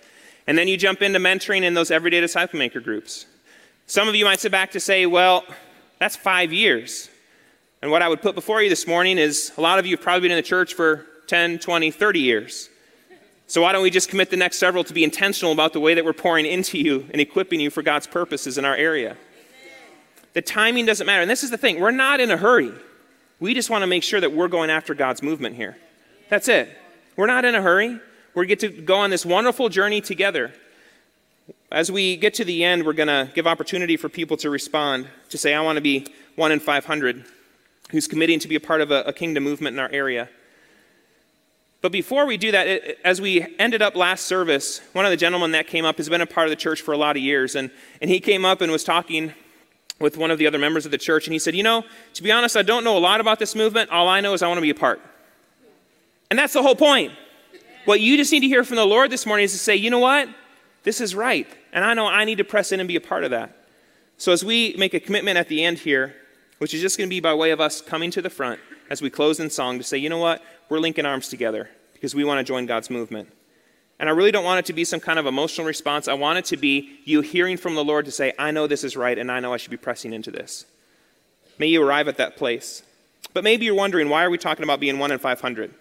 And 0.45 0.55
then 0.55 0.67
you 0.67 0.77
jump 0.77 1.01
into 1.01 1.17
mentoring 1.17 1.63
in 1.63 1.73
those 1.73 1.89
everyday 1.89 2.21
disciple 2.21 2.59
maker 2.59 2.79
groups. 2.79 3.25
Some 3.87 4.07
of 4.07 4.13
you 4.13 4.25
might 4.25 4.39
sit 4.39 4.51
back 4.51 4.71
to 4.71 4.79
say, 4.79 5.07
well, 5.07 5.43
that's 5.97 6.15
five 6.15 6.53
years. 6.53 7.09
And 7.81 7.91
what 7.91 8.01
I 8.01 8.09
would 8.09 8.21
put 8.21 8.35
before 8.35 8.61
you 8.61 8.69
this 8.69 8.87
morning 8.87 9.17
is 9.17 9.51
a 9.57 9.61
lot 9.61 9.79
of 9.79 9.85
you 9.85 9.95
have 9.95 10.03
probably 10.03 10.21
been 10.21 10.31
in 10.31 10.37
the 10.37 10.47
church 10.47 10.73
for 10.73 11.05
10, 11.27 11.59
20, 11.59 11.91
30 11.91 12.19
years. 12.19 12.69
So 13.47 13.61
why 13.61 13.73
don't 13.73 13.83
we 13.83 13.91
just 13.91 14.09
commit 14.09 14.31
the 14.31 14.37
next 14.37 14.57
several 14.57 14.83
to 14.85 14.93
be 14.93 15.03
intentional 15.03 15.51
about 15.51 15.73
the 15.73 15.79
way 15.79 15.93
that 15.93 16.03
we're 16.03 16.13
pouring 16.13 16.45
into 16.45 16.79
you 16.79 17.07
and 17.11 17.21
equipping 17.21 17.59
you 17.59 17.69
for 17.69 17.83
God's 17.83 18.07
purposes 18.07 18.57
in 18.57 18.65
our 18.65 18.75
area? 18.75 19.17
The 20.33 20.41
timing 20.41 20.85
doesn't 20.85 21.05
matter. 21.05 21.21
And 21.21 21.29
this 21.29 21.43
is 21.43 21.51
the 21.51 21.57
thing 21.57 21.79
we're 21.79 21.91
not 21.91 22.19
in 22.19 22.31
a 22.31 22.37
hurry. 22.37 22.71
We 23.39 23.53
just 23.53 23.69
want 23.69 23.83
to 23.83 23.87
make 23.87 24.03
sure 24.03 24.19
that 24.19 24.33
we're 24.33 24.47
going 24.47 24.69
after 24.69 24.95
God's 24.95 25.21
movement 25.21 25.55
here. 25.55 25.77
That's 26.29 26.47
it. 26.47 26.75
We're 27.15 27.27
not 27.27 27.45
in 27.45 27.53
a 27.53 27.61
hurry. 27.61 27.99
We 28.33 28.47
get 28.47 28.59
to 28.61 28.69
go 28.69 28.95
on 28.95 29.11
this 29.11 29.25
wonderful 29.25 29.69
journey 29.69 30.01
together. 30.01 30.53
As 31.71 31.91
we 31.91 32.17
get 32.17 32.33
to 32.35 32.45
the 32.45 32.63
end, 32.63 32.85
we're 32.85 32.93
going 32.93 33.07
to 33.07 33.31
give 33.33 33.45
opportunity 33.45 33.95
for 33.95 34.09
people 34.09 34.37
to 34.37 34.49
respond, 34.49 35.07
to 35.29 35.37
say, 35.37 35.53
I 35.53 35.61
want 35.61 35.77
to 35.77 35.81
be 35.81 36.07
one 36.35 36.51
in 36.51 36.59
500 36.59 37.25
who's 37.95 38.07
committing 38.07 38.39
to 38.39 38.49
be 38.49 38.55
a 38.55 38.59
part 38.59 38.81
of 38.81 38.91
a, 38.91 39.03
a 39.03 39.13
kingdom 39.13 39.41
movement 39.45 39.73
in 39.73 39.79
our 39.79 39.89
area. 39.89 40.27
But 41.81 41.93
before 41.93 42.25
we 42.25 42.35
do 42.35 42.51
that, 42.51 42.67
it, 42.67 42.99
as 43.05 43.21
we 43.21 43.47
ended 43.57 43.81
up 43.81 43.95
last 43.95 44.25
service, 44.25 44.81
one 44.91 45.05
of 45.05 45.11
the 45.11 45.17
gentlemen 45.17 45.51
that 45.51 45.67
came 45.67 45.85
up 45.85 45.95
has 45.95 46.09
been 46.09 46.19
a 46.19 46.25
part 46.25 46.47
of 46.47 46.49
the 46.49 46.57
church 46.57 46.81
for 46.81 46.93
a 46.93 46.97
lot 46.97 47.15
of 47.15 47.21
years. 47.21 47.55
And, 47.55 47.71
and 48.01 48.09
he 48.09 48.19
came 48.19 48.43
up 48.43 48.59
and 48.59 48.69
was 48.69 48.83
talking 48.83 49.33
with 49.97 50.17
one 50.17 50.29
of 50.29 50.37
the 50.37 50.45
other 50.45 50.57
members 50.57 50.83
of 50.83 50.91
the 50.91 50.97
church. 50.97 51.25
And 51.25 51.31
he 51.31 51.39
said, 51.39 51.55
You 51.55 51.63
know, 51.63 51.85
to 52.15 52.23
be 52.23 52.33
honest, 52.33 52.57
I 52.57 52.63
don't 52.63 52.83
know 52.83 52.97
a 52.97 52.99
lot 52.99 53.21
about 53.21 53.39
this 53.39 53.55
movement. 53.55 53.91
All 53.91 54.09
I 54.09 54.19
know 54.19 54.33
is 54.33 54.41
I 54.41 54.47
want 54.49 54.57
to 54.57 54.61
be 54.61 54.71
a 54.71 54.75
part. 54.75 54.99
And 56.29 56.37
that's 56.37 56.51
the 56.51 56.61
whole 56.61 56.75
point. 56.75 57.13
What 57.85 58.01
you 58.01 58.17
just 58.17 58.33
need 58.33 58.41
to 58.41 58.47
hear 58.47 58.65
from 58.65 58.75
the 58.75 58.85
Lord 58.85 59.09
this 59.09 59.25
morning 59.25 59.45
is 59.45 59.53
to 59.53 59.57
say, 59.57 59.77
You 59.77 59.89
know 59.89 59.99
what? 59.99 60.27
This 60.83 60.99
is 60.99 61.15
right. 61.15 61.47
And 61.71 61.85
I 61.85 61.93
know 61.93 62.07
I 62.07 62.25
need 62.25 62.39
to 62.39 62.43
press 62.43 62.73
in 62.73 62.81
and 62.81 62.89
be 62.89 62.97
a 62.97 63.01
part 63.01 63.23
of 63.23 63.31
that. 63.31 63.55
So 64.17 64.33
as 64.33 64.43
we 64.43 64.75
make 64.77 64.93
a 64.93 64.99
commitment 64.99 65.37
at 65.37 65.47
the 65.47 65.63
end 65.63 65.77
here, 65.77 66.15
which 66.59 66.73
is 66.73 66.81
just 66.81 66.97
going 66.97 67.09
to 67.09 67.13
be 67.13 67.19
by 67.19 67.33
way 67.33 67.51
of 67.51 67.61
us 67.61 67.81
coming 67.81 68.11
to 68.11 68.21
the 68.21 68.29
front 68.29 68.59
as 68.89 69.01
we 69.01 69.09
close 69.09 69.39
in 69.39 69.49
song 69.49 69.77
to 69.77 69.83
say, 69.83 69.97
you 69.97 70.09
know 70.09 70.17
what, 70.17 70.41
we're 70.69 70.79
linking 70.79 71.05
arms 71.05 71.27
together 71.27 71.69
because 71.93 72.15
we 72.15 72.23
want 72.23 72.39
to 72.39 72.43
join 72.43 72.65
God's 72.65 72.89
movement. 72.89 73.29
And 73.99 74.09
I 74.09 74.11
really 74.11 74.31
don't 74.31 74.43
want 74.43 74.59
it 74.59 74.65
to 74.65 74.73
be 74.73 74.83
some 74.83 74.99
kind 74.99 75.17
of 75.17 75.25
emotional 75.25 75.65
response. 75.65 76.07
I 76.07 76.13
want 76.13 76.37
it 76.37 76.45
to 76.45 76.57
be 76.57 76.99
you 77.05 77.21
hearing 77.21 77.57
from 77.57 77.75
the 77.75 77.83
Lord 77.83 78.05
to 78.05 78.11
say, 78.11 78.33
I 78.37 78.51
know 78.51 78.67
this 78.67 78.83
is 78.83 78.97
right 78.97 79.17
and 79.17 79.31
I 79.31 79.39
know 79.39 79.53
I 79.53 79.57
should 79.57 79.71
be 79.71 79.77
pressing 79.77 80.13
into 80.13 80.31
this. 80.31 80.65
May 81.57 81.67
you 81.67 81.81
arrive 81.81 82.07
at 82.07 82.17
that 82.17 82.35
place. 82.35 82.83
But 83.33 83.43
maybe 83.43 83.65
you're 83.65 83.75
wondering, 83.75 84.09
why 84.09 84.23
are 84.23 84.29
we 84.29 84.37
talking 84.37 84.63
about 84.63 84.79
being 84.79 84.99
1 84.99 85.11
in 85.11 85.19
500? 85.19 85.73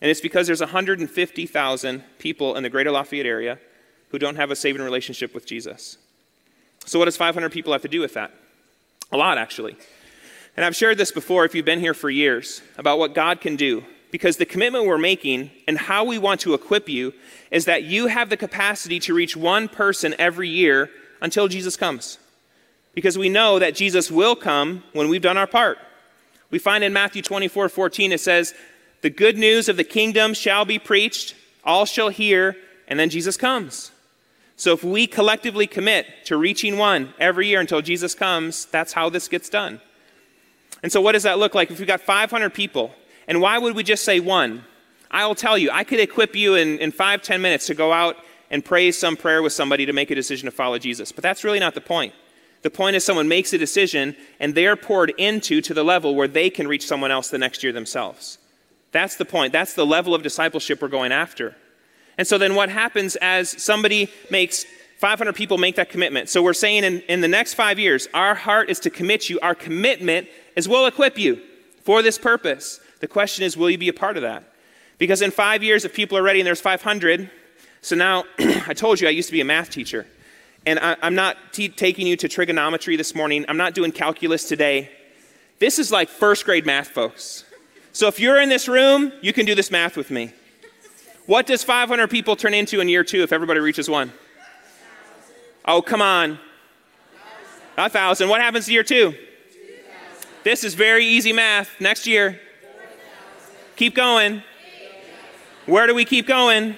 And 0.00 0.10
it's 0.10 0.20
because 0.20 0.46
there's 0.46 0.60
150,000 0.60 2.04
people 2.18 2.56
in 2.56 2.62
the 2.62 2.70
greater 2.70 2.90
Lafayette 2.90 3.26
area 3.26 3.58
who 4.08 4.18
don't 4.18 4.36
have 4.36 4.50
a 4.50 4.56
saving 4.56 4.82
relationship 4.82 5.34
with 5.34 5.46
Jesus. 5.46 5.98
So, 6.86 6.98
what 6.98 7.04
does 7.04 7.16
500 7.16 7.52
people 7.52 7.72
have 7.72 7.82
to 7.82 7.88
do 7.88 8.00
with 8.00 8.14
that? 8.14 8.32
A 9.12 9.16
lot, 9.16 9.38
actually. 9.38 9.76
And 10.60 10.66
I've 10.66 10.76
shared 10.76 10.98
this 10.98 11.10
before 11.10 11.46
if 11.46 11.54
you've 11.54 11.64
been 11.64 11.80
here 11.80 11.94
for 11.94 12.10
years 12.10 12.60
about 12.76 12.98
what 12.98 13.14
God 13.14 13.40
can 13.40 13.56
do. 13.56 13.82
Because 14.10 14.36
the 14.36 14.44
commitment 14.44 14.84
we're 14.84 14.98
making 14.98 15.50
and 15.66 15.78
how 15.78 16.04
we 16.04 16.18
want 16.18 16.42
to 16.42 16.52
equip 16.52 16.86
you 16.86 17.14
is 17.50 17.64
that 17.64 17.84
you 17.84 18.08
have 18.08 18.28
the 18.28 18.36
capacity 18.36 19.00
to 19.00 19.14
reach 19.14 19.34
one 19.34 19.68
person 19.68 20.14
every 20.18 20.50
year 20.50 20.90
until 21.22 21.48
Jesus 21.48 21.78
comes. 21.78 22.18
Because 22.92 23.16
we 23.16 23.30
know 23.30 23.58
that 23.58 23.74
Jesus 23.74 24.10
will 24.10 24.36
come 24.36 24.82
when 24.92 25.08
we've 25.08 25.22
done 25.22 25.38
our 25.38 25.46
part. 25.46 25.78
We 26.50 26.58
find 26.58 26.84
in 26.84 26.92
Matthew 26.92 27.22
24 27.22 27.70
14, 27.70 28.12
it 28.12 28.20
says, 28.20 28.52
The 29.00 29.08
good 29.08 29.38
news 29.38 29.66
of 29.70 29.78
the 29.78 29.82
kingdom 29.82 30.34
shall 30.34 30.66
be 30.66 30.78
preached, 30.78 31.34
all 31.64 31.86
shall 31.86 32.10
hear, 32.10 32.54
and 32.86 33.00
then 33.00 33.08
Jesus 33.08 33.38
comes. 33.38 33.92
So 34.56 34.74
if 34.74 34.84
we 34.84 35.06
collectively 35.06 35.66
commit 35.66 36.26
to 36.26 36.36
reaching 36.36 36.76
one 36.76 37.14
every 37.18 37.46
year 37.46 37.60
until 37.60 37.80
Jesus 37.80 38.14
comes, 38.14 38.66
that's 38.66 38.92
how 38.92 39.08
this 39.08 39.26
gets 39.26 39.48
done. 39.48 39.80
And 40.82 40.90
so, 40.90 41.00
what 41.00 41.12
does 41.12 41.24
that 41.24 41.38
look 41.38 41.54
like? 41.54 41.70
If 41.70 41.78
we've 41.78 41.88
got 41.88 42.00
500 42.00 42.54
people, 42.54 42.94
and 43.28 43.40
why 43.40 43.58
would 43.58 43.76
we 43.76 43.82
just 43.82 44.04
say 44.04 44.20
one? 44.20 44.64
I'll 45.10 45.34
tell 45.34 45.58
you, 45.58 45.70
I 45.70 45.84
could 45.84 46.00
equip 46.00 46.36
you 46.36 46.54
in, 46.54 46.78
in 46.78 46.92
five, 46.92 47.22
ten 47.22 47.42
minutes 47.42 47.66
to 47.66 47.74
go 47.74 47.92
out 47.92 48.16
and 48.50 48.64
pray 48.64 48.90
some 48.90 49.16
prayer 49.16 49.42
with 49.42 49.52
somebody 49.52 49.86
to 49.86 49.92
make 49.92 50.10
a 50.10 50.14
decision 50.14 50.46
to 50.46 50.52
follow 50.52 50.78
Jesus. 50.78 51.12
But 51.12 51.22
that's 51.22 51.44
really 51.44 51.60
not 51.60 51.74
the 51.74 51.80
point. 51.80 52.14
The 52.62 52.70
point 52.70 52.96
is, 52.96 53.04
someone 53.04 53.28
makes 53.28 53.52
a 53.52 53.58
decision 53.58 54.14
and 54.38 54.54
they're 54.54 54.76
poured 54.76 55.10
into 55.16 55.60
to 55.62 55.74
the 55.74 55.84
level 55.84 56.14
where 56.14 56.28
they 56.28 56.50
can 56.50 56.68
reach 56.68 56.86
someone 56.86 57.10
else 57.10 57.30
the 57.30 57.38
next 57.38 57.62
year 57.62 57.72
themselves. 57.72 58.38
That's 58.92 59.16
the 59.16 59.24
point. 59.24 59.52
That's 59.52 59.74
the 59.74 59.86
level 59.86 60.14
of 60.14 60.22
discipleship 60.22 60.82
we're 60.82 60.88
going 60.88 61.12
after. 61.12 61.56
And 62.18 62.26
so 62.26 62.36
then 62.36 62.54
what 62.54 62.68
happens 62.68 63.16
as 63.16 63.50
somebody 63.62 64.10
makes 64.30 64.66
500 64.98 65.34
people 65.34 65.56
make 65.56 65.76
that 65.76 65.88
commitment? 65.88 66.28
So 66.28 66.42
we're 66.42 66.52
saying 66.52 66.84
in, 66.84 67.00
in 67.02 67.20
the 67.20 67.28
next 67.28 67.54
five 67.54 67.78
years, 67.78 68.08
our 68.12 68.34
heart 68.34 68.68
is 68.68 68.80
to 68.80 68.90
commit 68.90 69.30
you. 69.30 69.38
Our 69.40 69.54
commitment 69.54 70.28
is 70.56 70.68
we'll 70.68 70.86
equip 70.86 71.18
you 71.18 71.40
for 71.82 72.02
this 72.02 72.18
purpose. 72.18 72.80
The 73.00 73.08
question 73.08 73.44
is, 73.44 73.56
will 73.56 73.70
you 73.70 73.78
be 73.78 73.88
a 73.88 73.92
part 73.92 74.16
of 74.16 74.22
that? 74.22 74.44
Because 74.98 75.22
in 75.22 75.30
five 75.30 75.62
years, 75.62 75.84
if 75.84 75.94
people 75.94 76.18
are 76.18 76.22
ready 76.22 76.40
and 76.40 76.46
there's 76.46 76.60
500, 76.60 77.30
so 77.80 77.96
now 77.96 78.24
I 78.38 78.74
told 78.74 79.00
you 79.00 79.08
I 79.08 79.10
used 79.10 79.28
to 79.28 79.32
be 79.32 79.40
a 79.40 79.44
math 79.44 79.70
teacher. 79.70 80.06
And 80.66 80.78
I, 80.78 80.96
am 81.02 81.14
not 81.14 81.38
t- 81.52 81.70
taking 81.70 82.06
you 82.06 82.16
to 82.18 82.28
trigonometry 82.28 82.96
this 82.96 83.14
morning. 83.14 83.46
I'm 83.48 83.56
not 83.56 83.72
doing 83.74 83.92
calculus 83.92 84.46
today. 84.46 84.90
This 85.58 85.78
is 85.78 85.90
like 85.90 86.08
first 86.08 86.44
grade 86.44 86.66
math, 86.66 86.88
folks. 86.88 87.44
So 87.92 88.06
if 88.08 88.20
you're 88.20 88.40
in 88.40 88.50
this 88.50 88.68
room, 88.68 89.12
you 89.22 89.32
can 89.32 89.46
do 89.46 89.54
this 89.54 89.70
math 89.70 89.96
with 89.96 90.10
me. 90.10 90.32
What 91.26 91.46
does 91.46 91.62
500 91.64 92.08
people 92.08 92.36
turn 92.36 92.54
into 92.54 92.80
in 92.80 92.88
year 92.88 93.04
two 93.04 93.22
if 93.22 93.32
everybody 93.32 93.60
reaches 93.60 93.88
one? 93.88 94.12
Oh, 95.64 95.80
come 95.80 96.02
on. 96.02 96.38
A 97.76 97.88
thousand. 97.88 98.28
What 98.28 98.40
happens 98.40 98.66
to 98.66 98.72
year 98.72 98.82
two? 98.82 99.14
This 100.42 100.64
is 100.64 100.74
very 100.74 101.04
easy 101.04 101.32
math. 101.32 101.80
Next 101.80 102.06
year. 102.06 102.40
Keep 103.76 103.94
going. 103.94 104.42
Where 105.66 105.86
do 105.86 105.94
we 105.94 106.04
keep 106.04 106.26
going? 106.26 106.76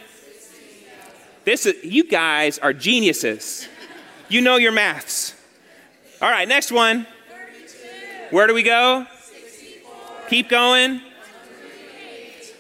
This 1.45 1.67
is, 1.67 1.83
you 1.85 2.05
guys 2.05 2.59
are 2.59 2.73
geniuses. 2.73 3.69
You 4.29 4.41
know 4.41 4.57
your 4.57 4.73
maths. 4.73 5.35
All 6.21 6.31
right, 6.31 6.47
next 6.47 6.71
one. 6.71 7.07
Where 8.31 8.47
do 8.47 8.55
we 8.55 8.63
go? 8.63 9.07
Keep 10.29 10.49
going. 10.49 11.01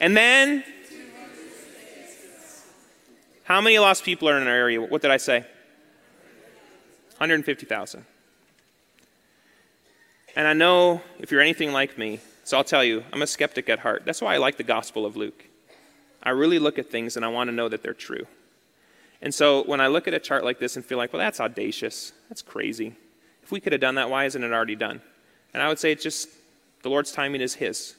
And 0.00 0.16
then, 0.16 0.64
how 3.44 3.60
many 3.60 3.78
lost 3.78 4.04
people 4.04 4.28
are 4.28 4.36
in 4.38 4.46
our 4.46 4.54
area? 4.54 4.80
What 4.80 5.02
did 5.02 5.10
I 5.10 5.16
say? 5.16 5.46
150,000. 7.18 8.04
And 10.34 10.48
I 10.48 10.54
know 10.54 11.02
if 11.18 11.30
you're 11.30 11.40
anything 11.40 11.72
like 11.72 11.98
me, 11.98 12.20
so 12.44 12.56
I'll 12.56 12.64
tell 12.64 12.82
you, 12.82 13.04
I'm 13.12 13.22
a 13.22 13.26
skeptic 13.26 13.68
at 13.68 13.80
heart. 13.80 14.02
That's 14.04 14.22
why 14.22 14.34
I 14.34 14.38
like 14.38 14.56
the 14.56 14.62
Gospel 14.62 15.04
of 15.04 15.16
Luke. 15.16 15.44
I 16.22 16.30
really 16.30 16.58
look 16.58 16.78
at 16.78 16.90
things 16.90 17.16
and 17.16 17.24
I 17.24 17.28
want 17.28 17.48
to 17.48 17.54
know 17.54 17.68
that 17.68 17.82
they're 17.82 17.94
true. 17.94 18.26
And 19.20 19.34
so 19.34 19.62
when 19.64 19.80
I 19.80 19.86
look 19.86 20.08
at 20.08 20.14
a 20.14 20.18
chart 20.18 20.44
like 20.44 20.58
this 20.58 20.76
and 20.76 20.84
feel 20.84 20.98
like, 20.98 21.12
well, 21.12 21.20
that's 21.20 21.40
audacious, 21.40 22.12
that's 22.28 22.42
crazy. 22.42 22.94
If 23.42 23.52
we 23.52 23.60
could 23.60 23.72
have 23.72 23.80
done 23.80 23.96
that, 23.96 24.10
why 24.10 24.24
isn't 24.24 24.42
it 24.42 24.52
already 24.52 24.74
done? 24.74 25.00
And 25.54 25.62
I 25.62 25.68
would 25.68 25.78
say 25.78 25.92
it's 25.92 26.02
just 26.02 26.28
the 26.82 26.88
Lord's 26.88 27.12
timing 27.12 27.40
is 27.40 27.54
His. 27.54 27.94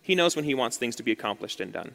He 0.00 0.14
knows 0.14 0.36
when 0.36 0.44
He 0.44 0.54
wants 0.54 0.76
things 0.76 0.96
to 0.96 1.02
be 1.02 1.12
accomplished 1.12 1.60
and 1.60 1.72
done. 1.72 1.94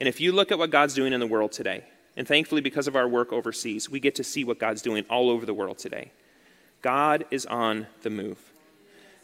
And 0.00 0.08
if 0.08 0.20
you 0.20 0.32
look 0.32 0.50
at 0.50 0.58
what 0.58 0.70
God's 0.70 0.94
doing 0.94 1.12
in 1.12 1.20
the 1.20 1.26
world 1.26 1.52
today, 1.52 1.84
and 2.16 2.28
thankfully, 2.28 2.60
because 2.60 2.86
of 2.86 2.96
our 2.96 3.08
work 3.08 3.32
overseas, 3.32 3.88
we 3.88 4.00
get 4.00 4.14
to 4.16 4.24
see 4.24 4.44
what 4.44 4.58
God's 4.58 4.82
doing 4.82 5.04
all 5.08 5.30
over 5.30 5.46
the 5.46 5.54
world 5.54 5.78
today. 5.78 6.12
God 6.82 7.24
is 7.30 7.46
on 7.46 7.86
the 8.02 8.10
move. 8.10 8.51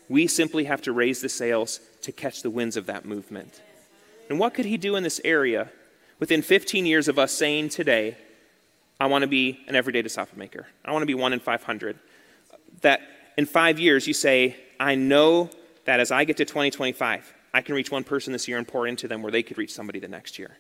We 0.09 0.27
simply 0.27 0.65
have 0.65 0.83
to 0.83 0.93
raise 0.93 1.21
the 1.21 1.29
sails 1.29 1.81
to 2.03 2.13
catch 2.13 2.43
the 2.43 2.51
winds 2.51 2.77
of 2.77 2.87
that 2.87 3.05
movement. 3.05 3.63
And 4.29 4.39
what 4.39 4.55
could 4.55 4.65
he 4.65 4.77
do 4.77 4.97
in 4.97 5.03
this 5.03 5.21
area 5.25 5.71
within 6.19 6.43
15 6.43 6.87
years 6.87 7.09
of 7.09 7.19
us 7.19 7.33
saying 7.33 7.71
today, 7.71 8.17
I 9.01 9.07
want 9.07 9.23
to 9.23 9.29
be 9.29 9.61
an 9.69 9.77
everyday 9.77 10.03
disciple 10.03 10.39
maker. 10.39 10.67
I 10.85 10.93
want 10.93 11.03
to 11.03 11.07
be 11.07 11.15
one 11.15 11.33
in 11.33 11.41
500. 11.41 11.99
That 12.81 13.01
in 13.37 13.47
five 13.47 13.79
years, 13.79 14.07
you 14.07 14.15
say, 14.15 14.57
I 14.81 14.95
know 14.95 15.51
that 15.85 16.01
as 16.01 16.11
I 16.11 16.25
get 16.25 16.37
to 16.39 16.45
2025, 16.45 17.35
I 17.55 17.63
can 17.63 17.75
reach 17.75 17.91
one 17.91 18.05
person 18.05 18.33
this 18.33 18.49
year 18.49 18.59
and 18.59 18.67
pour 18.67 18.87
into 18.87 19.09
them 19.09 19.23
where 19.23 19.33
they 19.33 19.43
could 19.43 19.59
reach 19.59 19.73
somebody 19.73 20.01
the 20.01 20.09
next 20.09 20.39
year. 20.39 20.57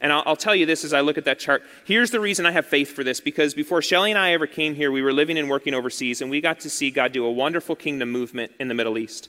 And 0.00 0.12
I'll, 0.12 0.22
I'll, 0.26 0.36
tell 0.36 0.54
you 0.54 0.64
this 0.64 0.84
as 0.84 0.92
I 0.92 1.00
look 1.00 1.18
at 1.18 1.24
that 1.24 1.40
chart. 1.40 1.62
Here's 1.84 2.12
the 2.12 2.20
reason 2.20 2.46
I 2.46 2.52
have 2.52 2.66
faith 2.66 2.92
for 2.92 3.02
this 3.02 3.20
because 3.20 3.52
before 3.52 3.82
Shelly 3.82 4.10
and 4.10 4.18
I 4.18 4.32
ever 4.32 4.46
came 4.46 4.74
here, 4.74 4.92
we 4.92 5.02
were 5.02 5.12
living 5.12 5.36
and 5.38 5.50
working 5.50 5.74
overseas, 5.74 6.22
and 6.22 6.30
we 6.30 6.40
got 6.40 6.60
to 6.60 6.70
see 6.70 6.90
God 6.90 7.12
do 7.12 7.24
a 7.24 7.32
wonderful 7.32 7.74
kingdom 7.74 8.10
movement 8.10 8.52
in 8.60 8.68
the 8.68 8.74
Middle 8.74 8.96
East. 8.96 9.28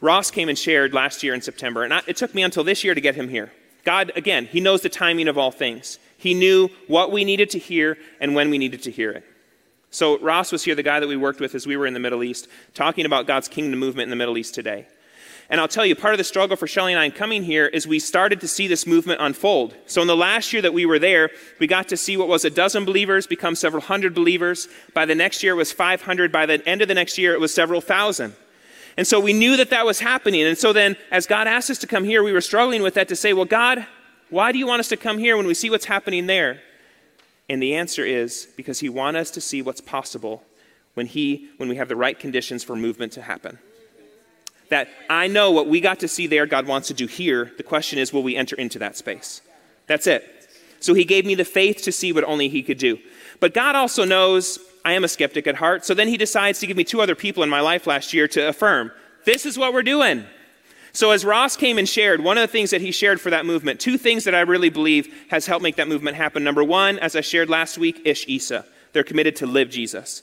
Ross 0.00 0.30
came 0.30 0.48
and 0.48 0.58
shared 0.58 0.92
last 0.92 1.22
year 1.22 1.34
in 1.34 1.42
September, 1.42 1.82
and 1.82 1.92
I, 1.92 2.02
it 2.06 2.16
took 2.16 2.34
me 2.34 2.42
until 2.42 2.62
this 2.62 2.84
year 2.84 2.94
to 2.94 3.00
get 3.00 3.14
him 3.16 3.28
here. 3.28 3.52
God, 3.84 4.12
again, 4.16 4.46
He 4.46 4.60
knows 4.60 4.82
the 4.82 4.88
timing 4.88 5.28
of 5.28 5.36
all 5.36 5.50
things. 5.50 5.98
He 6.16 6.34
knew 6.34 6.70
what 6.86 7.12
we 7.12 7.24
needed 7.24 7.50
to 7.50 7.58
hear 7.58 7.98
and 8.20 8.34
when 8.34 8.50
we 8.50 8.58
needed 8.58 8.82
to 8.84 8.90
hear 8.90 9.10
it. 9.10 9.24
So, 9.90 10.18
Ross 10.18 10.50
was 10.50 10.64
here, 10.64 10.74
the 10.74 10.82
guy 10.82 11.00
that 11.00 11.06
we 11.06 11.16
worked 11.16 11.40
with 11.40 11.54
as 11.54 11.66
we 11.66 11.76
were 11.76 11.86
in 11.86 11.94
the 11.94 12.00
Middle 12.00 12.24
East, 12.24 12.48
talking 12.72 13.06
about 13.06 13.26
God's 13.26 13.46
kingdom 13.46 13.78
movement 13.78 14.04
in 14.04 14.10
the 14.10 14.16
Middle 14.16 14.38
East 14.38 14.54
today. 14.54 14.86
And 15.50 15.60
I'll 15.60 15.68
tell 15.68 15.84
you, 15.84 15.94
part 15.94 16.14
of 16.14 16.18
the 16.18 16.24
struggle 16.24 16.56
for 16.56 16.66
Shelly 16.66 16.92
and 16.92 17.00
I 17.00 17.04
in 17.04 17.12
coming 17.12 17.42
here 17.42 17.66
is 17.66 17.86
we 17.86 17.98
started 17.98 18.40
to 18.40 18.48
see 18.48 18.66
this 18.66 18.86
movement 18.86 19.20
unfold. 19.20 19.74
So, 19.86 20.00
in 20.00 20.08
the 20.08 20.16
last 20.16 20.52
year 20.52 20.62
that 20.62 20.72
we 20.72 20.86
were 20.86 20.98
there, 20.98 21.30
we 21.60 21.66
got 21.66 21.88
to 21.88 21.96
see 21.96 22.16
what 22.16 22.28
was 22.28 22.44
a 22.44 22.50
dozen 22.50 22.84
believers 22.84 23.26
become 23.26 23.54
several 23.54 23.82
hundred 23.82 24.14
believers. 24.14 24.68
By 24.94 25.04
the 25.04 25.14
next 25.14 25.42
year, 25.42 25.52
it 25.52 25.56
was 25.56 25.72
500. 25.72 26.32
By 26.32 26.46
the 26.46 26.66
end 26.66 26.80
of 26.80 26.88
the 26.88 26.94
next 26.94 27.18
year, 27.18 27.34
it 27.34 27.40
was 27.40 27.52
several 27.52 27.80
thousand. 27.80 28.34
And 28.96 29.06
so 29.06 29.20
we 29.20 29.32
knew 29.32 29.56
that 29.56 29.70
that 29.70 29.84
was 29.84 30.00
happening. 30.00 30.42
And 30.44 30.56
so 30.56 30.72
then, 30.72 30.96
as 31.10 31.26
God 31.26 31.46
asked 31.46 31.68
us 31.68 31.78
to 31.78 31.86
come 31.86 32.04
here, 32.04 32.22
we 32.22 32.32
were 32.32 32.40
struggling 32.40 32.82
with 32.82 32.94
that 32.94 33.08
to 33.08 33.16
say, 33.16 33.32
well, 33.32 33.44
God, 33.44 33.86
why 34.30 34.52
do 34.52 34.58
you 34.58 34.66
want 34.66 34.80
us 34.80 34.88
to 34.88 34.96
come 34.96 35.18
here 35.18 35.36
when 35.36 35.46
we 35.46 35.54
see 35.54 35.68
what's 35.68 35.84
happening 35.84 36.26
there? 36.26 36.60
And 37.48 37.62
the 37.62 37.74
answer 37.74 38.04
is 38.04 38.48
because 38.56 38.80
He 38.80 38.88
wants 38.88 39.18
us 39.18 39.30
to 39.32 39.40
see 39.40 39.60
what's 39.60 39.80
possible 39.80 40.42
when, 40.94 41.06
he, 41.06 41.50
when 41.58 41.68
we 41.68 41.76
have 41.76 41.88
the 41.88 41.96
right 41.96 42.18
conditions 42.18 42.64
for 42.64 42.74
movement 42.76 43.12
to 43.12 43.22
happen. 43.22 43.58
That 44.70 44.88
I 45.10 45.26
know 45.26 45.50
what 45.50 45.68
we 45.68 45.80
got 45.80 46.00
to 46.00 46.08
see 46.08 46.26
there, 46.26 46.46
God 46.46 46.66
wants 46.66 46.88
to 46.88 46.94
do 46.94 47.06
here. 47.06 47.52
The 47.56 47.62
question 47.62 47.98
is, 47.98 48.12
will 48.12 48.22
we 48.22 48.36
enter 48.36 48.56
into 48.56 48.78
that 48.78 48.96
space? 48.96 49.42
That's 49.86 50.06
it. 50.06 50.48
So 50.80 50.94
He 50.94 51.04
gave 51.04 51.26
me 51.26 51.34
the 51.34 51.44
faith 51.44 51.82
to 51.82 51.92
see 51.92 52.12
what 52.12 52.24
only 52.24 52.48
He 52.48 52.62
could 52.62 52.78
do. 52.78 52.98
But 53.40 53.54
God 53.54 53.76
also 53.76 54.04
knows 54.04 54.58
I 54.84 54.92
am 54.92 55.04
a 55.04 55.08
skeptic 55.08 55.46
at 55.46 55.56
heart. 55.56 55.84
So 55.84 55.94
then 55.94 56.08
He 56.08 56.16
decides 56.16 56.60
to 56.60 56.66
give 56.66 56.76
me 56.76 56.84
two 56.84 57.00
other 57.00 57.14
people 57.14 57.42
in 57.42 57.50
my 57.50 57.60
life 57.60 57.86
last 57.86 58.12
year 58.12 58.26
to 58.28 58.48
affirm 58.48 58.90
this 59.24 59.46
is 59.46 59.58
what 59.58 59.72
we're 59.72 59.82
doing. 59.82 60.24
So, 60.92 61.10
as 61.10 61.24
Ross 61.24 61.56
came 61.56 61.78
and 61.78 61.88
shared, 61.88 62.22
one 62.22 62.38
of 62.38 62.42
the 62.42 62.52
things 62.52 62.70
that 62.70 62.80
he 62.80 62.92
shared 62.92 63.20
for 63.20 63.30
that 63.30 63.44
movement, 63.44 63.80
two 63.80 63.98
things 63.98 64.24
that 64.24 64.34
I 64.34 64.42
really 64.42 64.70
believe 64.70 65.12
has 65.28 65.44
helped 65.44 65.62
make 65.62 65.76
that 65.76 65.88
movement 65.88 66.16
happen. 66.16 66.44
Number 66.44 66.62
one, 66.62 67.00
as 67.00 67.16
I 67.16 67.20
shared 67.20 67.50
last 67.50 67.78
week, 67.78 68.02
Ish 68.04 68.28
Isa. 68.28 68.64
They're 68.92 69.02
committed 69.02 69.34
to 69.36 69.46
live 69.46 69.70
Jesus. 69.70 70.22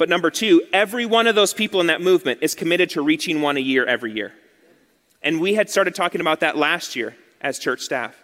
But 0.00 0.08
number 0.08 0.30
two, 0.30 0.62
every 0.72 1.04
one 1.04 1.26
of 1.26 1.34
those 1.34 1.52
people 1.52 1.78
in 1.82 1.88
that 1.88 2.00
movement 2.00 2.38
is 2.40 2.54
committed 2.54 2.88
to 2.90 3.02
reaching 3.02 3.42
one 3.42 3.58
a 3.58 3.60
year 3.60 3.84
every 3.84 4.14
year. 4.14 4.32
And 5.20 5.42
we 5.42 5.52
had 5.52 5.68
started 5.68 5.94
talking 5.94 6.22
about 6.22 6.40
that 6.40 6.56
last 6.56 6.96
year 6.96 7.14
as 7.42 7.58
church 7.58 7.82
staff. 7.82 8.16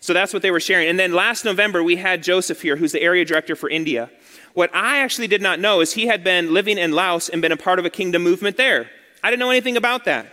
So 0.00 0.12
that's 0.12 0.34
what 0.34 0.42
they 0.42 0.50
were 0.50 0.60
sharing. 0.60 0.88
And 0.88 1.00
then 1.00 1.14
last 1.14 1.42
November, 1.42 1.82
we 1.82 1.96
had 1.96 2.22
Joseph 2.22 2.60
here, 2.60 2.76
who's 2.76 2.92
the 2.92 3.00
area 3.00 3.24
director 3.24 3.56
for 3.56 3.70
India. 3.70 4.10
What 4.52 4.68
I 4.74 4.98
actually 4.98 5.26
did 5.26 5.40
not 5.40 5.58
know 5.58 5.80
is 5.80 5.94
he 5.94 6.06
had 6.06 6.22
been 6.22 6.52
living 6.52 6.76
in 6.76 6.92
Laos 6.92 7.30
and 7.30 7.40
been 7.40 7.50
a 7.50 7.56
part 7.56 7.78
of 7.78 7.86
a 7.86 7.90
kingdom 7.90 8.22
movement 8.22 8.58
there. 8.58 8.90
I 9.24 9.30
didn't 9.30 9.40
know 9.40 9.48
anything 9.48 9.78
about 9.78 10.04
that. 10.04 10.26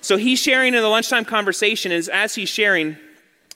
So 0.00 0.16
he's 0.16 0.38
sharing 0.38 0.72
in 0.72 0.80
the 0.80 0.88
lunchtime 0.88 1.26
conversation, 1.26 1.92
is 1.92 2.08
as 2.08 2.34
he's 2.34 2.48
sharing, 2.48 2.96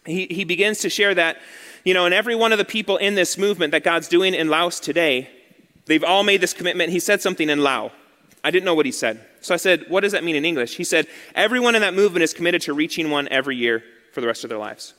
he, 0.05 0.27
he 0.27 0.45
begins 0.45 0.81
to 0.81 0.91
share 0.91 1.15
that, 1.15 1.39
you 1.83 1.95
know, 1.95 2.05
and 2.05 2.13
every 2.13 2.35
one 2.35 2.53
of 2.53 2.59
the 2.59 2.65
people 2.67 2.99
in 2.99 3.15
this 3.15 3.39
movement 3.39 3.71
that 3.71 3.85
God's 3.85 4.07
doing 4.07 4.35
in 4.35 4.49
Laos 4.49 4.81
today, 4.81 5.31
they've 5.87 6.05
all 6.05 6.23
made 6.23 6.41
this 6.41 6.53
commitment. 6.53 6.91
He 6.91 7.01
said 7.01 7.21
something 7.21 7.49
in 7.49 7.63
Lao. 7.63 7.93
I 8.43 8.51
didn't 8.51 8.67
know 8.67 8.75
what 8.75 8.87
he 8.87 8.93
said. 8.93 9.25
So 9.41 9.55
I 9.55 9.57
said, 9.57 9.87
What 9.89 10.01
does 10.01 10.13
that 10.13 10.25
mean 10.25 10.37
in 10.37 10.45
English? 10.45 10.77
He 10.77 10.85
said, 10.85 11.07
Everyone 11.35 11.75
in 11.75 11.83
that 11.83 11.95
movement 11.95 12.23
is 12.23 12.35
committed 12.35 12.63
to 12.63 12.75
reaching 12.75 13.11
one 13.11 13.29
every 13.29 13.57
year 13.57 13.83
for 14.13 14.21
the 14.21 14.27
rest 14.27 14.45
of 14.45 14.51
their 14.51 14.59
lives. 14.59 14.95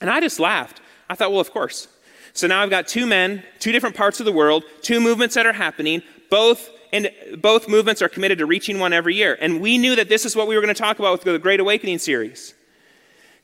And 0.00 0.10
I 0.10 0.20
just 0.20 0.38
laughed. 0.38 0.80
I 1.08 1.14
thought, 1.14 1.30
Well, 1.30 1.40
of 1.40 1.50
course. 1.50 1.88
So 2.34 2.46
now 2.46 2.62
I've 2.62 2.70
got 2.70 2.88
two 2.88 3.06
men, 3.06 3.44
two 3.60 3.72
different 3.72 3.96
parts 3.96 4.20
of 4.20 4.26
the 4.26 4.32
world, 4.32 4.64
two 4.82 5.00
movements 5.00 5.36
that 5.36 5.46
are 5.46 5.52
happening, 5.52 6.02
both 6.30 6.70
and 6.92 7.10
both 7.38 7.68
movements 7.68 8.02
are 8.02 8.08
committed 8.08 8.38
to 8.38 8.46
reaching 8.46 8.78
one 8.78 8.92
every 8.92 9.16
year. 9.16 9.36
And 9.40 9.60
we 9.60 9.78
knew 9.78 9.96
that 9.96 10.08
this 10.08 10.24
is 10.24 10.36
what 10.36 10.46
we 10.46 10.54
were 10.54 10.60
going 10.60 10.74
to 10.74 10.80
talk 10.80 11.00
about 11.00 11.12
with 11.12 11.22
the 11.24 11.38
Great 11.40 11.58
Awakening 11.58 11.98
series. 11.98 12.54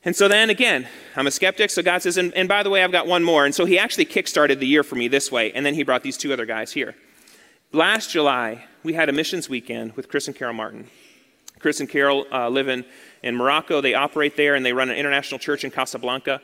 And 0.03 0.15
so 0.15 0.27
then 0.27 0.49
again, 0.49 0.87
I'm 1.15 1.27
a 1.27 1.31
skeptic, 1.31 1.69
so 1.69 1.83
God 1.83 2.01
says, 2.01 2.17
and, 2.17 2.33
and 2.33 2.49
by 2.49 2.63
the 2.63 2.71
way, 2.71 2.83
I've 2.83 2.91
got 2.91 3.05
one 3.05 3.23
more. 3.23 3.45
And 3.45 3.53
so 3.53 3.65
he 3.65 3.77
actually 3.77 4.05
kickstarted 4.05 4.59
the 4.59 4.65
year 4.65 4.83
for 4.83 4.95
me 4.95 5.07
this 5.07 5.31
way, 5.31 5.51
and 5.51 5.63
then 5.63 5.75
he 5.75 5.83
brought 5.83 6.01
these 6.01 6.17
two 6.17 6.33
other 6.33 6.45
guys 6.45 6.71
here. 6.71 6.95
Last 7.71 8.09
July, 8.09 8.65
we 8.83 8.93
had 8.93 9.09
a 9.09 9.11
missions 9.11 9.47
weekend 9.47 9.93
with 9.93 10.09
Chris 10.09 10.27
and 10.27 10.35
Carol 10.35 10.55
Martin. 10.55 10.87
Chris 11.59 11.79
and 11.79 11.87
Carol 11.87 12.25
uh, 12.31 12.49
live 12.49 12.67
in, 12.67 12.83
in 13.21 13.35
Morocco. 13.35 13.79
They 13.79 13.93
operate 13.93 14.35
there, 14.35 14.55
and 14.55 14.65
they 14.65 14.73
run 14.73 14.89
an 14.89 14.97
international 14.97 15.37
church 15.37 15.63
in 15.63 15.69
Casablanca. 15.69 16.41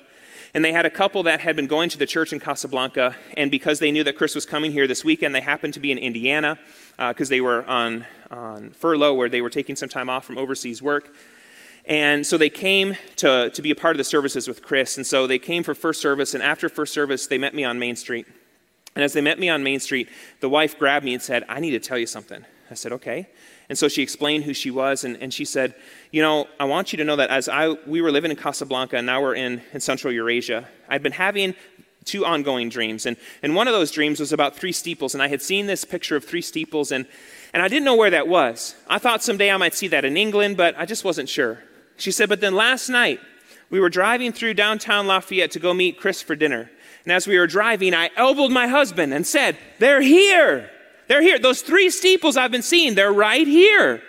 And 0.54 0.64
they 0.64 0.72
had 0.72 0.86
a 0.86 0.92
couple 0.92 1.24
that 1.24 1.40
had 1.40 1.56
been 1.56 1.68
going 1.68 1.90
to 1.90 1.98
the 1.98 2.06
church 2.06 2.32
in 2.32 2.40
Casablanca, 2.40 3.16
and 3.36 3.50
because 3.50 3.80
they 3.80 3.92
knew 3.92 4.04
that 4.04 4.18
Chris 4.18 4.36
was 4.36 4.46
coming 4.46 4.72
here 4.72 4.86
this 4.86 5.04
weekend, 5.04 5.34
they 5.34 5.42
happened 5.42 5.74
to 5.74 5.80
be 5.80 5.92
in 5.92 5.98
Indiana 5.98 6.60
because 6.96 7.28
uh, 7.28 7.32
they 7.32 7.42
were 7.42 7.66
on, 7.66 8.06
on 8.30 8.70
furlough 8.70 9.16
where 9.16 9.30
they 9.30 9.42
were 9.42 9.50
taking 9.50 9.76
some 9.76 9.90
time 9.90 10.10
off 10.10 10.26
from 10.26 10.38
overseas 10.38 10.80
work. 10.80 11.12
And 11.88 12.28
so 12.28 12.38
they 12.38 12.50
came 12.50 12.96
to, 13.16 13.50
to 13.50 13.62
be 13.62 13.72
a 13.72 13.76
part 13.76 13.96
of 13.96 13.98
the 13.98 14.04
services 14.04 14.48
with 14.48 14.62
Chris. 14.62 14.98
And 14.98 15.08
so 15.08 15.26
they 15.26 15.40
came 15.40 15.64
for 15.64 15.74
first 15.74 16.02
service, 16.02 16.34
and 16.34 16.44
after 16.44 16.68
first 16.70 16.94
service, 16.94 17.28
they 17.28 17.38
met 17.38 17.56
me 17.56 17.64
on 17.64 17.80
Main 17.80 17.96
Street. 17.96 18.28
And 18.96 19.04
as 19.04 19.14
they 19.14 19.22
met 19.22 19.40
me 19.40 19.48
on 19.48 19.64
Main 19.64 19.80
Street, 19.80 20.10
the 20.42 20.50
wife 20.50 20.78
grabbed 20.78 21.06
me 21.06 21.14
and 21.14 21.24
said, 21.24 21.46
I 21.48 21.60
need 21.62 21.72
to 21.72 21.80
tell 21.80 21.98
you 21.98 22.08
something. 22.08 22.46
I 22.70 22.74
said, 22.74 22.92
okay. 22.92 23.30
And 23.70 23.78
so 23.78 23.88
she 23.88 24.02
explained 24.02 24.44
who 24.44 24.54
she 24.54 24.70
was, 24.70 25.04
and, 25.04 25.18
and 25.18 25.34
she 25.34 25.46
said, 25.46 25.76
You 26.12 26.22
know, 26.22 26.48
I 26.60 26.66
want 26.66 26.94
you 26.94 26.98
to 26.98 27.04
know 27.04 27.18
that 27.18 27.30
as 27.30 27.50
I, 27.50 27.70
we 27.86 28.02
were 28.02 28.12
living 28.12 28.32
in 28.32 28.38
Casablanca, 28.38 28.98
and 28.98 29.06
now 29.06 29.22
we're 29.22 29.36
in, 29.36 29.62
in 29.74 29.82
Central 29.82 30.14
Eurasia, 30.14 30.68
I've 30.88 31.04
been 31.04 31.12
having 31.12 31.54
two 32.06 32.26
ongoing 32.26 32.70
dreams. 32.70 33.06
And, 33.06 33.18
and 33.44 33.56
one 33.56 33.68
of 33.68 33.74
those 33.74 33.92
dreams 33.92 34.20
was 34.22 34.32
about 34.32 34.56
three 34.56 34.72
steeples, 34.72 35.14
and 35.14 35.22
I 35.22 35.28
had 35.28 35.42
seen 35.42 35.68
this 35.68 35.84
picture 35.84 36.16
of 36.16 36.24
three 36.24 36.42
steeples, 36.42 36.92
and, 36.92 37.06
and 37.54 37.62
I 37.62 37.68
didn't 37.68 37.84
know 37.84 37.96
where 37.96 38.10
that 38.10 38.28
was. 38.28 38.76
I 38.88 39.00
thought 39.00 39.22
someday 39.22 39.52
I 39.52 39.58
might 39.58 39.74
see 39.74 39.90
that 39.90 40.06
in 40.06 40.16
England, 40.16 40.56
but 40.56 40.78
I 40.78 40.86
just 40.86 41.04
wasn't 41.04 41.28
sure. 41.28 41.60
She 41.98 42.12
said, 42.12 42.30
But 42.30 42.42
then 42.42 42.56
last 42.56 42.90
night, 42.90 43.20
we 43.70 43.80
were 43.80 43.90
driving 43.90 44.32
through 44.32 44.54
downtown 44.54 45.08
Lafayette 45.08 45.52
to 45.52 45.60
go 45.60 45.74
meet 45.74 46.00
Chris 46.00 46.22
for 46.22 46.36
dinner. 46.36 46.70
And 47.04 47.12
as 47.12 47.28
we 47.28 47.38
were 47.38 47.48
driving, 47.48 47.94
I 47.94 48.10
elbowed 48.16 48.52
my 48.52 48.68
husband 48.68 49.14
and 49.14 49.26
said, 49.26 49.58
They're 49.80 50.02
here. 50.02 50.70
They're 51.08 51.22
here. 51.22 51.40
Those 51.40 51.62
three 51.62 51.90
steeples 51.90 52.38
I've 52.38 52.52
been 52.52 52.62
seeing, 52.62 52.96
they're 52.96 53.14
right 53.14 53.48
here. 53.48 54.02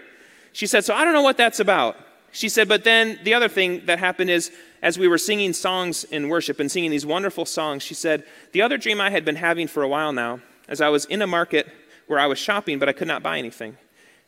She 0.53 0.67
said, 0.67 0.85
So 0.85 0.95
I 0.95 1.05
don't 1.05 1.15
know 1.15 1.23
what 1.23 1.37
that's 1.37 1.61
about. 1.61 1.97
She 2.31 2.49
said, 2.49 2.69
But 2.69 2.85
then 2.85 3.19
the 3.25 3.35
other 3.35 3.49
thing 3.49 3.87
that 3.87 3.99
happened 3.99 4.31
is, 4.31 4.53
as 4.83 4.99
we 4.99 5.09
were 5.09 5.19
singing 5.19 5.53
songs 5.53 6.05
in 6.05 6.29
worship 6.29 6.61
and 6.61 6.71
singing 6.71 6.91
these 6.91 7.07
wonderful 7.07 7.45
songs, 7.45 7.83
she 7.83 7.95
said, 7.95 8.25
The 8.53 8.63
other 8.63 8.79
dream 8.79 9.01
I 9.01 9.11
had 9.11 9.25
been 9.25 9.37
having 9.37 9.67
for 9.67 9.83
a 9.83 9.89
while 9.89 10.13
now, 10.13 10.41
as 10.69 10.81
I 10.81 10.89
was 10.89 11.05
in 11.07 11.23
a 11.23 11.27
market 11.27 11.69
where 12.07 12.19
I 12.19 12.27
was 12.27 12.39
shopping, 12.39 12.79
but 12.79 12.89
I 12.89 12.93
could 12.93 13.09
not 13.09 13.23
buy 13.23 13.39
anything. 13.39 13.77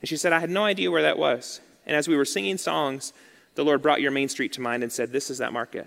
And 0.00 0.08
she 0.08 0.16
said, 0.16 0.32
I 0.32 0.40
had 0.40 0.50
no 0.50 0.64
idea 0.64 0.90
where 0.90 1.02
that 1.02 1.18
was. 1.18 1.60
And 1.86 1.96
as 1.96 2.08
we 2.08 2.16
were 2.16 2.24
singing 2.24 2.58
songs, 2.58 3.12
the 3.60 3.64
Lord 3.66 3.82
brought 3.82 4.00
your 4.00 4.10
main 4.10 4.30
street 4.30 4.54
to 4.54 4.62
mind 4.62 4.82
and 4.82 4.90
said, 4.90 5.12
This 5.12 5.28
is 5.28 5.36
that 5.36 5.52
market 5.52 5.86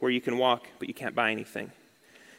where 0.00 0.10
you 0.10 0.20
can 0.20 0.36
walk, 0.36 0.66
but 0.80 0.88
you 0.88 0.94
can't 0.94 1.14
buy 1.14 1.30
anything. 1.30 1.70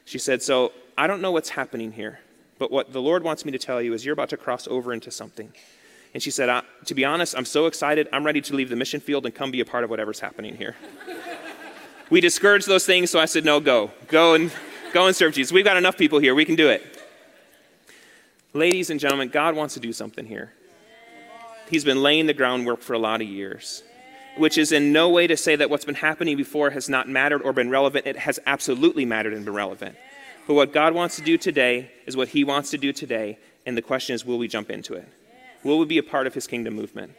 She 0.04 0.20
said, 0.20 0.44
So 0.44 0.74
I 0.98 1.08
don't 1.08 1.22
know 1.22 1.32
what's 1.32 1.48
happening 1.48 1.94
here. 1.94 2.20
But 2.60 2.72
what 2.72 2.92
the 2.92 3.02
Lord 3.02 3.24
wants 3.24 3.46
me 3.46 3.54
to 3.54 3.58
tell 3.58 3.82
you 3.82 3.94
is 3.94 4.04
you're 4.04 4.12
about 4.12 4.28
to 4.32 4.38
cross 4.38 4.68
over 4.68 4.92
into 4.92 5.12
something. 5.12 5.54
And 6.14 6.22
she 6.22 6.30
said, 6.30 6.62
To 6.88 6.94
be 6.94 7.06
honest, 7.06 7.38
I'm 7.38 7.46
so 7.46 7.68
excited. 7.68 8.10
I'm 8.12 8.26
ready 8.26 8.42
to 8.42 8.54
leave 8.54 8.68
the 8.68 8.76
mission 8.76 9.00
field 9.00 9.26
and 9.26 9.34
come 9.34 9.50
be 9.50 9.62
a 9.62 9.66
part 9.66 9.86
of 9.86 9.90
whatever's 9.90 10.20
happening 10.20 10.58
here. 10.58 10.76
we 12.10 12.20
discouraged 12.20 12.68
those 12.68 12.86
things, 12.86 13.10
so 13.10 13.18
I 13.18 13.28
said, 13.28 13.46
No, 13.46 13.62
go. 13.62 13.92
Go 14.10 14.34
and, 14.34 14.52
go 14.92 15.08
and 15.08 15.16
serve 15.16 15.36
Jesus. 15.36 15.54
We've 15.54 15.64
got 15.64 15.78
enough 15.78 15.98
people 15.98 16.20
here. 16.20 16.36
We 16.36 16.44
can 16.44 16.56
do 16.56 16.68
it. 16.68 17.02
Ladies 18.52 18.90
and 18.90 19.00
gentlemen, 19.00 19.30
God 19.30 19.56
wants 19.56 19.76
to 19.76 19.80
do 19.80 19.94
something 19.94 20.26
here. 20.26 20.52
He's 21.70 21.86
been 21.86 22.04
laying 22.04 22.26
the 22.26 22.34
groundwork 22.34 22.82
for 22.82 22.92
a 22.92 23.00
lot 23.00 23.22
of 23.22 23.28
years, 23.30 23.82
which 24.38 24.58
is 24.58 24.72
in 24.72 24.92
no 24.92 25.10
way 25.10 25.28
to 25.28 25.38
say 25.38 25.56
that 25.56 25.70
what's 25.70 25.86
been 25.86 25.96
happening 25.96 26.38
before 26.38 26.72
has 26.72 26.90
not 26.90 27.08
mattered 27.08 27.42
or 27.42 27.54
been 27.54 27.70
relevant. 27.70 28.06
It 28.06 28.18
has 28.18 28.40
absolutely 28.46 29.06
mattered 29.06 29.34
and 29.34 29.46
been 29.46 29.54
relevant. 29.54 29.96
But 30.48 30.54
what 30.56 30.74
God 30.74 30.94
wants 30.94 31.16
to 31.16 31.22
do 31.22 31.38
today 31.38 31.92
is 32.06 32.16
what 32.16 32.30
He 32.30 32.44
wants 32.44 32.70
to 32.72 32.78
do 32.78 32.94
today. 32.94 33.38
And 33.66 33.76
the 33.76 33.82
question 33.82 34.14
is, 34.14 34.26
will 34.26 34.38
we 34.38 34.48
jump 34.48 34.70
into 34.70 34.94
it? 34.94 35.08
Will 35.64 35.80
we 35.80 35.86
be 35.86 35.98
a 35.98 36.04
part 36.04 36.28
of 36.28 36.34
His 36.34 36.48
kingdom 36.48 36.76
movement? 36.76 37.14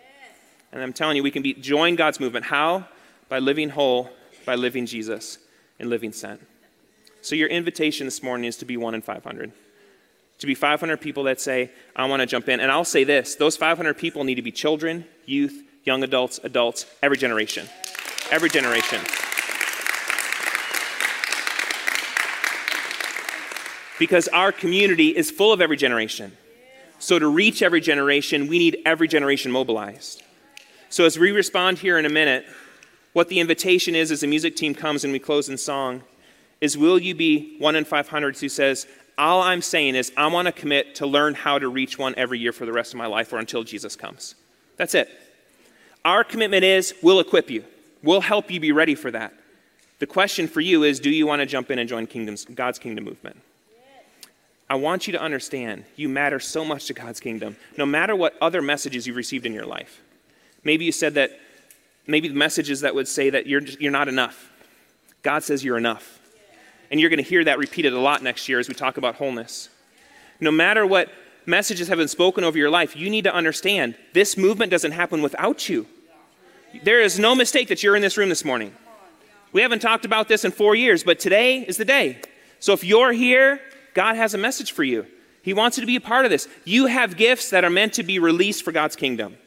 And 0.73 0.83
I'm 0.83 0.93
telling 0.93 1.17
you, 1.17 1.23
we 1.23 1.31
can 1.31 1.43
be, 1.43 1.55
join 1.55 1.97
God's 1.97 2.21
movement. 2.21 2.47
How? 2.47 2.87
By 3.29 3.39
living 3.39 3.71
whole, 3.71 4.11
by 4.45 4.55
living 4.55 4.87
Jesus, 4.87 5.39
and 5.79 5.91
living 5.91 6.13
sent. 6.13 6.41
So 7.23 7.35
your 7.35 7.49
invitation 7.49 8.07
this 8.07 8.23
morning 8.23 8.47
is 8.47 8.57
to 8.59 8.65
be 8.65 8.77
one 8.77 8.95
in 8.95 9.03
500. 9.03 9.53
To 10.39 10.47
be 10.47 10.55
500 10.55 11.01
people 11.01 11.25
that 11.25 11.41
say, 11.41 11.71
I 11.97 12.07
want 12.07 12.21
to 12.21 12.27
jump 12.27 12.49
in. 12.49 12.61
And 12.61 12.71
I'll 12.71 12.85
say 12.85 13.05
this 13.05 13.35
those 13.35 13.57
500 13.57 13.97
people 13.97 14.23
need 14.23 14.37
to 14.37 14.43
be 14.43 14.53
children, 14.53 15.07
youth, 15.25 15.66
young 15.87 16.03
adults, 16.03 16.39
adults, 16.45 16.85
every 17.03 17.17
generation. 17.17 17.67
Every 18.31 18.51
generation. 18.51 19.01
because 23.99 24.29
our 24.29 24.53
community 24.53 25.09
is 25.09 25.31
full 25.31 25.53
of 25.53 25.61
every 25.61 25.77
generation. 25.77 26.37
So, 26.99 27.19
to 27.19 27.29
reach 27.29 27.63
every 27.63 27.81
generation, 27.81 28.47
we 28.47 28.59
need 28.59 28.79
every 28.87 29.07
generation 29.07 29.53
mobilized. 29.53 30.23
So, 30.89 31.05
as 31.05 31.19
we 31.19 31.31
respond 31.31 31.79
here 31.79 31.99
in 31.99 32.07
a 32.07 32.11
minute, 32.11 32.47
what 33.13 33.29
the 33.29 33.41
invitation 33.41 33.95
is 33.95 34.11
as 34.11 34.21
the 34.21 34.27
music 34.27 34.57
team 34.57 34.75
comes 34.75 35.05
and 35.05 35.13
we 35.13 35.19
close 35.19 35.49
in 35.49 35.59
song 35.59 36.03
is 36.61 36.77
will 36.79 36.99
you 36.99 37.15
be 37.15 37.57
one 37.59 37.77
in 37.77 37.85
500 37.85 38.39
who 38.39 38.49
says, 38.49 38.87
All 39.19 39.43
I'm 39.43 39.61
saying 39.61 39.95
is, 39.95 40.11
I 40.17 40.27
want 40.29 40.47
to 40.47 40.53
commit 40.53 40.95
to 40.97 41.07
learn 41.07 41.35
how 41.35 41.59
to 41.59 41.69
reach 41.69 41.99
one 41.99 42.15
every 42.17 42.39
year 42.39 42.53
for 42.53 42.65
the 42.65 42.73
rest 42.73 42.95
of 42.95 42.99
my 42.99 43.07
life 43.07 43.33
or 43.33 43.39
until 43.39 43.63
Jesus 43.63 43.95
comes? 43.95 44.35
That's 44.77 44.95
it. 44.95 45.11
Our 46.07 46.23
commitment 46.23 46.63
is, 46.63 46.95
we'll 47.03 47.19
equip 47.19 47.51
you, 47.51 47.65
we'll 48.01 48.21
help 48.21 48.49
you 48.49 48.61
be 48.61 48.71
ready 48.71 48.95
for 48.95 49.11
that. 49.11 49.35
The 49.99 50.07
question 50.07 50.47
for 50.47 50.61
you 50.61 50.85
is, 50.85 51.01
do 51.01 51.11
you 51.11 51.27
want 51.27 51.41
to 51.41 51.47
jump 51.47 51.69
in 51.69 51.81
and 51.81 51.89
join 51.89 52.07
kingdoms, 52.07 52.45
God's 52.45 52.79
kingdom 52.79 53.05
movement? 53.05 53.43
I 54.71 54.77
want 54.77 55.09
you 55.09 55.13
to 55.15 55.21
understand 55.21 55.85
you 55.97 56.09
matter 56.09 56.39
so 56.39 56.65
much 56.65 56.87
to 56.87 56.95
God's 56.95 57.19
kingdom, 57.19 57.57
no 57.77 57.85
matter 57.85 58.15
what 58.15 58.37
other 58.41 58.63
messages 58.63 59.09
you've 59.09 59.17
received 59.17 59.47
in 59.47 59.53
your 59.53 59.67
life. 59.67 60.01
Maybe 60.63 60.85
you 60.85 60.93
said 60.93 61.15
that, 61.15 61.41
maybe 62.07 62.29
the 62.29 62.35
messages 62.35 62.83
that 62.83 62.95
would 62.95 63.09
say 63.09 63.31
that 63.31 63.49
you're, 63.49 63.63
you're 63.63 63.91
not 63.91 64.07
enough. 64.07 64.53
God 65.25 65.43
says 65.43 65.65
you're 65.65 65.77
enough. 65.77 66.21
And 66.93 67.01
you're 67.01 67.11
going 67.11 67.23
to 67.23 67.29
hear 67.29 67.43
that 67.43 67.59
repeated 67.59 67.93
a 67.93 67.99
lot 67.99 68.23
next 68.23 68.49
year 68.49 68.61
as 68.61 68.69
we 68.69 68.75
talk 68.75 68.97
about 68.97 69.17
wholeness. 69.17 69.71
No 70.39 70.53
matter 70.53 70.87
what 70.87 71.11
messages 71.47 71.89
have 71.89 71.99
been 71.99 72.07
spoken 72.07 72.45
over 72.45 72.57
your 72.57 72.71
life, 72.71 72.95
you 72.95 73.11
need 73.11 73.25
to 73.25 73.35
understand 73.35 73.97
this 74.13 74.37
movement 74.37 74.71
doesn't 74.71 74.93
happen 74.93 75.21
without 75.21 75.69
you. 75.69 75.85
There 76.83 77.01
is 77.01 77.19
no 77.19 77.35
mistake 77.35 77.69
that 77.69 77.83
you're 77.83 77.97
in 77.97 78.03
this 78.03 78.17
room 78.17 78.29
this 78.29 78.45
morning. 78.45 78.75
We 79.53 79.63
haven't 79.63 79.81
talked 79.81 80.05
about 80.05 80.29
this 80.29 80.45
in 80.45 80.51
four 80.51 80.75
years, 80.75 81.03
but 81.05 81.19
today 81.19 81.61
is 81.61 81.77
the 81.77 81.85
day. 81.85 82.21
So 82.61 82.73
if 82.73 82.85
you're 82.85 83.13
here 83.13 83.61
God 83.97 84.17
has 84.17 84.35
a 84.35 84.39
message 84.39 84.73
for 84.73 84.85
you. 84.85 85.07
He 85.41 85.55
wants 85.55 85.79
you 85.79 85.81
to 85.81 85.87
be 85.87 85.97
a 85.97 86.03
part 86.03 86.27
of 86.27 86.31
this. 86.31 86.49
You 86.67 86.85
have 86.85 87.17
gifts 87.17 87.49
that 87.49 87.65
are 87.65 87.71
meant 87.71 87.95
to 87.95 88.03
be 88.03 88.19
released 88.19 88.63
for 88.63 88.71
God's 88.71 88.95
kingdom 88.95 89.39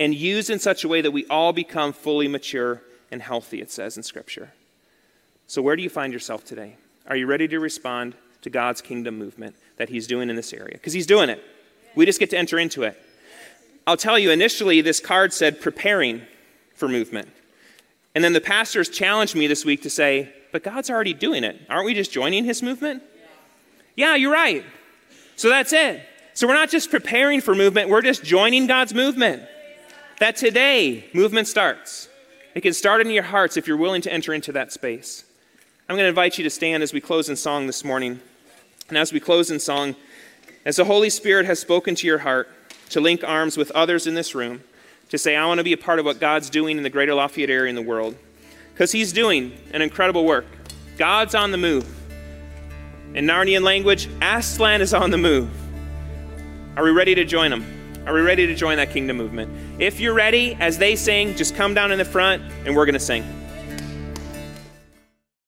and 0.00 0.12
used 0.12 0.50
in 0.50 0.58
such 0.58 0.82
a 0.82 0.88
way 0.88 1.00
that 1.00 1.12
we 1.12 1.26
all 1.26 1.52
become 1.52 1.92
fully 1.92 2.26
mature 2.26 2.82
and 3.12 3.22
healthy, 3.22 3.60
it 3.60 3.70
says 3.70 3.96
in 3.96 4.02
Scripture. 4.02 4.50
So, 5.46 5.62
where 5.62 5.76
do 5.76 5.82
you 5.82 5.88
find 5.88 6.12
yourself 6.12 6.44
today? 6.44 6.76
Are 7.06 7.14
you 7.14 7.26
ready 7.26 7.46
to 7.46 7.60
respond 7.60 8.16
to 8.42 8.50
God's 8.50 8.80
kingdom 8.80 9.16
movement 9.16 9.54
that 9.76 9.88
He's 9.88 10.08
doing 10.08 10.28
in 10.28 10.34
this 10.34 10.52
area? 10.52 10.72
Because 10.72 10.92
He's 10.92 11.06
doing 11.06 11.30
it. 11.30 11.40
We 11.94 12.04
just 12.04 12.18
get 12.18 12.30
to 12.30 12.38
enter 12.38 12.58
into 12.58 12.82
it. 12.82 13.00
I'll 13.86 13.96
tell 13.96 14.18
you, 14.18 14.32
initially, 14.32 14.80
this 14.80 14.98
card 14.98 15.32
said 15.32 15.60
preparing 15.60 16.22
for 16.78 16.88
movement. 16.88 17.28
And 18.14 18.24
then 18.24 18.32
the 18.32 18.40
pastors 18.40 18.88
challenged 18.88 19.34
me 19.34 19.46
this 19.46 19.64
week 19.64 19.82
to 19.82 19.90
say, 19.90 20.32
but 20.52 20.62
God's 20.62 20.90
already 20.90 21.14
doing 21.14 21.44
it. 21.44 21.60
Aren't 21.68 21.84
we 21.84 21.94
just 21.94 22.10
joining 22.10 22.44
His 22.44 22.62
movement? 22.62 23.02
Yeah, 23.96 24.14
you're 24.14 24.32
right. 24.32 24.64
So 25.36 25.48
that's 25.48 25.72
it. 25.72 26.02
So 26.34 26.46
we're 26.46 26.54
not 26.54 26.70
just 26.70 26.90
preparing 26.90 27.40
for 27.40 27.54
movement, 27.54 27.88
we're 27.88 28.02
just 28.02 28.24
joining 28.24 28.66
God's 28.66 28.94
movement. 28.94 29.42
That 30.20 30.36
today, 30.36 31.08
movement 31.12 31.48
starts. 31.48 32.08
It 32.54 32.62
can 32.62 32.72
start 32.72 33.00
in 33.00 33.10
your 33.10 33.22
hearts 33.22 33.56
if 33.56 33.68
you're 33.68 33.76
willing 33.76 34.02
to 34.02 34.12
enter 34.12 34.32
into 34.32 34.52
that 34.52 34.72
space. 34.72 35.24
I'm 35.88 35.96
going 35.96 36.04
to 36.04 36.08
invite 36.08 36.38
you 36.38 36.44
to 36.44 36.50
stand 36.50 36.82
as 36.82 36.92
we 36.92 37.00
close 37.00 37.28
in 37.28 37.36
song 37.36 37.66
this 37.66 37.84
morning. 37.84 38.20
And 38.88 38.98
as 38.98 39.12
we 39.12 39.20
close 39.20 39.50
in 39.50 39.60
song, 39.60 39.94
as 40.64 40.76
the 40.76 40.84
Holy 40.84 41.10
Spirit 41.10 41.46
has 41.46 41.58
spoken 41.60 41.94
to 41.94 42.06
your 42.06 42.18
heart 42.18 42.48
to 42.90 43.00
link 43.00 43.22
arms 43.24 43.56
with 43.56 43.70
others 43.72 44.06
in 44.06 44.14
this 44.14 44.34
room, 44.34 44.62
to 45.08 45.18
say, 45.18 45.36
I 45.36 45.46
want 45.46 45.58
to 45.58 45.64
be 45.64 45.72
a 45.72 45.78
part 45.78 45.98
of 45.98 46.04
what 46.04 46.20
God's 46.20 46.50
doing 46.50 46.76
in 46.76 46.82
the 46.82 46.90
greater 46.90 47.14
Lafayette 47.14 47.50
area 47.50 47.70
in 47.70 47.74
the 47.74 47.82
world. 47.82 48.16
Because 48.72 48.92
He's 48.92 49.12
doing 49.12 49.52
an 49.72 49.82
incredible 49.82 50.24
work. 50.24 50.46
God's 50.96 51.34
on 51.34 51.50
the 51.50 51.58
move. 51.58 51.86
In 53.14 53.26
Narnian 53.26 53.62
language, 53.62 54.08
Aslan 54.20 54.80
is 54.80 54.92
on 54.92 55.10
the 55.10 55.18
move. 55.18 55.50
Are 56.76 56.84
we 56.84 56.90
ready 56.90 57.14
to 57.14 57.24
join 57.24 57.50
them? 57.50 57.64
Are 58.06 58.14
we 58.14 58.20
ready 58.20 58.46
to 58.46 58.54
join 58.54 58.76
that 58.76 58.90
kingdom 58.90 59.16
movement? 59.16 59.80
If 59.80 60.00
you're 60.00 60.14
ready, 60.14 60.56
as 60.60 60.78
they 60.78 60.96
sing, 60.96 61.34
just 61.34 61.54
come 61.56 61.74
down 61.74 61.92
in 61.92 61.98
the 61.98 62.04
front 62.04 62.42
and 62.64 62.76
we're 62.76 62.86
going 62.86 62.94
to 62.94 63.00
sing. 63.00 63.24